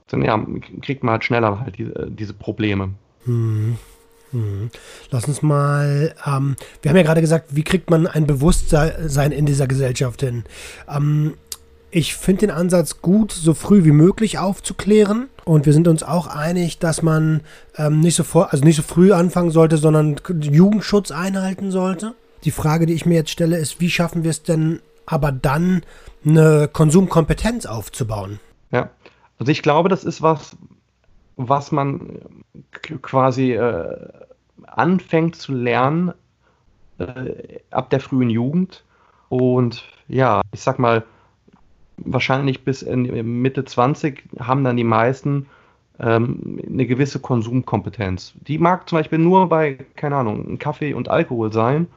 [0.07, 0.43] dann ja,
[0.81, 2.89] kriegt man halt schneller halt die, diese Probleme.
[3.25, 3.77] Hm.
[4.31, 4.69] Hm.
[5.09, 9.45] Lass uns mal, ähm, wir haben ja gerade gesagt, wie kriegt man ein Bewusstsein in
[9.45, 10.43] dieser Gesellschaft hin?
[10.87, 11.33] Ähm,
[11.91, 15.27] ich finde den Ansatz gut, so früh wie möglich aufzuklären.
[15.49, 17.41] Und wir sind uns auch einig, dass man
[17.75, 22.13] ähm, nicht, so vor, also nicht so früh anfangen sollte, sondern Jugendschutz einhalten sollte.
[22.43, 25.81] Die Frage, die ich mir jetzt stelle, ist, wie schaffen wir es denn aber dann,
[26.23, 28.39] eine Konsumkompetenz aufzubauen?
[28.69, 28.91] Ja,
[29.39, 30.55] also ich glaube, das ist was,
[31.35, 32.19] was man
[33.01, 34.07] quasi äh,
[34.67, 36.13] anfängt zu lernen
[36.99, 38.83] äh, ab der frühen Jugend.
[39.29, 41.03] Und ja, ich sag mal,
[42.05, 45.47] wahrscheinlich bis Mitte 20 haben dann die meisten
[45.99, 48.33] ähm, eine gewisse Konsumkompetenz.
[48.47, 51.87] Die mag zum Beispiel nur bei, keine Ahnung, Kaffee und Alkohol sein.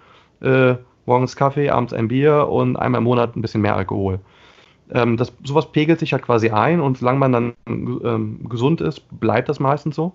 [0.40, 0.74] Äh,
[1.06, 4.20] morgens Kaffee, abends ein Bier und einmal im Monat ein bisschen mehr Alkohol.
[4.92, 9.04] Ähm, das, sowas pegelt sich halt quasi ein und solange man dann ähm, gesund ist,
[9.20, 10.12] bleibt das meistens so.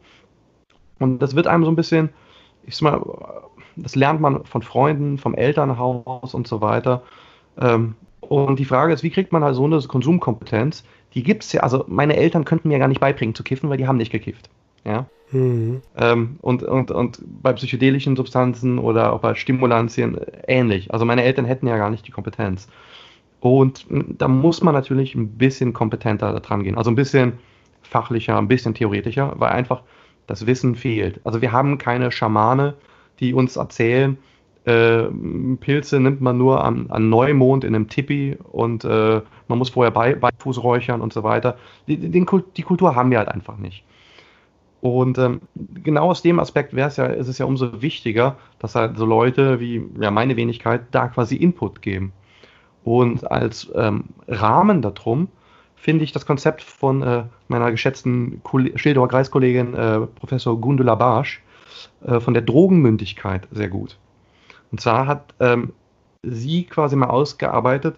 [0.99, 2.09] Und das wird einem so ein bisschen,
[2.65, 3.01] ich sag mal,
[3.75, 7.03] das lernt man von Freunden, vom Elternhaus und so weiter.
[7.59, 7.95] Ähm,
[8.29, 10.83] und die Frage ist, wie kriegt man halt so eine Konsumkompetenz?
[11.13, 13.77] Die gibt es ja, also meine Eltern könnten mir gar nicht beibringen zu kiffen, weil
[13.77, 14.49] die haben nicht gekifft.
[14.83, 15.05] Ja.
[15.31, 15.81] Mhm.
[15.97, 20.93] Ähm, und, und, und bei psychedelischen Substanzen oder auch bei Stimulantien ähnlich.
[20.93, 22.67] Also meine Eltern hätten ja gar nicht die Kompetenz.
[23.39, 26.77] Und da muss man natürlich ein bisschen kompetenter dran gehen.
[26.77, 27.33] Also ein bisschen
[27.81, 29.83] fachlicher, ein bisschen theoretischer, weil einfach
[30.25, 31.21] das Wissen fehlt.
[31.23, 32.75] Also wir haben keine Schamane,
[33.19, 34.17] die uns erzählen,
[34.67, 39.91] Pilze nimmt man nur an, an, Neumond in einem Tipi und äh, man muss vorher
[39.91, 41.57] bei, Beifuß räuchern und so weiter.
[41.87, 43.85] Die, die, die, Kultur haben wir halt einfach nicht.
[44.81, 45.41] Und ähm,
[45.83, 49.05] genau aus dem Aspekt wäre es ja, ist es ja umso wichtiger, dass halt so
[49.05, 52.11] Leute wie ja, meine Wenigkeit da quasi Input geben.
[52.83, 55.29] Und als ähm, Rahmen darum
[55.75, 58.41] finde ich das Konzept von äh, meiner geschätzten
[58.75, 61.41] Schildower Kreiskollegin äh, Professor Gundula Barsch
[62.05, 63.97] äh, von der Drogenmündigkeit sehr gut.
[64.71, 65.73] Und zwar hat ähm,
[66.23, 67.95] sie quasi mal ausgearbeitet,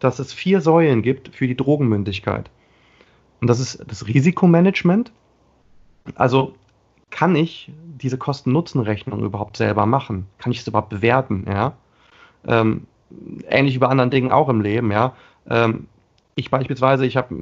[0.00, 2.50] dass es vier Säulen gibt für die Drogenmündigkeit.
[3.40, 5.12] Und das ist das Risikomanagement.
[6.14, 6.54] Also
[7.10, 10.26] kann ich diese Kosten-Nutzen-Rechnung überhaupt selber machen?
[10.38, 11.44] Kann ich es überhaupt bewerten?
[11.46, 11.74] Ja?
[12.46, 12.86] Ähm,
[13.48, 15.14] ähnlich wie bei anderen Dingen auch im Leben, ja.
[15.48, 15.86] Ähm,
[16.36, 17.34] ich beispielsweise, ich habe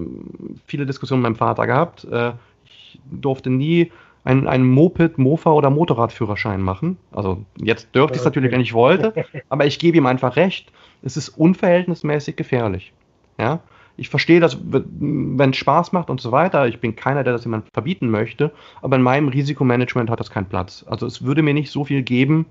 [0.66, 2.04] viele Diskussionen mit meinem Vater gehabt.
[2.04, 2.32] Äh,
[2.64, 3.92] ich durfte nie
[4.28, 6.98] einen, einen Moped, Mofa oder Motorradführerschein machen.
[7.12, 9.14] Also jetzt dürfte ich es natürlich, wenn ich wollte,
[9.48, 10.70] aber ich gebe ihm einfach recht.
[11.02, 12.92] Es ist unverhältnismäßig gefährlich.
[13.38, 13.60] Ja?
[13.96, 16.68] Ich verstehe das, wenn es Spaß macht und so weiter.
[16.68, 18.52] Ich bin keiner, der das jemand verbieten möchte,
[18.82, 20.84] aber in meinem Risikomanagement hat das keinen Platz.
[20.86, 22.46] Also es würde mir nicht so viel geben,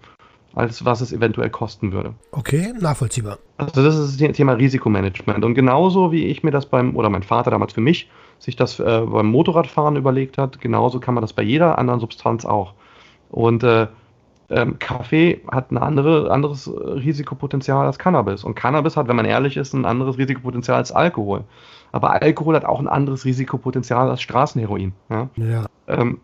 [0.55, 2.13] als was es eventuell kosten würde.
[2.31, 3.37] Okay, nachvollziehbar.
[3.57, 5.45] Also das ist das Thema Risikomanagement.
[5.45, 8.79] Und genauso wie ich mir das beim, oder mein Vater damals für mich, sich das
[8.79, 12.73] äh, beim Motorradfahren überlegt hat, genauso kann man das bei jeder anderen Substanz auch.
[13.29, 13.87] Und äh,
[14.49, 18.43] ähm, Kaffee hat ein andere, anderes Risikopotenzial als Cannabis.
[18.43, 21.43] Und Cannabis hat, wenn man ehrlich ist, ein anderes Risikopotenzial als Alkohol.
[21.91, 24.93] Aber Alkohol hat auch ein anderes Risikopotenzial als Straßenheroin.
[25.09, 25.29] Ja?
[25.35, 25.65] ja.
[25.87, 26.19] Ähm,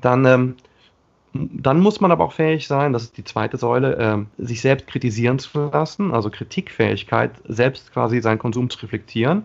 [0.00, 0.56] dann ähm,
[1.52, 3.96] dann muss man aber auch fähig sein, das ist die zweite Säule,
[4.38, 9.44] äh, sich selbst kritisieren zu lassen, also Kritikfähigkeit, selbst quasi seinen Konsum zu reflektieren.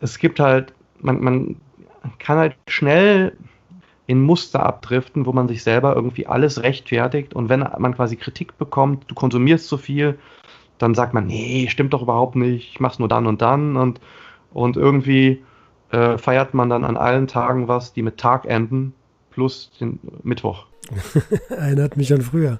[0.00, 1.56] Es gibt halt, man, man
[2.18, 3.36] kann halt schnell
[4.06, 7.34] in Muster abdriften, wo man sich selber irgendwie alles rechtfertigt.
[7.34, 10.18] Und wenn man quasi Kritik bekommt, du konsumierst zu viel,
[10.78, 13.76] dann sagt man, nee, stimmt doch überhaupt nicht, ich mach's nur dann und dann.
[13.76, 14.00] Und,
[14.52, 15.42] und irgendwie
[15.90, 18.94] äh, feiert man dann an allen Tagen was, die mit Tag enden,
[19.36, 20.64] plus den Mittwoch.
[21.50, 22.58] Erinnert mich an früher.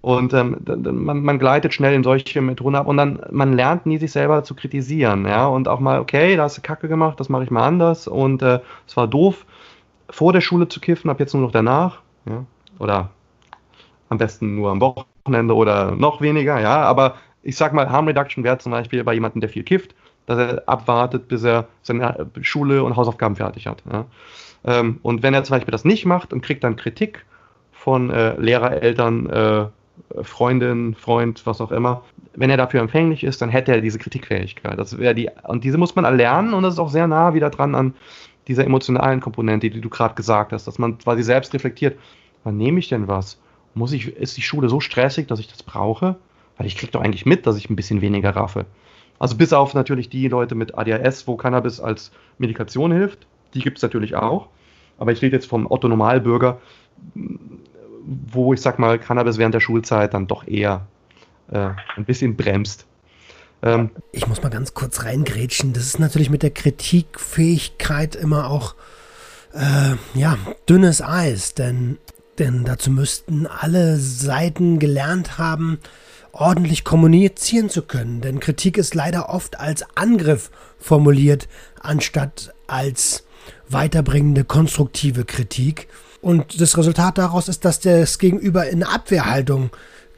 [0.00, 3.98] Und ähm, man, man, gleitet schnell in solche Methoden ab und dann man lernt nie
[3.98, 7.30] sich selber zu kritisieren, ja und auch mal okay, da hast du Kacke gemacht, das
[7.30, 9.46] mache ich mal anders und äh, es äh, war doof
[10.10, 12.44] vor der Schule zu kiffen, ab jetzt nur noch danach, ja
[12.78, 13.10] oder
[14.10, 18.44] am besten nur am Wochenende oder noch weniger, ja, aber ich sag mal Harm Reduction
[18.44, 19.94] wäre zum Beispiel bei jemandem, der viel kifft,
[20.26, 23.82] dass er abwartet, bis er seine Schule und Hausaufgaben fertig hat.
[23.90, 24.04] Ja?
[24.64, 27.24] Ähm, und wenn er zum Beispiel das nicht macht und kriegt dann Kritik
[27.72, 29.66] von äh, Lehrer, Eltern, äh,
[30.22, 32.02] Freundin, Freund, was auch immer,
[32.34, 34.78] wenn er dafür empfänglich ist, dann hätte er diese Kritikfähigkeit.
[34.78, 37.74] Das die, und diese muss man erlernen und das ist auch sehr nah wieder dran
[37.74, 37.94] an
[38.48, 41.98] dieser emotionalen Komponente, die du gerade gesagt hast, dass man quasi selbst reflektiert,
[42.42, 43.38] wann nehme ich denn was?
[43.74, 46.16] Muss ich, ist die Schule so stressig, dass ich das brauche?
[46.56, 48.66] Weil ich kriege doch eigentlich mit, dass ich ein bisschen weniger raffe.
[49.18, 53.78] Also bis auf natürlich die Leute mit ADHS, wo Cannabis als Medikation hilft, die gibt
[53.78, 54.48] es natürlich auch.
[54.98, 56.60] Aber ich rede jetzt vom Otto Normalbürger,
[58.04, 60.86] wo ich sag mal, Cannabis während der Schulzeit dann doch eher
[61.50, 62.86] äh, ein bisschen bremst.
[63.62, 65.72] Ähm, ich muss mal ganz kurz reingrätschen.
[65.72, 68.74] Das ist natürlich mit der Kritikfähigkeit immer auch
[69.54, 70.36] äh, ja,
[70.68, 71.98] dünnes Eis, denn,
[72.38, 75.78] denn dazu müssten alle Seiten gelernt haben,
[76.32, 78.20] ordentlich kommunizieren zu können.
[78.20, 81.48] Denn Kritik ist leider oft als Angriff formuliert,
[81.80, 83.24] anstatt als
[83.68, 85.88] weiterbringende, konstruktive Kritik.
[86.20, 89.70] Und das Resultat daraus ist, dass das Gegenüber in Abwehrhaltung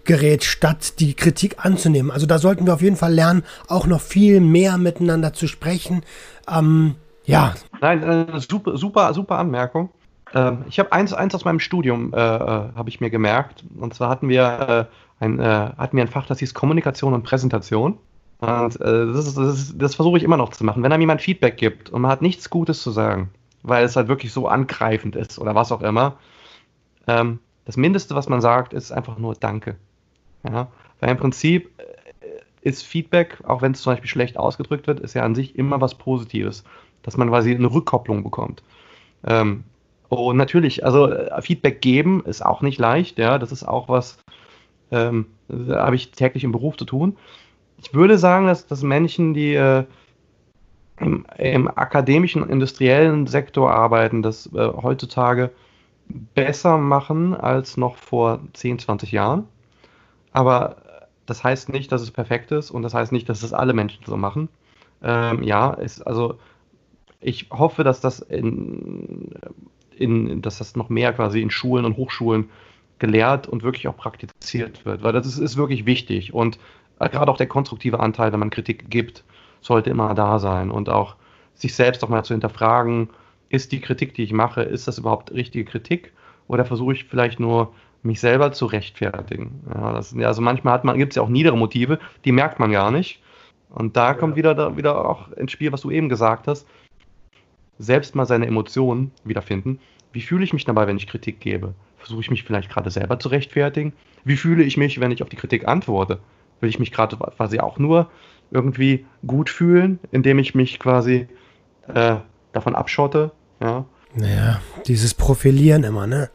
[0.04, 2.10] gerät, statt die Kritik anzunehmen.
[2.10, 6.02] Also da sollten wir auf jeden Fall lernen, auch noch viel mehr miteinander zu sprechen.
[6.48, 6.94] Ähm,
[7.24, 7.54] ja.
[7.80, 9.90] Nein, äh, super, super, super Anmerkung.
[10.32, 13.64] Ähm, ich habe eins, eins aus meinem Studium, äh, äh, habe ich mir gemerkt.
[13.78, 14.88] Und zwar hatten wir,
[15.20, 15.42] äh, ein, äh,
[15.76, 17.98] hatten wir ein Fach, das hieß Kommunikation und Präsentation.
[18.38, 20.82] Und äh, das, das, das versuche ich immer noch zu machen.
[20.82, 23.30] Wenn einem jemand Feedback gibt und man hat nichts Gutes zu sagen,
[23.62, 26.16] weil es halt wirklich so angreifend ist oder was auch immer,
[27.06, 29.76] ähm, das Mindeste, was man sagt, ist einfach nur Danke.
[30.44, 30.68] Ja?
[31.00, 32.24] Weil im Prinzip äh,
[32.60, 35.80] ist Feedback, auch wenn es zum Beispiel schlecht ausgedrückt wird, ist ja an sich immer
[35.80, 36.62] was Positives,
[37.02, 38.62] dass man quasi eine Rückkopplung bekommt.
[39.24, 39.64] Ähm,
[40.08, 44.18] und natürlich, also äh, Feedback geben ist auch nicht leicht, ja, das ist auch was,
[44.90, 47.16] ähm, habe ich täglich im Beruf zu tun
[47.78, 49.84] ich würde sagen, dass, dass Menschen, die äh,
[50.98, 55.50] im, im, akademischen, industriellen Sektor arbeiten, das äh, heutzutage
[56.34, 59.46] besser machen als noch vor 10, 20 Jahren.
[60.32, 60.76] Aber
[61.26, 64.04] das heißt nicht, dass es perfekt ist und das heißt nicht, dass es alle Menschen
[64.06, 64.48] so machen.
[65.02, 66.38] Ähm, ja, ist, also
[67.20, 69.32] ich hoffe, dass das in,
[69.96, 72.50] in, dass das noch mehr quasi in Schulen und Hochschulen
[72.98, 76.32] gelehrt und wirklich auch praktiziert wird, weil das ist, ist wirklich wichtig.
[76.32, 76.58] Und
[76.98, 79.24] gerade auch der konstruktive Anteil, wenn man Kritik gibt,
[79.60, 81.16] sollte immer da sein und auch
[81.54, 83.08] sich selbst auch mal zu hinterfragen,
[83.48, 86.12] ist die Kritik, die ich mache, ist das überhaupt richtige Kritik
[86.48, 87.72] oder versuche ich vielleicht nur
[88.02, 89.62] mich selber zu rechtfertigen?
[89.74, 93.20] Ja, das, also manchmal gibt es ja auch niedere Motive, die merkt man gar nicht.
[93.70, 96.66] Und da kommt wieder, da, wieder auch ins Spiel, was du eben gesagt hast,
[97.78, 99.80] selbst mal seine Emotionen wiederfinden.
[100.12, 101.74] Wie fühle ich mich dabei, wenn ich Kritik gebe?
[101.98, 103.92] Versuche ich mich vielleicht gerade selber zu rechtfertigen?
[104.24, 106.20] Wie fühle ich mich, wenn ich auf die Kritik antworte?
[106.60, 108.10] Will ich mich gerade quasi auch nur
[108.50, 111.26] irgendwie gut fühlen, indem ich mich quasi
[111.92, 112.16] äh,
[112.52, 113.32] davon abschotte.
[113.60, 113.84] Ja.
[114.14, 116.30] Naja, dieses Profilieren immer, ne?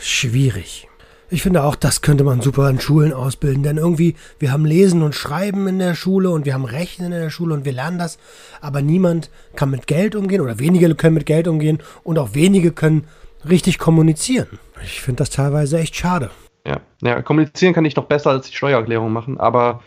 [0.00, 0.88] Schwierig.
[1.28, 5.02] Ich finde auch, das könnte man super in Schulen ausbilden, denn irgendwie, wir haben Lesen
[5.02, 7.98] und Schreiben in der Schule und wir haben Rechnen in der Schule und wir lernen
[7.98, 8.18] das,
[8.60, 12.70] aber niemand kann mit Geld umgehen oder wenige können mit Geld umgehen und auch wenige
[12.70, 13.08] können
[13.48, 14.60] richtig kommunizieren.
[14.84, 16.30] Ich finde das teilweise echt schade.
[16.66, 19.82] Ja, ja, kommunizieren kann ich noch besser als die Steuererklärung machen, aber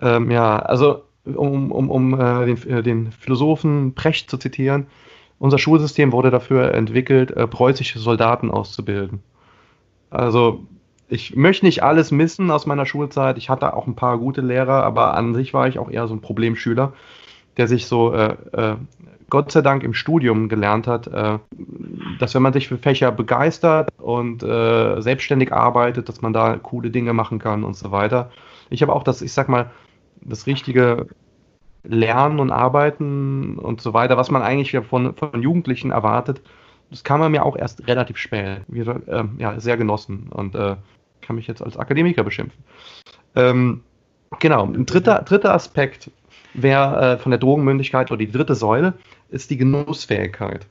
[0.00, 4.86] ähm, ja, also um, um, um äh, den, äh, den Philosophen Precht zu zitieren,
[5.38, 9.22] unser Schulsystem wurde dafür entwickelt, äh, preußische Soldaten auszubilden.
[10.10, 10.64] Also
[11.08, 13.36] ich möchte nicht alles missen aus meiner Schulzeit.
[13.36, 16.14] Ich hatte auch ein paar gute Lehrer, aber an sich war ich auch eher so
[16.14, 16.92] ein Problemschüler,
[17.56, 18.76] der sich so äh, äh,
[19.30, 21.38] Gott sei Dank im Studium gelernt hat, äh,
[22.18, 26.90] dass wenn man sich für Fächer begeistert und äh, selbstständig arbeitet, dass man da coole
[26.90, 28.30] Dinge machen kann und so weiter.
[28.70, 29.70] Ich habe auch das, ich sag mal,
[30.20, 31.08] das richtige
[31.82, 36.40] Lernen und Arbeiten und so weiter, was man eigentlich von, von Jugendlichen erwartet,
[36.90, 38.62] das kam mir auch erst relativ spät.
[38.68, 40.76] Wieder, äh, ja, sehr genossen und äh,
[41.20, 42.62] kann mich jetzt als Akademiker beschimpfen.
[43.34, 43.82] Ähm,
[44.38, 46.10] genau, ein dritter, dritter Aspekt
[46.54, 48.94] wäre äh, von der Drogenmündigkeit oder die dritte Säule
[49.28, 50.66] ist die Genussfähigkeit.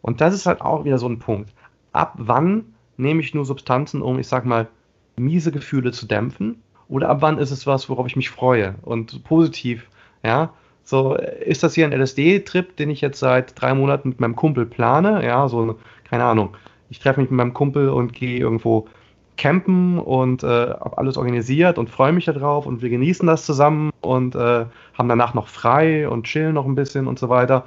[0.00, 1.52] Und das ist halt auch wieder so ein Punkt.
[1.92, 4.68] Ab wann nehme ich nur Substanzen, um, ich sag mal,
[5.16, 6.62] miese Gefühle zu dämpfen?
[6.88, 9.88] Oder ab wann ist es was, worauf ich mich freue und positiv,
[10.22, 10.52] ja?
[10.84, 14.66] So, ist das hier ein LSD-Trip, den ich jetzt seit drei Monaten mit meinem Kumpel
[14.66, 15.24] plane?
[15.24, 15.78] Ja, so,
[16.10, 16.56] keine Ahnung.
[16.90, 18.88] Ich treffe mich mit meinem Kumpel und gehe irgendwo
[19.36, 23.90] campen und äh, habe alles organisiert und freue mich darauf und wir genießen das zusammen
[24.00, 27.64] und äh, haben danach noch frei und chillen noch ein bisschen und so weiter.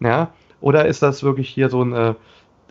[0.00, 2.14] Ja, oder ist das wirklich hier so ein, äh,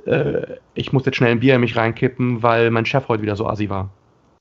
[0.06, 3.36] äh ich muss jetzt schnell ein Bier in mich reinkippen, weil mein Chef heute wieder
[3.36, 3.90] so assi war?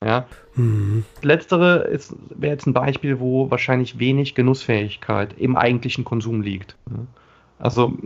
[0.04, 0.26] Ja.
[0.54, 1.04] Mhm.
[1.22, 1.88] Letztere
[2.30, 6.76] wäre jetzt ein Beispiel, wo wahrscheinlich wenig Genussfähigkeit im eigentlichen Konsum liegt.
[7.64, 7.96] Also.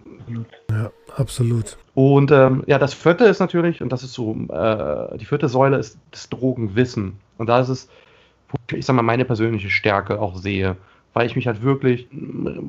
[0.71, 1.79] Ja, absolut.
[1.95, 5.79] Und ähm, ja, das vierte ist natürlich, und das ist so, äh, die vierte Säule
[5.79, 7.19] ist das Drogenwissen.
[7.39, 7.89] Und da ist es,
[8.49, 10.77] wo ich sag mal, meine persönliche Stärke auch sehe,
[11.13, 12.07] weil ich mich halt wirklich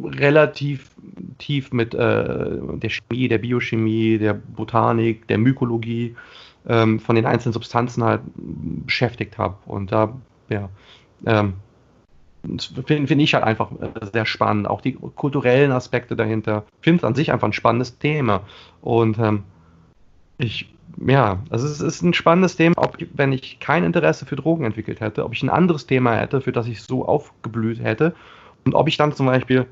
[0.03, 0.89] relativ
[1.37, 6.15] tief mit äh, der Chemie, der Biochemie, der Botanik, der Mykologie
[6.67, 9.57] ähm, von den einzelnen Substanzen halt beschäftigt habe.
[9.67, 10.17] Und da,
[10.49, 10.69] ja,
[11.27, 11.53] ähm,
[12.41, 13.71] finde find ich halt einfach
[14.11, 14.67] sehr spannend.
[14.67, 16.65] Auch die kulturellen Aspekte dahinter.
[16.81, 18.41] Finde es an sich einfach ein spannendes Thema.
[18.81, 19.43] Und ähm,
[20.37, 20.73] ich,
[21.05, 25.01] ja, also es ist ein spannendes Thema, ob wenn ich kein Interesse für Drogen entwickelt
[25.01, 28.15] hätte, ob ich ein anderes Thema hätte, für das ich so aufgeblüht hätte
[28.65, 29.67] und ob ich dann zum Beispiel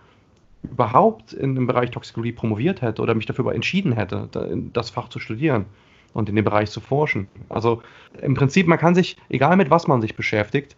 [0.64, 4.28] überhaupt in dem Bereich Toxikologie promoviert hätte oder mich dafür entschieden hätte,
[4.74, 5.66] das Fach zu studieren
[6.14, 7.28] und in dem Bereich zu forschen.
[7.48, 7.82] Also
[8.22, 10.76] im Prinzip, man kann sich, egal mit was man sich beschäftigt,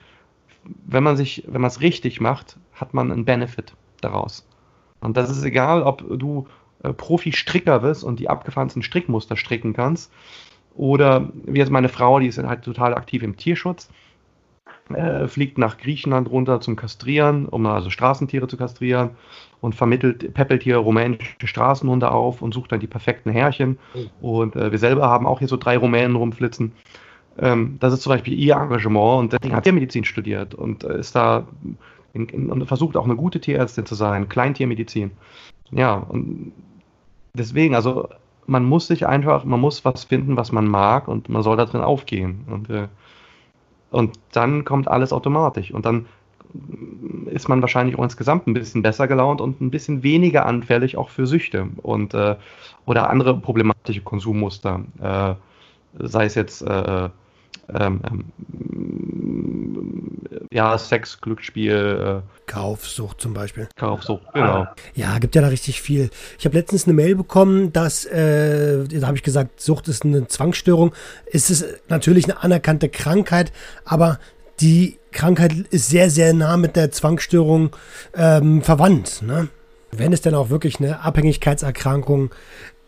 [0.63, 4.47] wenn man sich, wenn man es richtig macht, hat man einen Benefit daraus.
[5.01, 6.47] Und das ist egal, ob du
[6.83, 10.11] äh, Profi-Stricker bist und die abgefahrensten Strickmuster stricken kannst,
[10.75, 13.89] oder wie jetzt meine Frau, die ist halt total aktiv im Tierschutz,
[14.93, 19.11] äh, fliegt nach Griechenland runter zum Kastrieren, um also Straßentiere zu kastrieren
[19.61, 23.77] und vermittelt, peppelt hier rumänische Straßenhunde auf und sucht dann die perfekten Härchen.
[24.21, 24.39] Oh.
[24.39, 26.71] Und äh, wir selber haben auch hier so drei Rumänen rumflitzen.
[27.37, 30.99] Ähm, das ist zum Beispiel ihr Engagement und deswegen hat sie Medizin studiert und äh,
[30.99, 31.47] ist da
[32.13, 35.11] in, in, und versucht auch eine gute Tierärztin zu sein, Kleintiermedizin.
[35.71, 36.51] Ja, und
[37.33, 38.09] deswegen, also
[38.47, 41.65] man muss sich einfach, man muss was finden, was man mag und man soll da
[41.65, 42.45] drin aufgehen.
[42.49, 42.87] Und, äh,
[43.91, 45.71] und dann kommt alles automatisch.
[45.71, 46.07] Und dann
[47.27, 51.09] ist man wahrscheinlich auch insgesamt ein bisschen besser gelaunt und ein bisschen weniger anfällig auch
[51.09, 52.35] für Süchte und äh,
[52.85, 54.81] oder andere problematische Konsummuster.
[54.99, 55.35] Äh,
[55.97, 57.09] sei es jetzt äh,
[57.73, 58.29] ähm, ähm,
[60.51, 62.21] ja, Sex, Glücksspiel.
[62.23, 63.67] Äh, Kaufsucht zum Beispiel.
[63.75, 64.67] Kaufsucht, genau.
[64.95, 66.09] Ja, gibt ja da richtig viel.
[66.39, 70.27] Ich habe letztens eine Mail bekommen, dass, äh, da habe ich gesagt, Sucht ist eine
[70.27, 70.93] Zwangsstörung.
[71.31, 73.51] Es ist natürlich eine anerkannte Krankheit,
[73.85, 74.19] aber
[74.59, 77.75] die Krankheit ist sehr, sehr nah mit der Zwangsstörung
[78.15, 79.21] ähm, verwandt.
[79.21, 79.47] Ne?
[79.91, 82.31] Wenn es denn auch wirklich eine Abhängigkeitserkrankung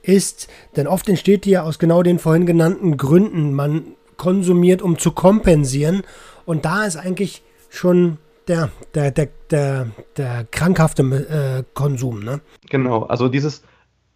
[0.03, 3.53] ist, denn oft entsteht die ja aus genau den vorhin genannten Gründen.
[3.53, 6.03] Man konsumiert, um zu kompensieren.
[6.45, 9.87] Und da ist eigentlich schon der, der, der, der,
[10.17, 12.23] der krankhafte äh, Konsum.
[12.23, 12.41] Ne?
[12.69, 13.63] Genau, also dieses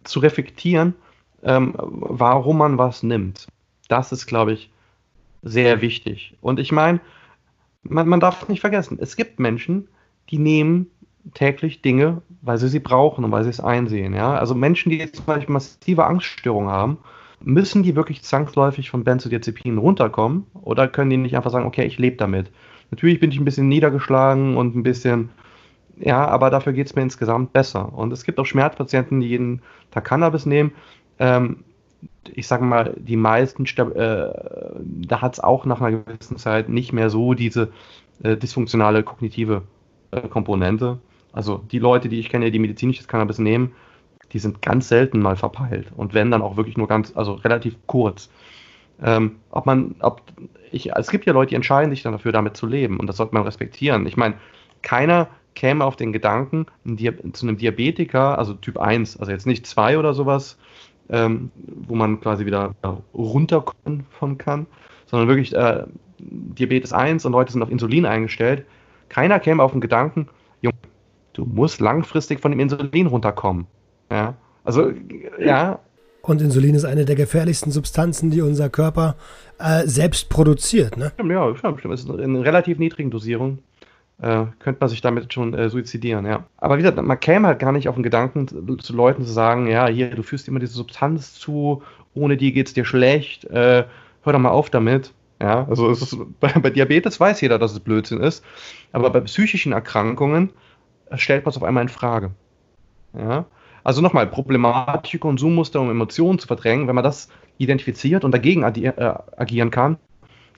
[0.04, 0.94] zu reflektieren,
[1.42, 3.46] ähm, warum man was nimmt,
[3.88, 4.70] das ist, glaube ich,
[5.42, 6.36] sehr wichtig.
[6.40, 7.00] Und ich meine,
[7.82, 9.88] man, man darf nicht vergessen, es gibt Menschen,
[10.30, 10.90] die nehmen
[11.34, 14.14] täglich Dinge, weil sie sie brauchen und weil sie es einsehen.
[14.14, 14.34] Ja?
[14.34, 16.98] Also Menschen, die jetzt Beispiel massive Angststörungen haben,
[17.40, 21.98] Müssen die wirklich zwangsläufig von Benzodiazepinen runterkommen oder können die nicht einfach sagen, okay, ich
[21.98, 22.50] lebe damit?
[22.90, 25.30] Natürlich bin ich ein bisschen niedergeschlagen und ein bisschen
[25.98, 27.92] ja, aber dafür geht es mir insgesamt besser.
[27.94, 30.72] Und es gibt auch Schmerzpatienten, die jeden Tag Cannabis nehmen.
[31.18, 31.64] Ähm,
[32.34, 34.30] ich sage mal, die meisten, äh,
[34.84, 37.72] da hat es auch nach einer gewissen Zeit nicht mehr so diese
[38.22, 39.62] äh, dysfunktionale kognitive
[40.10, 40.98] äh, Komponente.
[41.36, 43.72] Also die Leute, die ich kenne, die medizinisches Cannabis nehmen,
[44.32, 47.76] die sind ganz selten mal verpeilt und wenn dann auch wirklich nur ganz, also relativ
[47.86, 48.30] kurz.
[49.02, 50.22] Ähm, ob man, ob
[50.72, 53.18] ich, es gibt ja Leute, die entscheiden sich dann dafür, damit zu leben und das
[53.18, 54.06] sollte man respektieren.
[54.06, 54.34] Ich meine,
[54.80, 56.96] keiner käme auf den Gedanken, ein
[57.34, 60.56] zu einem Diabetiker, also Typ 1, also jetzt nicht 2 oder sowas,
[61.10, 62.74] ähm, wo man quasi wieder
[63.14, 64.66] runterkommen von kann,
[65.04, 65.84] sondern wirklich äh,
[66.18, 68.64] Diabetes 1 und Leute sind auf Insulin eingestellt.
[69.10, 70.28] Keiner käme auf den Gedanken,
[70.62, 70.76] Junge,
[71.36, 73.66] du musst langfristig von dem Insulin runterkommen.
[74.10, 74.34] Ja,
[74.64, 74.92] also,
[75.38, 75.80] ja.
[76.22, 79.14] Und Insulin ist eine der gefährlichsten Substanzen, die unser Körper
[79.58, 81.12] äh, selbst produziert, ne?
[81.28, 81.84] Ja, stimmt.
[81.84, 83.60] Es ist in relativ niedrigen Dosierungen
[84.20, 86.46] äh, könnte man sich damit schon äh, suizidieren, ja.
[86.56, 89.32] Aber wie gesagt, man käme halt gar nicht auf den Gedanken, zu, zu Leuten zu
[89.32, 91.82] sagen, ja, hier, du führst immer diese Substanz zu,
[92.14, 93.84] ohne die geht es dir schlecht, äh,
[94.22, 95.12] hör doch mal auf damit.
[95.40, 98.42] Ja, also ist, bei, bei, Diabetes weiß jeder, dass es Blödsinn ist,
[98.92, 100.50] aber bei psychischen Erkrankungen
[101.14, 102.32] stellt man es auf einmal in Frage.
[103.16, 103.46] Ja,
[103.84, 107.28] also nochmal, problematische Konsummuster, um Emotionen zu verdrängen, wenn man das
[107.58, 109.96] identifiziert und dagegen äh, agieren kann,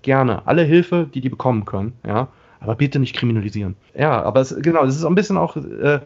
[0.02, 0.46] gerne.
[0.46, 2.28] Alle Hilfe, die die bekommen können, ja
[2.60, 3.76] aber bitte nicht kriminalisieren.
[3.94, 6.00] Ja, aber es, genau, das ist ein bisschen auch äh,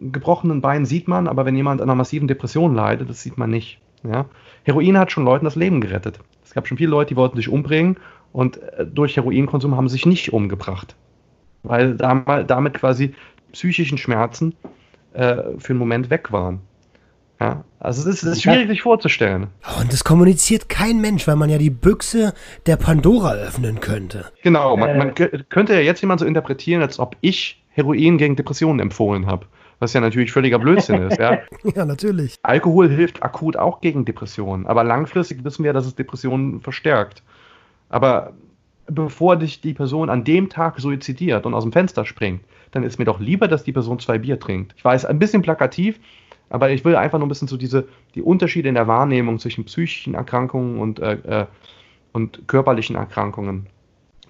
[0.00, 3.50] gebrochenen Beinen sieht man, aber wenn jemand an einer massiven Depression leidet, das sieht man
[3.50, 3.80] nicht.
[4.02, 4.26] Ja?
[4.64, 6.20] Heroin hat schon Leuten das Leben gerettet.
[6.44, 7.96] Es gab schon viele Leute, die wollten sich umbringen
[8.32, 10.94] und äh, durch Heroinkonsum haben sich nicht umgebracht.
[11.62, 13.14] Weil damit quasi
[13.54, 14.54] psychischen Schmerzen
[15.14, 16.60] äh, für einen Moment weg waren.
[17.40, 19.48] Ja, also es ist, ist schwierig, sich vorzustellen.
[19.80, 22.32] Und das kommuniziert kein Mensch, weil man ja die Büchse
[22.66, 24.26] der Pandora öffnen könnte.
[24.42, 28.80] Genau, man, man könnte ja jetzt jemand so interpretieren, als ob ich Heroin gegen Depressionen
[28.80, 29.46] empfohlen habe.
[29.80, 31.40] Was ja natürlich völliger Blödsinn ist, ja.
[31.74, 32.36] ja, natürlich.
[32.42, 37.22] Alkohol hilft akut auch gegen Depressionen, aber langfristig wissen wir, dass es Depressionen verstärkt.
[37.88, 38.32] Aber
[38.86, 42.42] bevor dich die Person an dem Tag suizidiert und aus dem Fenster springt,
[42.74, 44.74] dann ist mir doch lieber, dass die Person zwei Bier trinkt.
[44.76, 46.00] Ich weiß, ein bisschen plakativ,
[46.50, 49.64] aber ich will einfach nur ein bisschen so diese, die Unterschiede in der Wahrnehmung zwischen
[49.64, 51.46] psychischen Erkrankungen und, äh, äh,
[52.12, 53.66] und körperlichen Erkrankungen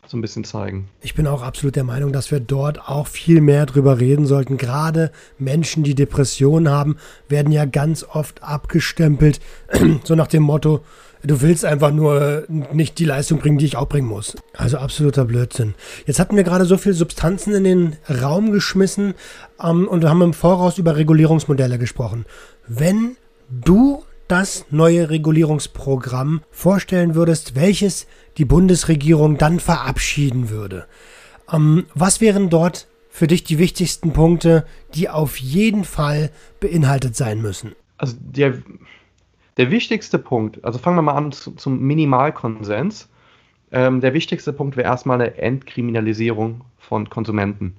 [0.07, 0.89] so ein bisschen zeigen.
[1.01, 4.59] Ich bin auch absolut der Meinung, dass wir dort auch viel mehr drüber reden sollten.
[4.59, 6.97] Gerade Menschen, die Depressionen haben,
[7.31, 9.41] werden ja ganz oft abgestempelt,
[10.05, 10.85] so nach dem Motto,
[11.25, 14.37] du willst einfach nur nicht die Leistung bringen, die ich auch bringen muss.
[14.53, 15.75] Also absoluter Blödsinn.
[16.07, 19.15] Jetzt hatten wir gerade so viele Substanzen in den Raum geschmissen
[19.63, 22.27] ähm, und wir haben im Voraus über Regulierungsmodelle gesprochen.
[22.67, 23.17] Wenn
[23.51, 28.07] du das neue Regulierungsprogramm vorstellen würdest, welches
[28.39, 30.87] die Bundesregierung dann verabschieden würde,
[31.53, 37.41] ähm, was wären dort für dich die wichtigsten Punkte, die auf jeden Fall beinhaltet sein
[37.41, 37.73] müssen?
[37.97, 38.55] Also der
[39.57, 43.11] der wichtigste Punkt, also fangen wir mal an zu, zum Minimalkonsens.
[43.73, 47.77] Ähm, der wichtigste Punkt wäre erstmal eine Entkriminalisierung von Konsumenten.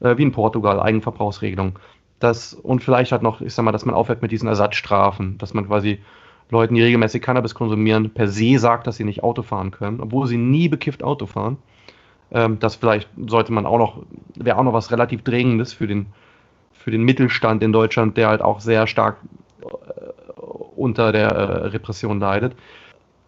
[0.00, 1.78] Äh, wie in Portugal, Eigenverbrauchsregelung.
[2.20, 5.54] Das, und vielleicht halt noch, ich sag mal, dass man aufhört mit diesen Ersatzstrafen, dass
[5.54, 6.00] man quasi
[6.50, 10.26] Leuten, die regelmäßig Cannabis konsumieren, per se sagt, dass sie nicht Auto fahren können, obwohl
[10.26, 11.58] sie nie bekifft Auto fahren.
[12.30, 14.02] Ähm, das vielleicht sollte man auch noch,
[14.34, 16.06] wäre auch noch was relativ Dringendes für den,
[16.72, 19.18] für den Mittelstand in Deutschland, der halt auch sehr stark
[20.78, 22.54] unter der äh, Repression leidet.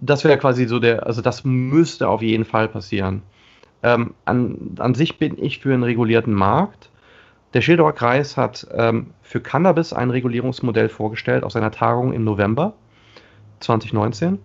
[0.00, 3.22] Das wäre quasi so der, also das müsste auf jeden Fall passieren.
[3.82, 6.90] Ähm, an, an sich bin ich für einen regulierten Markt.
[7.54, 12.74] Der Schildauer Kreis hat ähm, für Cannabis ein Regulierungsmodell vorgestellt auf seiner Tagung im November
[13.60, 14.38] 2019.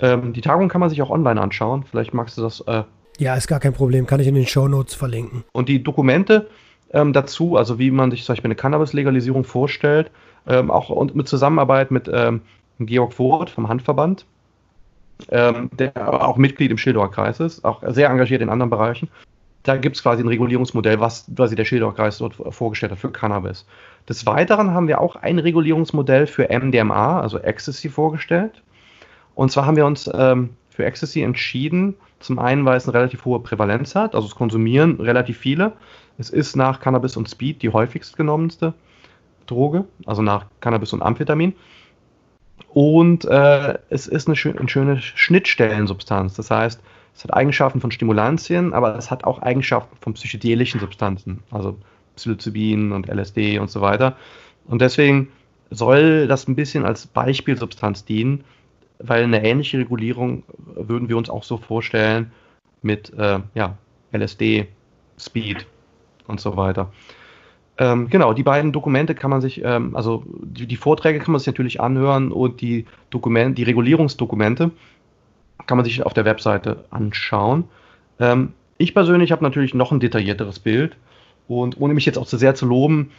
[0.00, 1.84] Ähm, die Tagung kann man sich auch online anschauen.
[1.84, 2.60] Vielleicht magst du das.
[2.62, 2.84] Äh,
[3.18, 4.06] ja, ist gar kein Problem.
[4.06, 5.44] Kann ich in den Show Notes verlinken.
[5.52, 6.48] Und die Dokumente
[6.92, 10.10] ähm, dazu, also wie man sich zum Beispiel eine Cannabis-Legalisierung vorstellt,
[10.46, 12.42] ähm, auch und mit Zusammenarbeit mit ähm,
[12.78, 14.24] Georg Voth vom Handverband,
[15.30, 19.08] ähm, der auch Mitglied im Schildauer Kreis ist, auch sehr engagiert in anderen Bereichen.
[19.62, 23.10] Da gibt es quasi ein Regulierungsmodell, was quasi der Schildauer Kreis dort vorgestellt hat für
[23.10, 23.66] Cannabis.
[24.08, 28.62] Des Weiteren haben wir auch ein Regulierungsmodell für MDMA, also Ecstasy, vorgestellt.
[29.34, 33.24] Und zwar haben wir uns ähm, für Ecstasy entschieden, zum einen, weil es eine relativ
[33.26, 35.72] hohe Prävalenz hat, also es konsumieren relativ viele.
[36.18, 38.74] Es ist nach Cannabis und Speed die häufigst genommenste
[39.50, 41.54] Droge, also nach Cannabis und Amphetamin.
[42.68, 46.34] Und äh, es ist eine, schön, eine schöne Schnittstellensubstanz.
[46.34, 46.80] Das heißt,
[47.14, 51.76] es hat Eigenschaften von Stimulantien, aber es hat auch Eigenschaften von psychedelischen Substanzen, also
[52.16, 54.16] Psilocybin und LSD und so weiter.
[54.66, 55.28] Und deswegen
[55.70, 58.44] soll das ein bisschen als Beispielsubstanz dienen,
[58.98, 60.44] weil eine ähnliche Regulierung
[60.74, 62.30] würden wir uns auch so vorstellen
[62.82, 63.76] mit äh, ja,
[64.12, 64.68] LSD,
[65.18, 65.66] Speed
[66.26, 66.92] und so weiter.
[67.80, 71.38] Ähm, genau, die beiden Dokumente kann man sich, ähm, also die, die, Vorträge kann man
[71.38, 74.70] sich natürlich anhören und die Dokumente, die Regulierungsdokumente
[75.66, 77.64] kann man sich auf der Webseite anschauen.
[78.18, 80.94] Ähm, ich persönlich habe natürlich noch ein detaillierteres Bild
[81.48, 83.12] und ohne mich jetzt auch zu sehr zu loben,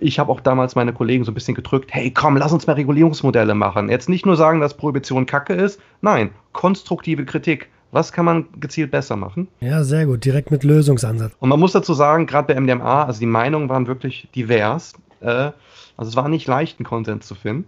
[0.00, 2.72] ich habe auch damals meine Kollegen so ein bisschen gedrückt, hey komm, lass uns mal
[2.74, 3.88] Regulierungsmodelle machen.
[3.88, 7.70] Jetzt nicht nur sagen, dass Prohibition Kacke ist, nein, konstruktive Kritik.
[7.90, 9.48] Was kann man gezielt besser machen?
[9.60, 11.34] Ja, sehr gut, direkt mit Lösungsansatz.
[11.40, 14.92] Und man muss dazu sagen, gerade bei MDMA, also die Meinungen waren wirklich divers.
[15.20, 15.52] Äh,
[15.96, 17.66] also es war nicht leicht, einen Konsens zu finden.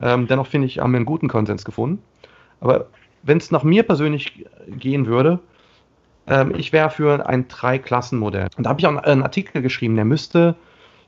[0.00, 2.02] Ähm, dennoch finde ich, haben wir einen guten Konsens gefunden.
[2.60, 2.86] Aber
[3.22, 5.40] wenn es nach mir persönlich gehen würde,
[6.26, 8.48] ähm, ich wäre für ein Drei-Klassen-Modell.
[8.56, 10.54] Und da habe ich auch einen Artikel geschrieben, der müsste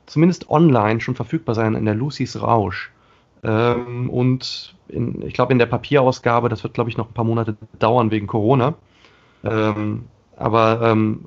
[0.05, 2.91] zumindest online schon verfügbar sein in der Lucy's Rausch.
[3.43, 7.25] Ähm, und in, ich glaube, in der Papierausgabe, das wird, glaube ich, noch ein paar
[7.25, 8.75] Monate dauern wegen Corona.
[9.43, 10.05] Ähm,
[10.37, 11.25] aber ähm,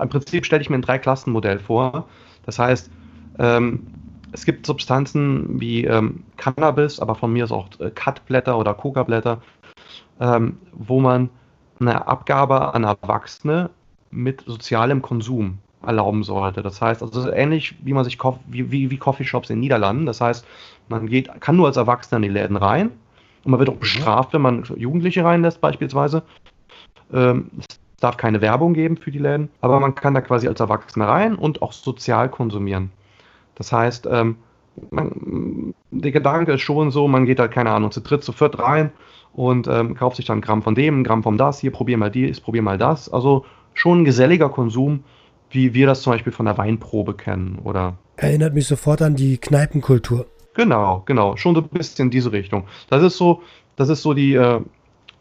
[0.00, 2.08] im Prinzip stelle ich mir ein Drei-Klassen-Modell vor.
[2.46, 2.90] Das heißt,
[3.38, 3.86] ähm,
[4.32, 9.42] es gibt Substanzen wie ähm, Cannabis, aber von mir ist auch äh, Cut-Blätter oder Coca-Blätter,
[10.20, 11.28] ähm, wo man
[11.80, 13.70] eine Abgabe an Erwachsene
[14.10, 16.62] mit sozialem Konsum erlauben sollte.
[16.62, 20.06] Das heißt, also ähnlich wie man sich wie, wie, wie Coffeeshops in den Niederlanden.
[20.06, 20.46] Das heißt,
[20.88, 22.90] man geht, kann nur als Erwachsener in die Läden rein
[23.44, 23.80] und man wird auch mhm.
[23.80, 26.22] bestraft, wenn man Jugendliche reinlässt beispielsweise.
[27.12, 30.60] Ähm, es darf keine Werbung geben für die Läden, aber man kann da quasi als
[30.60, 32.90] Erwachsener rein und auch sozial konsumieren.
[33.54, 34.36] Das heißt, ähm,
[34.90, 38.58] man, der Gedanke ist schon so, man geht halt, keine Ahnung, zu dritt, zu viert
[38.58, 38.92] rein
[39.32, 41.96] und ähm, kauft sich dann ein Gramm von dem, ein Gramm von das, hier probier
[41.96, 43.12] mal dies, probier mal das.
[43.12, 45.04] Also schon ein geselliger Konsum,
[45.50, 47.94] wie wir das zum Beispiel von der Weinprobe kennen, oder?
[48.16, 50.26] Erinnert mich sofort an die Kneipenkultur.
[50.54, 52.64] Genau, genau, schon so ein bisschen in diese Richtung.
[52.90, 53.42] Das ist so,
[53.76, 54.60] das ist so die, äh,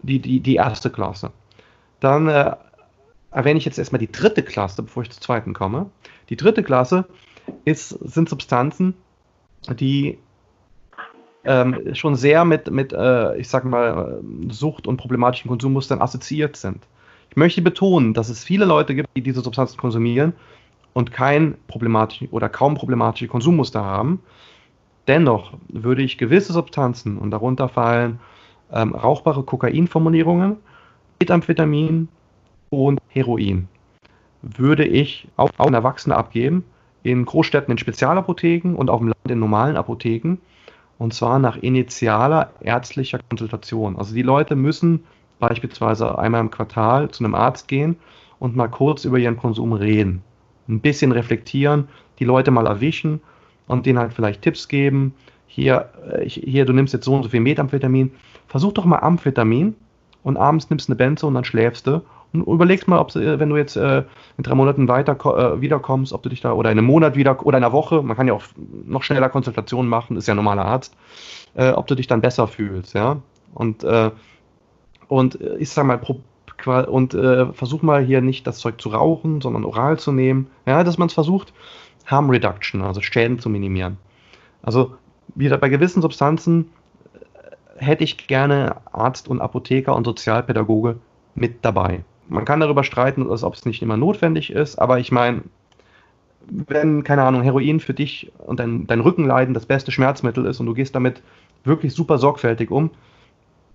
[0.02, 1.32] die, die, die erste Klasse.
[2.00, 2.56] Dann äh,
[3.32, 5.90] erwähne ich jetzt erstmal die dritte Klasse, bevor ich zur zweiten komme.
[6.30, 7.06] Die dritte Klasse
[7.66, 8.96] ist, sind Substanzen,
[9.70, 10.18] die
[11.44, 16.84] ähm, schon sehr mit, mit äh, ich sag mal, Sucht und problematischen Konsummustern assoziiert sind.
[17.30, 20.34] Ich möchte betonen, dass es viele Leute gibt, die diese Substanzen konsumieren
[20.94, 24.22] und kein problematischen oder kaum problematische Konsummuster haben.
[25.08, 28.20] Dennoch würde ich gewisse Substanzen, und darunter fallen
[28.72, 30.58] ähm, rauchbare Kokainformulierungen,
[31.20, 32.08] Methamphetamin
[32.70, 33.68] und Heroin,
[34.42, 36.64] würde ich auch an Erwachsene abgeben,
[37.04, 40.38] in Großstädten in Spezialapotheken und auf dem Land in normalen Apotheken,
[41.00, 43.98] und zwar nach initialer ärztlicher Konsultation.
[43.98, 45.04] Also die Leute müssen
[45.40, 47.96] beispielsweise einmal im Quartal zu einem Arzt gehen
[48.40, 50.22] und mal kurz über ihren Konsum reden.
[50.70, 51.88] Ein bisschen reflektieren,
[52.20, 53.20] die Leute mal erwischen
[53.68, 55.14] und denen halt vielleicht Tipps geben.
[55.48, 58.12] Hier, äh, hier, du nimmst jetzt so und so viel Methamphetamin.
[58.48, 59.76] Versuch doch mal Amphetamin
[60.24, 62.02] und abends nimmst eine Benze und dann schläfst du.
[62.34, 64.04] Und überlegst mal, ob wenn du jetzt äh,
[64.38, 67.46] in drei Monaten weiter äh, wiederkommst, ob du dich da oder in einem Monat wieder
[67.46, 68.44] oder in einer Woche, man kann ja auch
[68.86, 70.96] noch schneller Konsultationen machen, ist ja ein normaler Arzt,
[71.56, 73.18] äh, ob du dich dann besser fühlst, ja.
[73.54, 74.12] Und äh,
[75.10, 76.00] und äh, ich sag mal,
[76.88, 80.48] und äh, versuch mal hier nicht das Zeug zu rauchen, sondern oral zu nehmen.
[80.66, 81.54] Ja, dass man es versucht,
[82.06, 83.98] Harm Reduction, also Schäden zu minimieren.
[84.62, 84.96] Also
[85.36, 86.70] wieder bei gewissen Substanzen
[87.14, 90.98] äh, hätte ich gerne Arzt und Apotheker und Sozialpädagoge
[91.36, 92.04] mit dabei.
[92.28, 95.44] Man kann darüber streiten, ob es nicht immer notwendig ist, aber ich meine,
[96.48, 100.66] wenn, keine Ahnung, Heroin für dich und dein, dein Rückenleiden das beste Schmerzmittel ist und
[100.66, 101.22] du gehst damit
[101.64, 102.92] wirklich super sorgfältig um,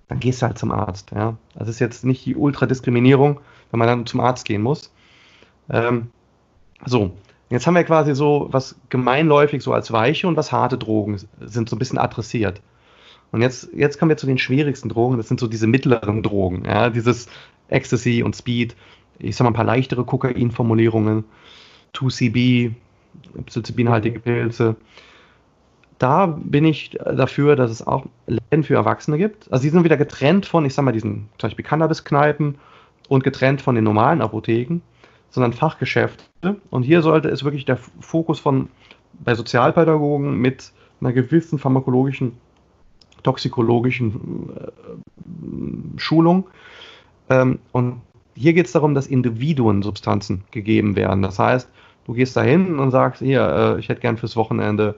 [0.08, 1.10] dann gehst du halt zum Arzt.
[1.12, 1.36] Ja?
[1.54, 3.40] Das ist jetzt nicht die Ultradiskriminierung,
[3.70, 4.92] wenn man dann zum Arzt gehen muss.
[5.68, 6.08] Ähm,
[6.84, 7.12] so,
[7.50, 11.68] jetzt haben wir quasi so was gemeinläufig so als weiche und was harte Drogen sind
[11.68, 12.60] so ein bisschen adressiert.
[13.32, 16.64] Und jetzt, jetzt kommen wir zu den schwierigsten Drogen, das sind so diese mittleren Drogen,
[16.64, 17.28] ja, dieses
[17.68, 18.76] Ecstasy und Speed,
[19.18, 21.24] ich sag mal ein paar leichtere Kokainformulierungen,
[21.94, 22.72] 2CB,
[23.46, 24.76] psilocybinhaltige Pilze,
[25.98, 29.50] da bin ich dafür, dass es auch Läden für Erwachsene gibt.
[29.50, 32.56] Also die sind wieder getrennt von, ich sag mal, diesen zum Beispiel Cannabis-Kneipen
[33.08, 34.80] und getrennt von den normalen Apotheken,
[35.30, 36.24] sondern Fachgeschäfte.
[36.70, 38.68] Und hier sollte es wirklich der Fokus von
[39.24, 42.32] bei Sozialpädagogen mit einer gewissen pharmakologischen,
[43.22, 46.46] toxikologischen äh, Schulung.
[47.28, 48.00] Ähm, und
[48.34, 51.22] hier geht es darum, dass Individuen Substanzen gegeben werden.
[51.22, 51.68] Das heißt,
[52.04, 54.96] du gehst da hin und sagst, hier, äh, ich hätte gern fürs Wochenende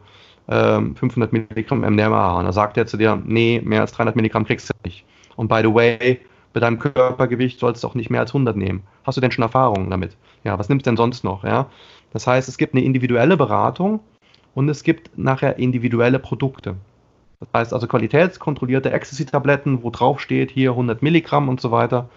[0.48, 2.38] 500 ähm, Milligramm MDMA.
[2.38, 5.04] Und da sagt er zu dir, nee, mehr als 300 Milligramm kriegst du nicht.
[5.36, 6.20] Und by the way,
[6.52, 8.82] bei deinem Körpergewicht sollst du auch nicht mehr als 100 nehmen.
[9.04, 10.16] Hast du denn schon Erfahrungen damit?
[10.44, 11.44] Ja, was nimmst du denn sonst noch?
[11.44, 11.66] Ja,
[12.12, 14.00] das heißt, es gibt eine individuelle Beratung
[14.54, 16.76] und es gibt nachher individuelle Produkte.
[17.40, 22.08] Das heißt also qualitätskontrollierte Ecstasy-Tabletten, wo drauf steht, hier 100 Milligramm und so weiter.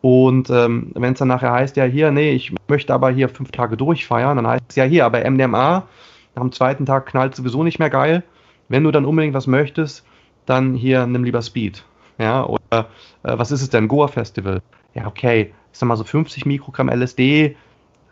[0.00, 3.50] Und ähm, wenn es dann nachher heißt, ja hier, nee, ich möchte aber hier fünf
[3.50, 5.86] Tage durchfeiern, dann heißt es ja hier, aber MDMA,
[6.34, 8.22] am zweiten Tag knallt sowieso nicht mehr geil.
[8.68, 10.04] Wenn du dann unbedingt was möchtest,
[10.46, 11.84] dann hier nimm lieber Speed.
[12.20, 12.88] Ja, oder
[13.22, 13.88] äh, was ist es denn?
[13.88, 14.60] Goa Festival.
[14.94, 17.56] Ja, okay, ich sag mal so 50 Mikrogramm LSD,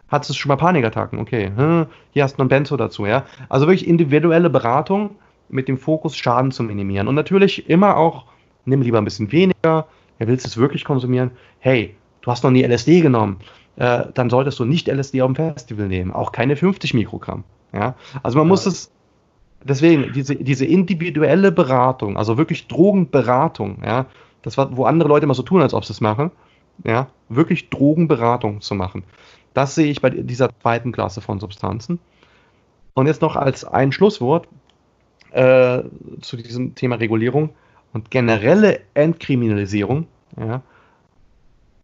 [0.08, 1.52] hattest du schon mal Panikattacken, okay.
[1.54, 3.26] Hm, hier hast du noch ein Benzo dazu, ja.
[3.50, 5.16] Also wirklich individuelle Beratung
[5.50, 7.06] mit dem Fokus, Schaden zu minimieren.
[7.06, 8.24] Und natürlich immer auch,
[8.64, 9.86] nimm lieber ein bisschen weniger,
[10.18, 11.32] ja, willst du es wirklich konsumieren?
[11.58, 13.40] Hey, du hast noch nie LSD genommen,
[13.76, 17.44] äh, dann solltest du nicht LSD auf dem Festival nehmen, auch keine 50 Mikrogramm.
[17.74, 17.94] Ja?
[18.22, 18.48] Also man ja.
[18.48, 18.90] muss es,
[19.64, 24.06] deswegen, diese, diese individuelle Beratung, also wirklich Drogenberatung, ja,
[24.42, 26.30] das war, wo andere Leute immer so tun, als ob sie es machen,
[26.84, 29.04] ja, wirklich Drogenberatung zu machen.
[29.54, 31.98] Das sehe ich bei dieser zweiten Klasse von Substanzen.
[32.94, 34.48] Und jetzt noch als ein Schlusswort
[35.30, 35.82] äh,
[36.20, 37.50] zu diesem Thema Regulierung
[37.92, 40.06] und generelle Entkriminalisierung.
[40.38, 40.62] Ja,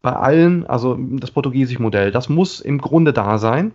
[0.03, 3.73] bei allen, also das portugiesische Modell, das muss im Grunde da sein.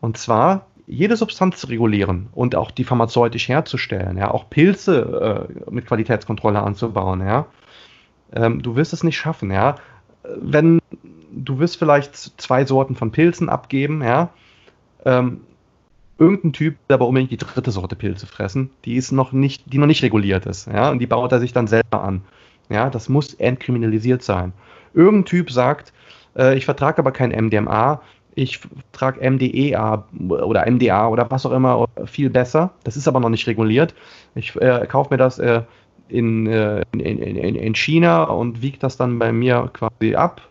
[0.00, 5.70] Und zwar jede Substanz zu regulieren und auch die pharmazeutisch herzustellen, ja, auch Pilze äh,
[5.70, 7.46] mit Qualitätskontrolle anzubauen, ja.
[8.32, 9.76] Ähm, du wirst es nicht schaffen, ja.
[10.40, 10.80] Wenn
[11.32, 14.30] du wirst vielleicht zwei Sorten von Pilzen abgeben, ja.
[15.04, 15.40] Ähm,
[16.18, 19.78] irgendein Typ, der aber unbedingt die dritte Sorte Pilze fressen, die ist noch nicht, die
[19.78, 22.22] noch nicht reguliert ist, ja, und die baut er sich dann selber an.
[22.68, 24.52] Ja, das muss entkriminalisiert sein.
[24.94, 25.92] Irgendein Typ sagt,
[26.36, 28.00] äh, ich vertrage aber kein MDMA,
[28.36, 28.60] ich
[28.92, 32.70] trage MDEA oder MDA oder was auch immer viel besser.
[32.84, 33.94] Das ist aber noch nicht reguliert.
[34.34, 35.62] Ich äh, kaufe mir das äh,
[36.08, 40.42] in, äh, in, in, in, China und wiege das dann bei mir quasi ab.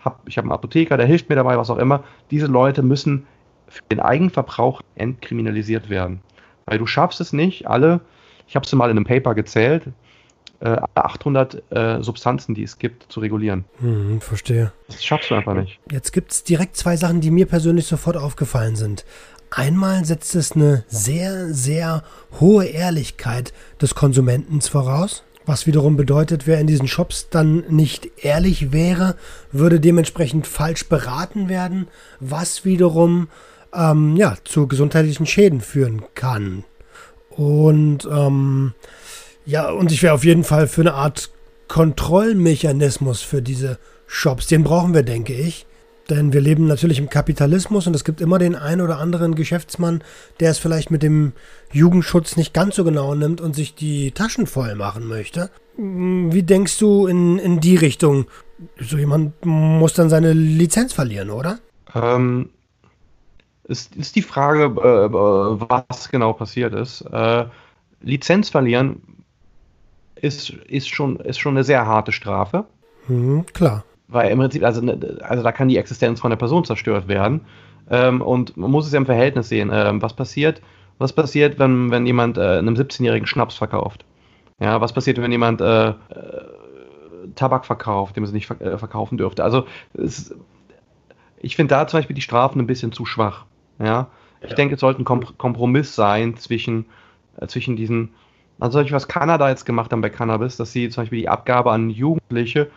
[0.00, 2.02] Hab, ich habe einen Apotheker, der hilft mir dabei, was auch immer.
[2.30, 3.26] Diese Leute müssen
[3.68, 6.20] für den Eigenverbrauch entkriminalisiert werden.
[6.64, 8.00] Weil du schaffst es nicht, alle,
[8.48, 9.88] ich habe es mal in einem Paper gezählt,
[10.60, 13.64] äh, 800 äh, Substanzen, die es gibt, zu regulieren.
[13.80, 14.72] Hm, verstehe.
[14.88, 15.78] Das schaffst du einfach nicht.
[15.90, 19.04] Jetzt gibt es direkt zwei Sachen, die mir persönlich sofort aufgefallen sind.
[19.50, 22.02] Einmal setzt es eine sehr, sehr
[22.40, 25.22] hohe Ehrlichkeit des Konsumenten voraus.
[25.46, 29.14] Was wiederum bedeutet, wer in diesen Shops dann nicht ehrlich wäre,
[29.52, 31.86] würde dementsprechend falsch beraten werden,
[32.18, 33.28] was wiederum
[33.72, 36.64] ähm, ja, zu gesundheitlichen Schäden führen kann.
[37.30, 38.74] Und ähm,
[39.46, 41.30] ja, und ich wäre auf jeden Fall für eine Art
[41.68, 44.48] Kontrollmechanismus für diese Shops.
[44.48, 45.66] Den brauchen wir, denke ich.
[46.10, 50.04] Denn wir leben natürlich im Kapitalismus und es gibt immer den einen oder anderen Geschäftsmann,
[50.38, 51.32] der es vielleicht mit dem
[51.72, 55.50] Jugendschutz nicht ganz so genau nimmt und sich die Taschen voll machen möchte.
[55.76, 58.26] Wie denkst du in, in die Richtung?
[58.78, 61.58] So jemand muss dann seine Lizenz verlieren, oder?
[61.94, 62.50] Ähm,
[63.64, 67.00] ist, ist die Frage, äh, was genau passiert ist.
[67.00, 67.46] Äh,
[68.00, 69.02] Lizenz verlieren
[70.16, 72.64] ist, ist, schon, ist schon eine sehr harte Strafe.
[73.08, 73.84] Mhm, klar.
[74.08, 77.42] Weil im Prinzip, also, ne, also da kann die Existenz von der Person zerstört werden.
[77.90, 79.70] Ähm, und man muss es ja im Verhältnis sehen.
[79.72, 80.62] Ähm, was passiert?
[80.98, 84.04] Was passiert, wenn, wenn jemand äh, einem 17-jährigen Schnaps verkauft?
[84.58, 85.94] Ja, was passiert, wenn jemand äh, äh,
[87.34, 89.44] Tabak verkauft, den man nicht äh, verkaufen dürfte?
[89.44, 90.34] Also es,
[91.38, 93.44] ich finde da zum Beispiel die Strafen ein bisschen zu schwach.
[93.78, 94.08] Ja,
[94.40, 94.56] ich ja.
[94.56, 96.86] denke, es sollte ein Kompromiss sein zwischen,
[97.38, 98.14] äh, zwischen diesen
[98.58, 101.90] also was Kanada jetzt gemacht haben bei Cannabis, dass sie zum Beispiel die Abgabe an
[101.90, 102.70] Jugendliche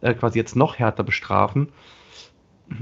[0.00, 1.68] äh, quasi jetzt noch härter bestrafen.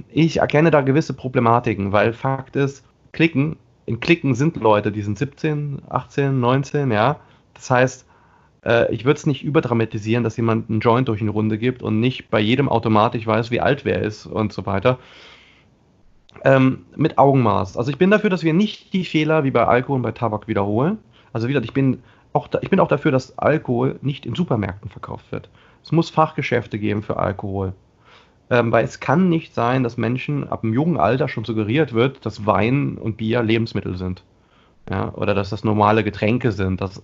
[0.08, 3.56] Ich erkenne da gewisse Problematiken, weil Fakt ist, Klicken,
[3.86, 7.20] in Klicken sind Leute, die sind 17, 18, 19, ja.
[7.54, 8.06] Das heißt,
[8.64, 12.00] äh, ich würde es nicht überdramatisieren, dass jemand einen Joint durch eine Runde gibt und
[12.00, 14.98] nicht bei jedem automatisch weiß, wie alt wer ist und so weiter.
[16.44, 17.76] Ähm, mit Augenmaß.
[17.76, 20.48] Also ich bin dafür, dass wir nicht die Fehler wie bei Alkohol und bei Tabak
[20.48, 20.98] wiederholen.
[21.32, 22.02] Also wieder, ich bin
[22.32, 25.50] auch da, ich bin auch dafür, dass Alkohol nicht in Supermärkten verkauft wird.
[25.82, 27.74] Es muss Fachgeschäfte geben für Alkohol.
[28.50, 32.24] Ähm, weil es kann nicht sein, dass Menschen ab einem jungen Alter schon suggeriert wird,
[32.26, 34.24] dass Wein und Bier Lebensmittel sind.
[34.90, 37.02] Ja, oder dass das normale Getränke sind, dass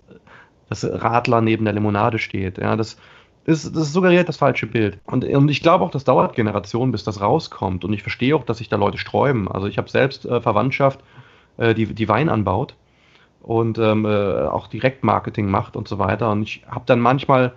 [0.69, 2.59] das Radler neben der Limonade steht.
[2.59, 2.99] Ja, das,
[3.45, 4.99] ist, das suggeriert das falsche Bild.
[5.05, 7.85] Und, und ich glaube auch, das dauert Generationen, bis das rauskommt.
[7.85, 9.51] Und ich verstehe auch, dass sich da Leute sträuben.
[9.51, 11.01] Also ich habe selbst äh, Verwandtschaft,
[11.57, 12.75] äh, die, die Wein anbaut
[13.41, 16.31] und ähm, äh, auch Direktmarketing macht und so weiter.
[16.31, 17.53] Und ich habe dann manchmal,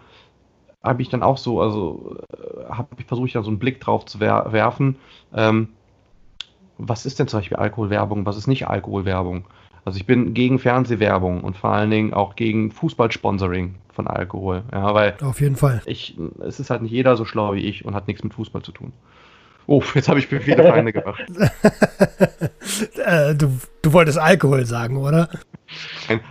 [0.83, 4.05] habe ich dann auch so, also äh, habe ich versucht, da so einen Blick drauf
[4.05, 4.97] zu wer werfen.
[5.33, 5.69] Ähm,
[6.77, 8.25] was ist denn zum Beispiel Alkoholwerbung?
[8.25, 9.45] Was ist nicht Alkoholwerbung?
[9.83, 14.63] Also ich bin gegen Fernsehwerbung und vor allen Dingen auch gegen Fußballsponsoring von Alkohol.
[14.71, 15.81] Ja, weil auf jeden Fall.
[15.85, 18.61] Ich, es ist halt nicht jeder so schlau wie ich und hat nichts mit Fußball
[18.61, 18.93] zu tun.
[19.67, 21.23] Oh, jetzt habe ich mir viele Feinde gemacht.
[23.05, 25.29] äh, du, du wolltest Alkohol sagen, oder?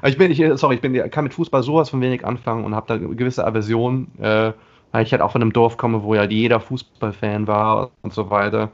[0.05, 2.87] Ich bin, ich, sorry, ich bin, kann mit Fußball sowas von wenig anfangen und habe
[2.89, 4.09] da gewisse Aversion.
[4.21, 4.53] Äh,
[4.93, 8.31] weil ich halt auch von einem Dorf komme, wo ja jeder Fußballfan war und so
[8.31, 8.71] weiter.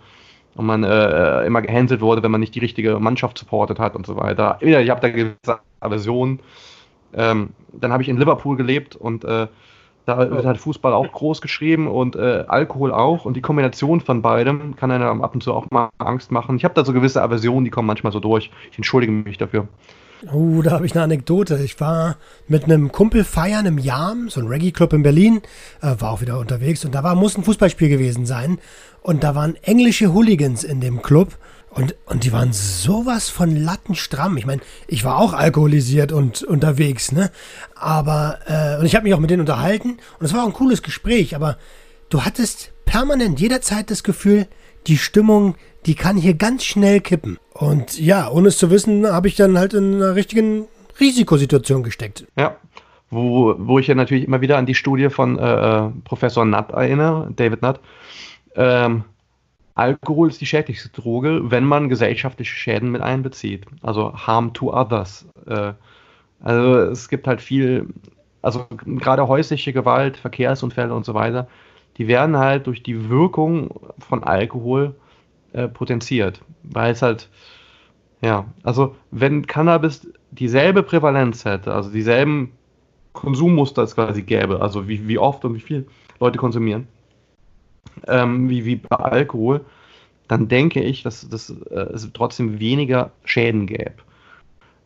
[0.54, 4.06] Und man äh, immer gehänselt wurde, wenn man nicht die richtige Mannschaft supportet hat und
[4.06, 4.58] so weiter.
[4.60, 6.40] Ich habe da gewisse Aversionen.
[7.12, 9.48] Ähm, dann habe ich in Liverpool gelebt und äh,
[10.06, 13.24] da wird halt Fußball auch groß geschrieben und äh, Alkohol auch.
[13.24, 16.56] Und die Kombination von beidem kann einem ab und zu auch mal Angst machen.
[16.56, 18.50] Ich habe da so gewisse Aversionen, die kommen manchmal so durch.
[18.70, 19.66] Ich entschuldige mich dafür.
[20.32, 21.58] Oh, da habe ich eine Anekdote.
[21.62, 22.16] Ich war
[22.46, 25.42] mit einem Kumpel feiern im Jam, so ein Reggae-Club in Berlin,
[25.82, 28.58] äh, war auch wieder unterwegs und da war, muss ein Fußballspiel gewesen sein.
[29.02, 31.36] Und da waren englische Hooligans in dem Club
[31.70, 34.38] und, und die waren sowas von lattenstramm.
[34.38, 37.30] Ich meine, ich war auch alkoholisiert und unterwegs, ne?
[37.74, 40.52] Aber, äh, und ich habe mich auch mit denen unterhalten und es war auch ein
[40.54, 41.58] cooles Gespräch, aber
[42.08, 44.46] du hattest permanent jederzeit das Gefühl,
[44.86, 47.38] die Stimmung, die kann hier ganz schnell kippen.
[47.52, 50.66] Und ja, ohne es zu wissen, habe ich dann halt in einer richtigen
[50.98, 52.26] Risikosituation gesteckt.
[52.36, 52.56] Ja,
[53.10, 56.70] wo, wo ich ja natürlich immer wieder an die Studie von äh, äh Professor Nutt
[56.70, 57.80] erinnere, David Nutt.
[58.54, 59.04] Ähm,
[59.76, 63.66] Alkohol ist die schädlichste Droge, wenn man gesellschaftliche Schäden mit einbezieht.
[63.82, 65.28] Also Harm to others.
[65.46, 65.74] Äh,
[66.40, 67.86] also es gibt halt viel,
[68.40, 71.46] also gerade häusliche Gewalt, Verkehrsunfälle und so weiter,
[71.98, 74.94] die werden halt durch die Wirkung von Alkohol
[75.52, 76.40] äh, potenziert.
[76.62, 77.28] Weil es halt,
[78.22, 82.52] ja, also wenn Cannabis dieselbe Prävalenz hätte, also dieselben
[83.12, 85.86] Konsummuster es quasi gäbe, also wie, wie oft und wie viel
[86.18, 86.88] Leute konsumieren,
[88.06, 89.64] ähm, wie, wie bei Alkohol,
[90.28, 93.94] dann denke ich, dass, dass äh, es trotzdem weniger Schäden gäbe.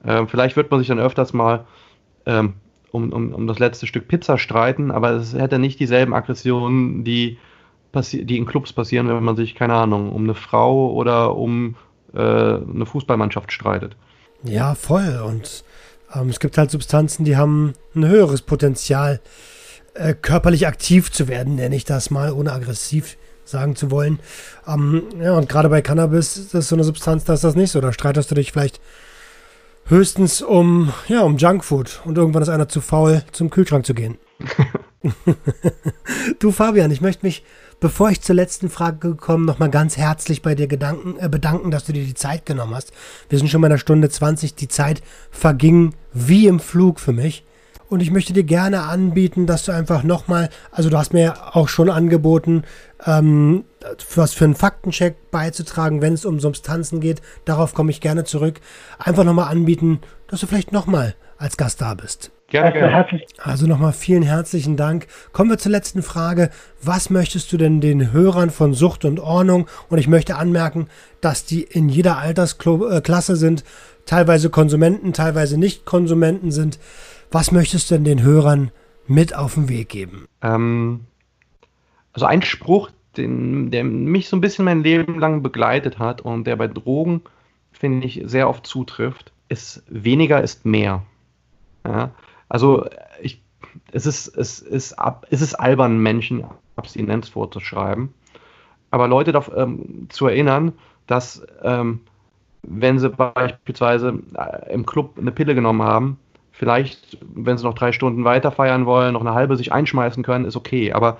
[0.04, 1.66] Ähm, vielleicht wird man sich dann öfters mal
[2.26, 2.54] ähm,
[2.92, 7.38] um, um, um das letzte Stück Pizza streiten, aber es hätte nicht dieselben Aggressionen, die,
[7.94, 11.76] die in Clubs passieren, wenn man sich, keine Ahnung, um eine Frau oder um
[12.14, 13.96] äh, eine Fußballmannschaft streitet.
[14.42, 15.22] Ja, voll.
[15.26, 15.64] Und
[16.14, 19.20] ähm, es gibt halt Substanzen, die haben ein höheres Potenzial,
[19.94, 24.20] äh, körperlich aktiv zu werden, nenne ich das mal, ohne aggressiv sagen zu wollen.
[24.66, 27.72] Ähm, ja, und gerade bei Cannabis ist das so eine Substanz, da ist das nicht
[27.72, 27.80] so.
[27.80, 28.80] Da streitest du dich vielleicht
[29.86, 34.18] höchstens um, ja, um Junkfood und irgendwann ist einer zu faul, zum Kühlschrank zu gehen.
[36.38, 37.44] du Fabian, ich möchte mich,
[37.80, 41.84] bevor ich zur letzten Frage komme, nochmal ganz herzlich bei dir Gedanken, äh, bedanken, dass
[41.84, 42.92] du dir die Zeit genommen hast.
[43.28, 47.44] Wir sind schon bei einer Stunde 20, die Zeit verging wie im Flug für mich.
[47.90, 51.68] Und ich möchte dir gerne anbieten, dass du einfach nochmal, also du hast mir auch
[51.68, 52.62] schon angeboten,
[53.04, 53.64] ähm,
[54.14, 57.20] was für einen Faktencheck beizutragen, wenn es um Substanzen geht.
[57.44, 58.60] Darauf komme ich gerne zurück.
[59.00, 59.98] Einfach nochmal anbieten,
[60.28, 62.30] dass du vielleicht nochmal als Gast da bist.
[62.46, 63.06] Gerne, gerne.
[63.38, 65.08] Also nochmal vielen herzlichen Dank.
[65.32, 66.50] Kommen wir zur letzten Frage.
[66.80, 69.66] Was möchtest du denn den Hörern von Sucht und Ordnung?
[69.88, 70.86] Und ich möchte anmerken,
[71.20, 73.64] dass die in jeder Altersklasse sind,
[74.06, 76.78] teilweise Konsumenten, teilweise nicht Konsumenten sind.
[77.30, 78.72] Was möchtest du denn den Hörern
[79.06, 80.26] mit auf den Weg geben?
[80.42, 81.06] Ähm,
[82.12, 86.44] also ein Spruch, den, der mich so ein bisschen mein Leben lang begleitet hat und
[86.44, 87.22] der bei Drogen,
[87.72, 91.02] finde ich, sehr oft zutrifft, ist weniger ist mehr.
[91.86, 92.10] Ja?
[92.48, 92.86] Also
[93.22, 93.40] ich,
[93.92, 96.44] es, ist, es, ist ab, es ist albern, Menschen
[96.74, 98.12] Abstinenz vorzuschreiben.
[98.90, 100.72] Aber Leute darauf ähm, zu erinnern,
[101.06, 102.00] dass ähm,
[102.62, 106.18] wenn sie beispielsweise äh, im Club eine Pille genommen haben,
[106.60, 110.44] vielleicht, wenn sie noch drei Stunden weiter feiern wollen, noch eine halbe sich einschmeißen können,
[110.44, 110.92] ist okay.
[110.92, 111.16] Aber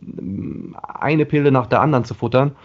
[0.00, 2.56] mm, eine Pille nach der anderen zu futtern,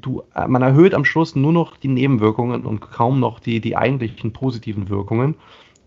[0.00, 3.76] du, äh, man erhöht am Schluss nur noch die Nebenwirkungen und kaum noch die, die
[3.76, 5.34] eigentlichen positiven Wirkungen.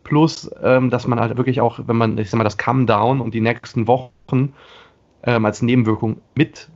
[0.04, 3.22] Plus, ähm, dass man halt wirklich auch, wenn man, ich sag mal, das Come Down
[3.22, 4.54] und die nächsten Wochen
[5.24, 6.70] ähm, als Nebenwirkung mit,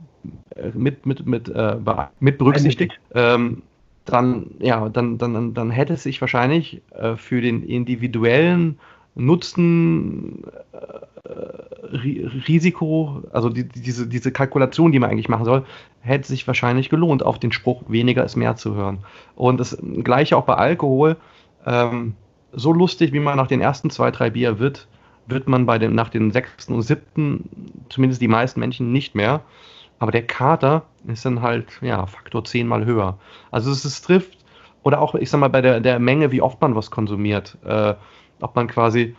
[0.56, 1.76] äh, mit, mit, mit, äh,
[2.18, 3.62] mit berücksichtigt, ähm,
[4.06, 8.78] dann, ja, dann, dann, dann hätte es sich wahrscheinlich äh, für den individuellen
[9.14, 11.06] Nutzen, äh,
[12.48, 15.64] Risiko, also die, diese, diese Kalkulation, die man eigentlich machen soll,
[16.00, 18.98] hätte sich wahrscheinlich gelohnt, auf den Spruch weniger ist mehr zu hören.
[19.34, 21.16] Und das gleiche auch bei Alkohol.
[21.64, 22.14] Ähm,
[22.52, 24.88] so lustig, wie man nach den ersten zwei, drei Bier wird,
[25.26, 29.42] wird man bei dem, nach den sechsten und siebten, zumindest die meisten Menschen, nicht mehr.
[29.98, 33.18] Aber der Kater ist dann halt, ja, Faktor zehnmal höher.
[33.50, 34.36] Also es, es trifft,
[34.82, 37.56] oder auch, ich sag mal, bei der, der Menge, wie oft man was konsumiert.
[37.64, 37.94] Äh,
[38.40, 39.16] ob man quasi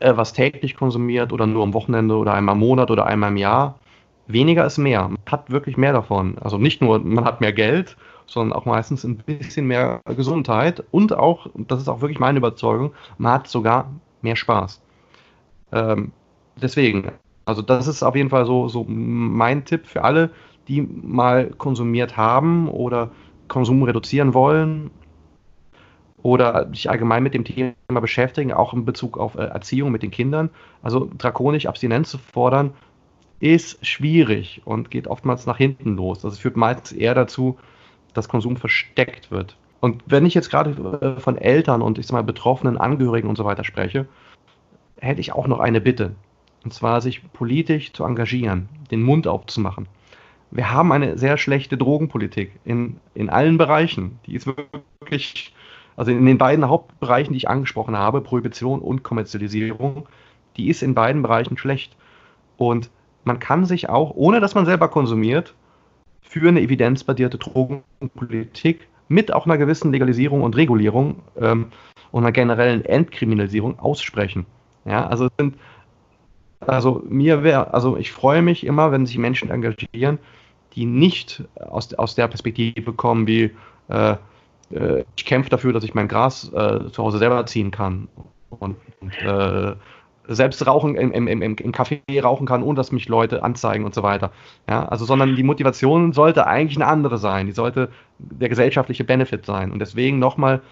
[0.00, 3.36] äh, was täglich konsumiert oder nur am Wochenende oder einmal im Monat oder einmal im
[3.36, 3.78] Jahr.
[4.26, 5.08] Weniger ist mehr.
[5.08, 6.38] Man hat wirklich mehr davon.
[6.38, 7.96] Also nicht nur, man hat mehr Geld,
[8.26, 12.92] sondern auch meistens ein bisschen mehr Gesundheit und auch, das ist auch wirklich meine Überzeugung,
[13.18, 14.82] man hat sogar mehr Spaß.
[15.72, 16.12] Ähm,
[16.60, 17.12] deswegen,
[17.46, 20.30] also das ist auf jeden Fall so, so mein Tipp für alle,
[20.68, 23.10] die mal konsumiert haben oder
[23.48, 24.90] Konsum reduzieren wollen
[26.22, 30.10] oder sich allgemein mit dem Thema beschäftigen, auch in Bezug auf äh, Erziehung mit den
[30.10, 30.50] Kindern.
[30.82, 32.72] Also drakonisch Abstinenz zu fordern,
[33.38, 36.20] ist schwierig und geht oftmals nach hinten los.
[36.22, 37.58] Das führt meistens eher dazu,
[38.12, 39.56] dass Konsum versteckt wird.
[39.78, 40.70] Und wenn ich jetzt gerade
[41.00, 44.08] äh, von Eltern und ich sag mal betroffenen Angehörigen und so weiter spreche,
[44.98, 46.16] hätte ich auch noch eine Bitte.
[46.64, 49.86] Und zwar sich politisch zu engagieren, den Mund aufzumachen.
[50.50, 54.18] Wir haben eine sehr schlechte Drogenpolitik in, in allen Bereichen.
[54.26, 55.54] Die ist wirklich,
[55.96, 60.06] also in den beiden Hauptbereichen, die ich angesprochen habe, Prohibition und Kommerzialisierung,
[60.56, 61.96] die ist in beiden Bereichen schlecht.
[62.56, 62.90] Und
[63.24, 65.54] man kann sich auch, ohne dass man selber konsumiert,
[66.22, 71.66] für eine evidenzbasierte Drogenpolitik mit auch einer gewissen Legalisierung und Regulierung ähm,
[72.10, 74.46] und einer generellen Entkriminalisierung aussprechen.
[74.84, 75.56] Ja, also sind,
[76.60, 80.18] also mir wäre, also ich freue mich immer, wenn sich Menschen engagieren,
[80.74, 83.50] die nicht aus, aus der Perspektive kommen wie
[83.88, 84.16] äh,
[84.70, 88.08] äh, ich kämpfe dafür, dass ich mein Gras äh, zu Hause selber ziehen kann
[88.50, 89.74] und, und äh,
[90.28, 93.94] selbst rauchen im, im, im, im Café rauchen kann, ohne dass mich Leute anzeigen und
[93.94, 94.32] so weiter.
[94.68, 97.46] Ja, also, sondern die Motivation sollte eigentlich eine andere sein.
[97.46, 99.70] Die sollte der gesellschaftliche Benefit sein.
[99.70, 100.62] Und deswegen nochmal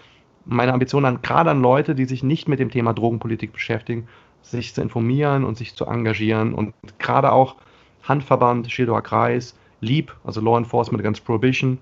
[0.43, 4.07] meine Ambition an, gerade an Leute, die sich nicht mit dem Thema Drogenpolitik beschäftigen,
[4.49, 7.55] sich zu informieren und sich zu engagieren und gerade auch
[8.03, 11.79] Handverband, Schildower Kreis, LEAP, also Law Enforcement Against Prohibition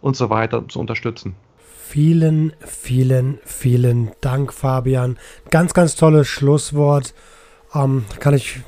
[0.00, 1.34] und so weiter zu unterstützen.
[1.58, 5.18] Vielen, vielen, vielen Dank, Fabian.
[5.50, 7.14] Ganz, ganz tolles Schlusswort.
[7.74, 8.60] Ähm, kann ich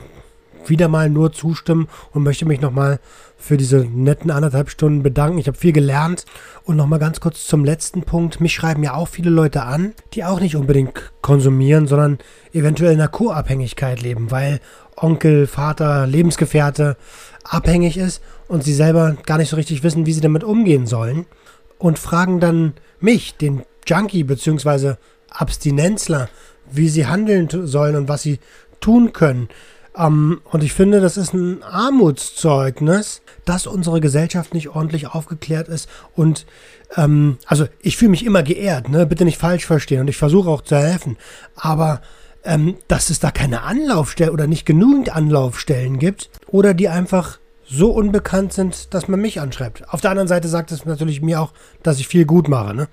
[0.69, 3.01] wieder mal nur zustimmen und möchte mich nochmal
[3.37, 5.39] für diese netten anderthalb Stunden bedanken.
[5.39, 6.25] Ich habe viel gelernt.
[6.65, 8.41] Und nochmal ganz kurz zum letzten Punkt.
[8.41, 12.19] Mich schreiben ja auch viele Leute an, die auch nicht unbedingt konsumieren, sondern
[12.53, 14.61] eventuell in einer Co-Abhängigkeit leben, weil
[14.97, 16.97] Onkel, Vater, Lebensgefährte
[17.45, 21.27] abhängig ist und sie selber gar nicht so richtig wissen, wie sie damit umgehen sollen.
[21.79, 24.95] Und fragen dann mich, den Junkie bzw.
[25.31, 26.29] Abstinenzler,
[26.71, 28.41] wie sie handeln sollen und was sie
[28.81, 29.49] tun können.
[29.97, 35.89] Ähm, und ich finde, das ist ein Armutszeugnis, dass unsere Gesellschaft nicht ordentlich aufgeklärt ist.
[36.15, 36.47] Und
[36.97, 39.07] ähm, also ich fühle mich immer geehrt, ne?
[39.07, 40.01] Bitte nicht falsch verstehen.
[40.01, 41.17] Und ich versuche auch zu helfen.
[41.57, 42.01] Aber
[42.45, 47.91] ähm, dass es da keine Anlaufstellen oder nicht genügend Anlaufstellen gibt oder die einfach so
[47.91, 49.89] unbekannt sind, dass man mich anschreibt.
[49.93, 51.53] Auf der anderen Seite sagt es natürlich mir auch,
[51.83, 52.75] dass ich viel gut mache.
[52.75, 52.89] Ne?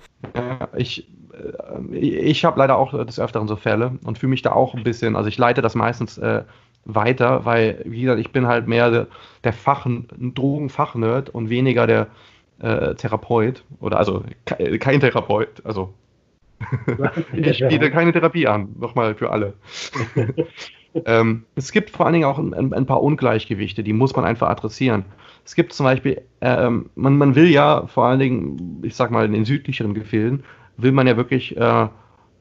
[0.74, 4.74] Ich äh, ich habe leider auch des Öfteren so Fälle und fühle mich da auch
[4.74, 6.42] ein bisschen, also ich leite das meistens äh,
[6.84, 9.06] weiter, weil, wie gesagt, ich bin halt mehr der,
[9.42, 12.08] der Fach, Drogenfachnerd und weniger der
[12.60, 14.24] äh, Therapeut oder also
[14.80, 15.92] kein Therapeut, also
[17.32, 19.54] ich biete keine Therapie an, nochmal für alle.
[21.04, 24.48] ähm, es gibt vor allen Dingen auch ein, ein, paar Ungleichgewichte, die muss man einfach
[24.48, 25.04] adressieren.
[25.44, 29.26] Es gibt zum Beispiel, ähm, man, man will ja vor allen Dingen, ich sag mal,
[29.26, 30.44] in den südlicheren Gefilden,
[30.76, 31.88] will man ja wirklich äh,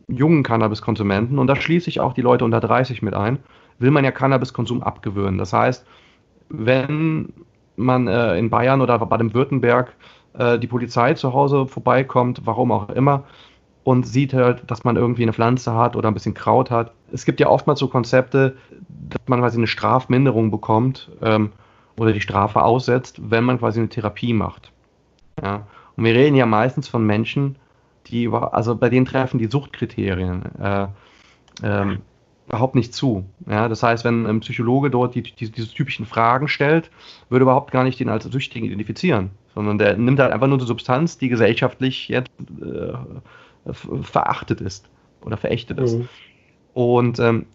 [0.07, 3.40] jungen Cannabiskonsumenten, und da schließe ich auch die Leute unter 30 mit ein,
[3.80, 5.38] will man ja Cannabiskonsum abgewöhnen.
[5.38, 5.86] Das heißt,
[6.50, 7.34] wenn
[7.76, 9.95] man äh, in Bayern oder Baden-Württemberg
[10.38, 13.24] äh, die Polizei zu Hause vorbeikommt, warum auch immer,
[13.84, 16.94] und sieht halt, dass man irgendwie eine Pflanze hat oder ein bisschen Kraut hat.
[17.12, 18.56] Es gibt ja oftmals so Konzepte,
[19.10, 21.52] dass man quasi eine Strafminderung bekommt ähm,
[21.98, 24.72] oder die Strafe aussetzt, wenn man quasi eine Therapie macht.
[25.41, 25.68] Ja.
[25.95, 27.58] Und wir reden ja meistens von Menschen,
[28.08, 30.88] die also bei denen treffen die Suchtkriterien äh,
[31.62, 32.00] ähm,
[32.48, 33.26] überhaupt nicht zu.
[33.48, 36.91] Ja, das heißt, wenn ein Psychologe dort die, die, diese typischen Fragen stellt,
[37.30, 40.68] würde überhaupt gar nicht den als Süchtigen identifizieren, sondern der nimmt halt einfach nur eine
[40.68, 44.90] Substanz, die gesellschaftlich jetzt äh, verachtet ist
[45.22, 45.98] oder verächtet ist.
[45.98, 46.10] Mhm.
[46.74, 47.45] Und ähm,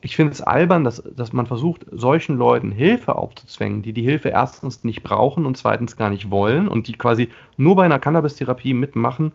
[0.00, 4.30] ich finde es albern, dass, dass man versucht, solchen Leuten Hilfe aufzuzwängen, die die Hilfe
[4.30, 8.74] erstens nicht brauchen und zweitens gar nicht wollen und die quasi nur bei einer Cannabis-Therapie
[8.74, 9.32] mitmachen,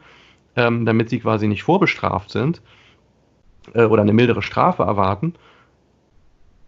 [0.56, 2.62] ähm, damit sie quasi nicht vorbestraft sind
[3.74, 5.34] äh, oder eine mildere Strafe erwarten.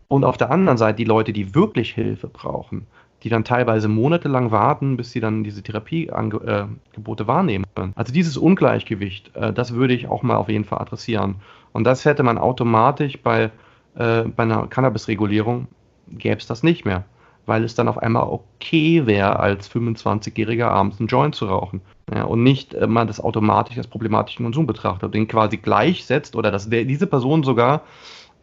[0.08, 2.88] Und auf der anderen Seite die Leute, die wirklich Hilfe brauchen,
[3.24, 7.94] die dann teilweise monatelang warten, bis sie dann diese Therapieangebote äh, wahrnehmen können.
[7.96, 11.36] Also dieses Ungleichgewicht, äh, das würde ich auch mal auf jeden Fall adressieren.
[11.74, 13.52] Und das hätte man automatisch bei,
[13.96, 15.68] äh, bei einer Cannabis-Regulierung,
[16.08, 17.04] gäbe es das nicht mehr,
[17.46, 21.82] weil es dann auf einmal okay wäre, als 25-Jähriger abends einen Joint zu rauchen.
[22.14, 26.52] Ja, und nicht äh, man das automatisch als problematischen Konsum betrachtet, den quasi gleichsetzt oder
[26.52, 27.84] dass der, diese Person sogar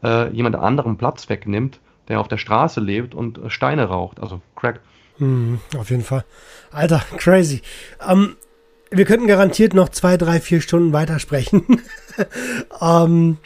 [0.04, 4.40] äh, jemand anderen Platz wegnimmt, der auf der Straße lebt und äh, Steine raucht, also
[4.54, 4.80] Crack.
[5.18, 6.24] Hm, auf jeden Fall.
[6.70, 7.62] Alter, crazy.
[8.06, 8.36] Ähm,
[8.90, 11.82] wir könnten garantiert noch zwei, drei, vier Stunden weitersprechen.
[12.80, 13.38] ähm,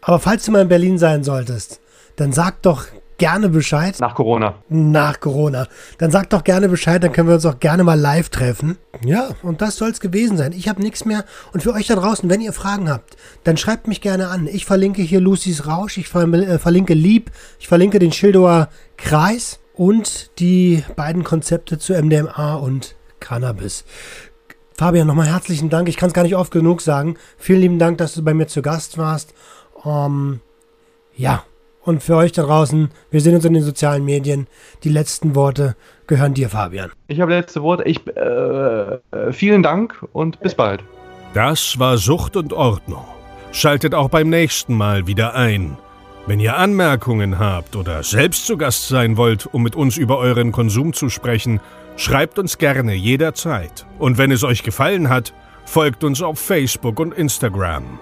[0.00, 1.80] aber falls du mal in Berlin sein solltest,
[2.16, 2.86] dann sag doch
[3.18, 3.98] gerne Bescheid.
[4.00, 4.54] Nach Corona.
[4.68, 5.66] Nach Corona.
[5.98, 8.78] Dann sagt doch gerne Bescheid, dann können wir uns auch gerne mal live treffen.
[9.04, 10.52] Ja, und das soll es gewesen sein.
[10.52, 11.24] Ich habe nichts mehr.
[11.52, 14.46] Und für euch da draußen, wenn ihr Fragen habt, dann schreibt mich gerne an.
[14.46, 20.30] Ich verlinke hier Lucy's Rausch, ich äh, verlinke Lieb, ich verlinke den Schildower Kreis und
[20.38, 23.84] die beiden Konzepte zu MDMA und Cannabis.
[24.76, 25.88] Fabian, nochmal herzlichen Dank.
[25.88, 27.16] Ich kann es gar nicht oft genug sagen.
[27.36, 29.34] Vielen lieben Dank, dass du bei mir zu Gast warst.
[29.84, 30.40] Ähm,
[31.16, 31.42] ja,
[31.88, 34.46] und für euch da draußen, wir sehen uns in den sozialen Medien.
[34.84, 35.74] Die letzten Worte
[36.06, 36.90] gehören dir, Fabian.
[37.06, 37.84] Ich habe letzte Worte.
[37.84, 40.84] Ich, äh, äh, vielen Dank und bis bald.
[41.32, 43.04] Das war Sucht und Ordnung.
[43.52, 45.78] Schaltet auch beim nächsten Mal wieder ein.
[46.26, 50.52] Wenn ihr Anmerkungen habt oder selbst zu Gast sein wollt, um mit uns über euren
[50.52, 51.58] Konsum zu sprechen,
[51.96, 53.86] schreibt uns gerne jederzeit.
[53.98, 55.32] Und wenn es euch gefallen hat,
[55.64, 57.98] folgt uns auf Facebook und Instagram.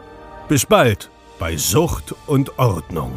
[0.48, 1.08] Bis bald
[1.38, 3.12] bei Sucht und Ordnung.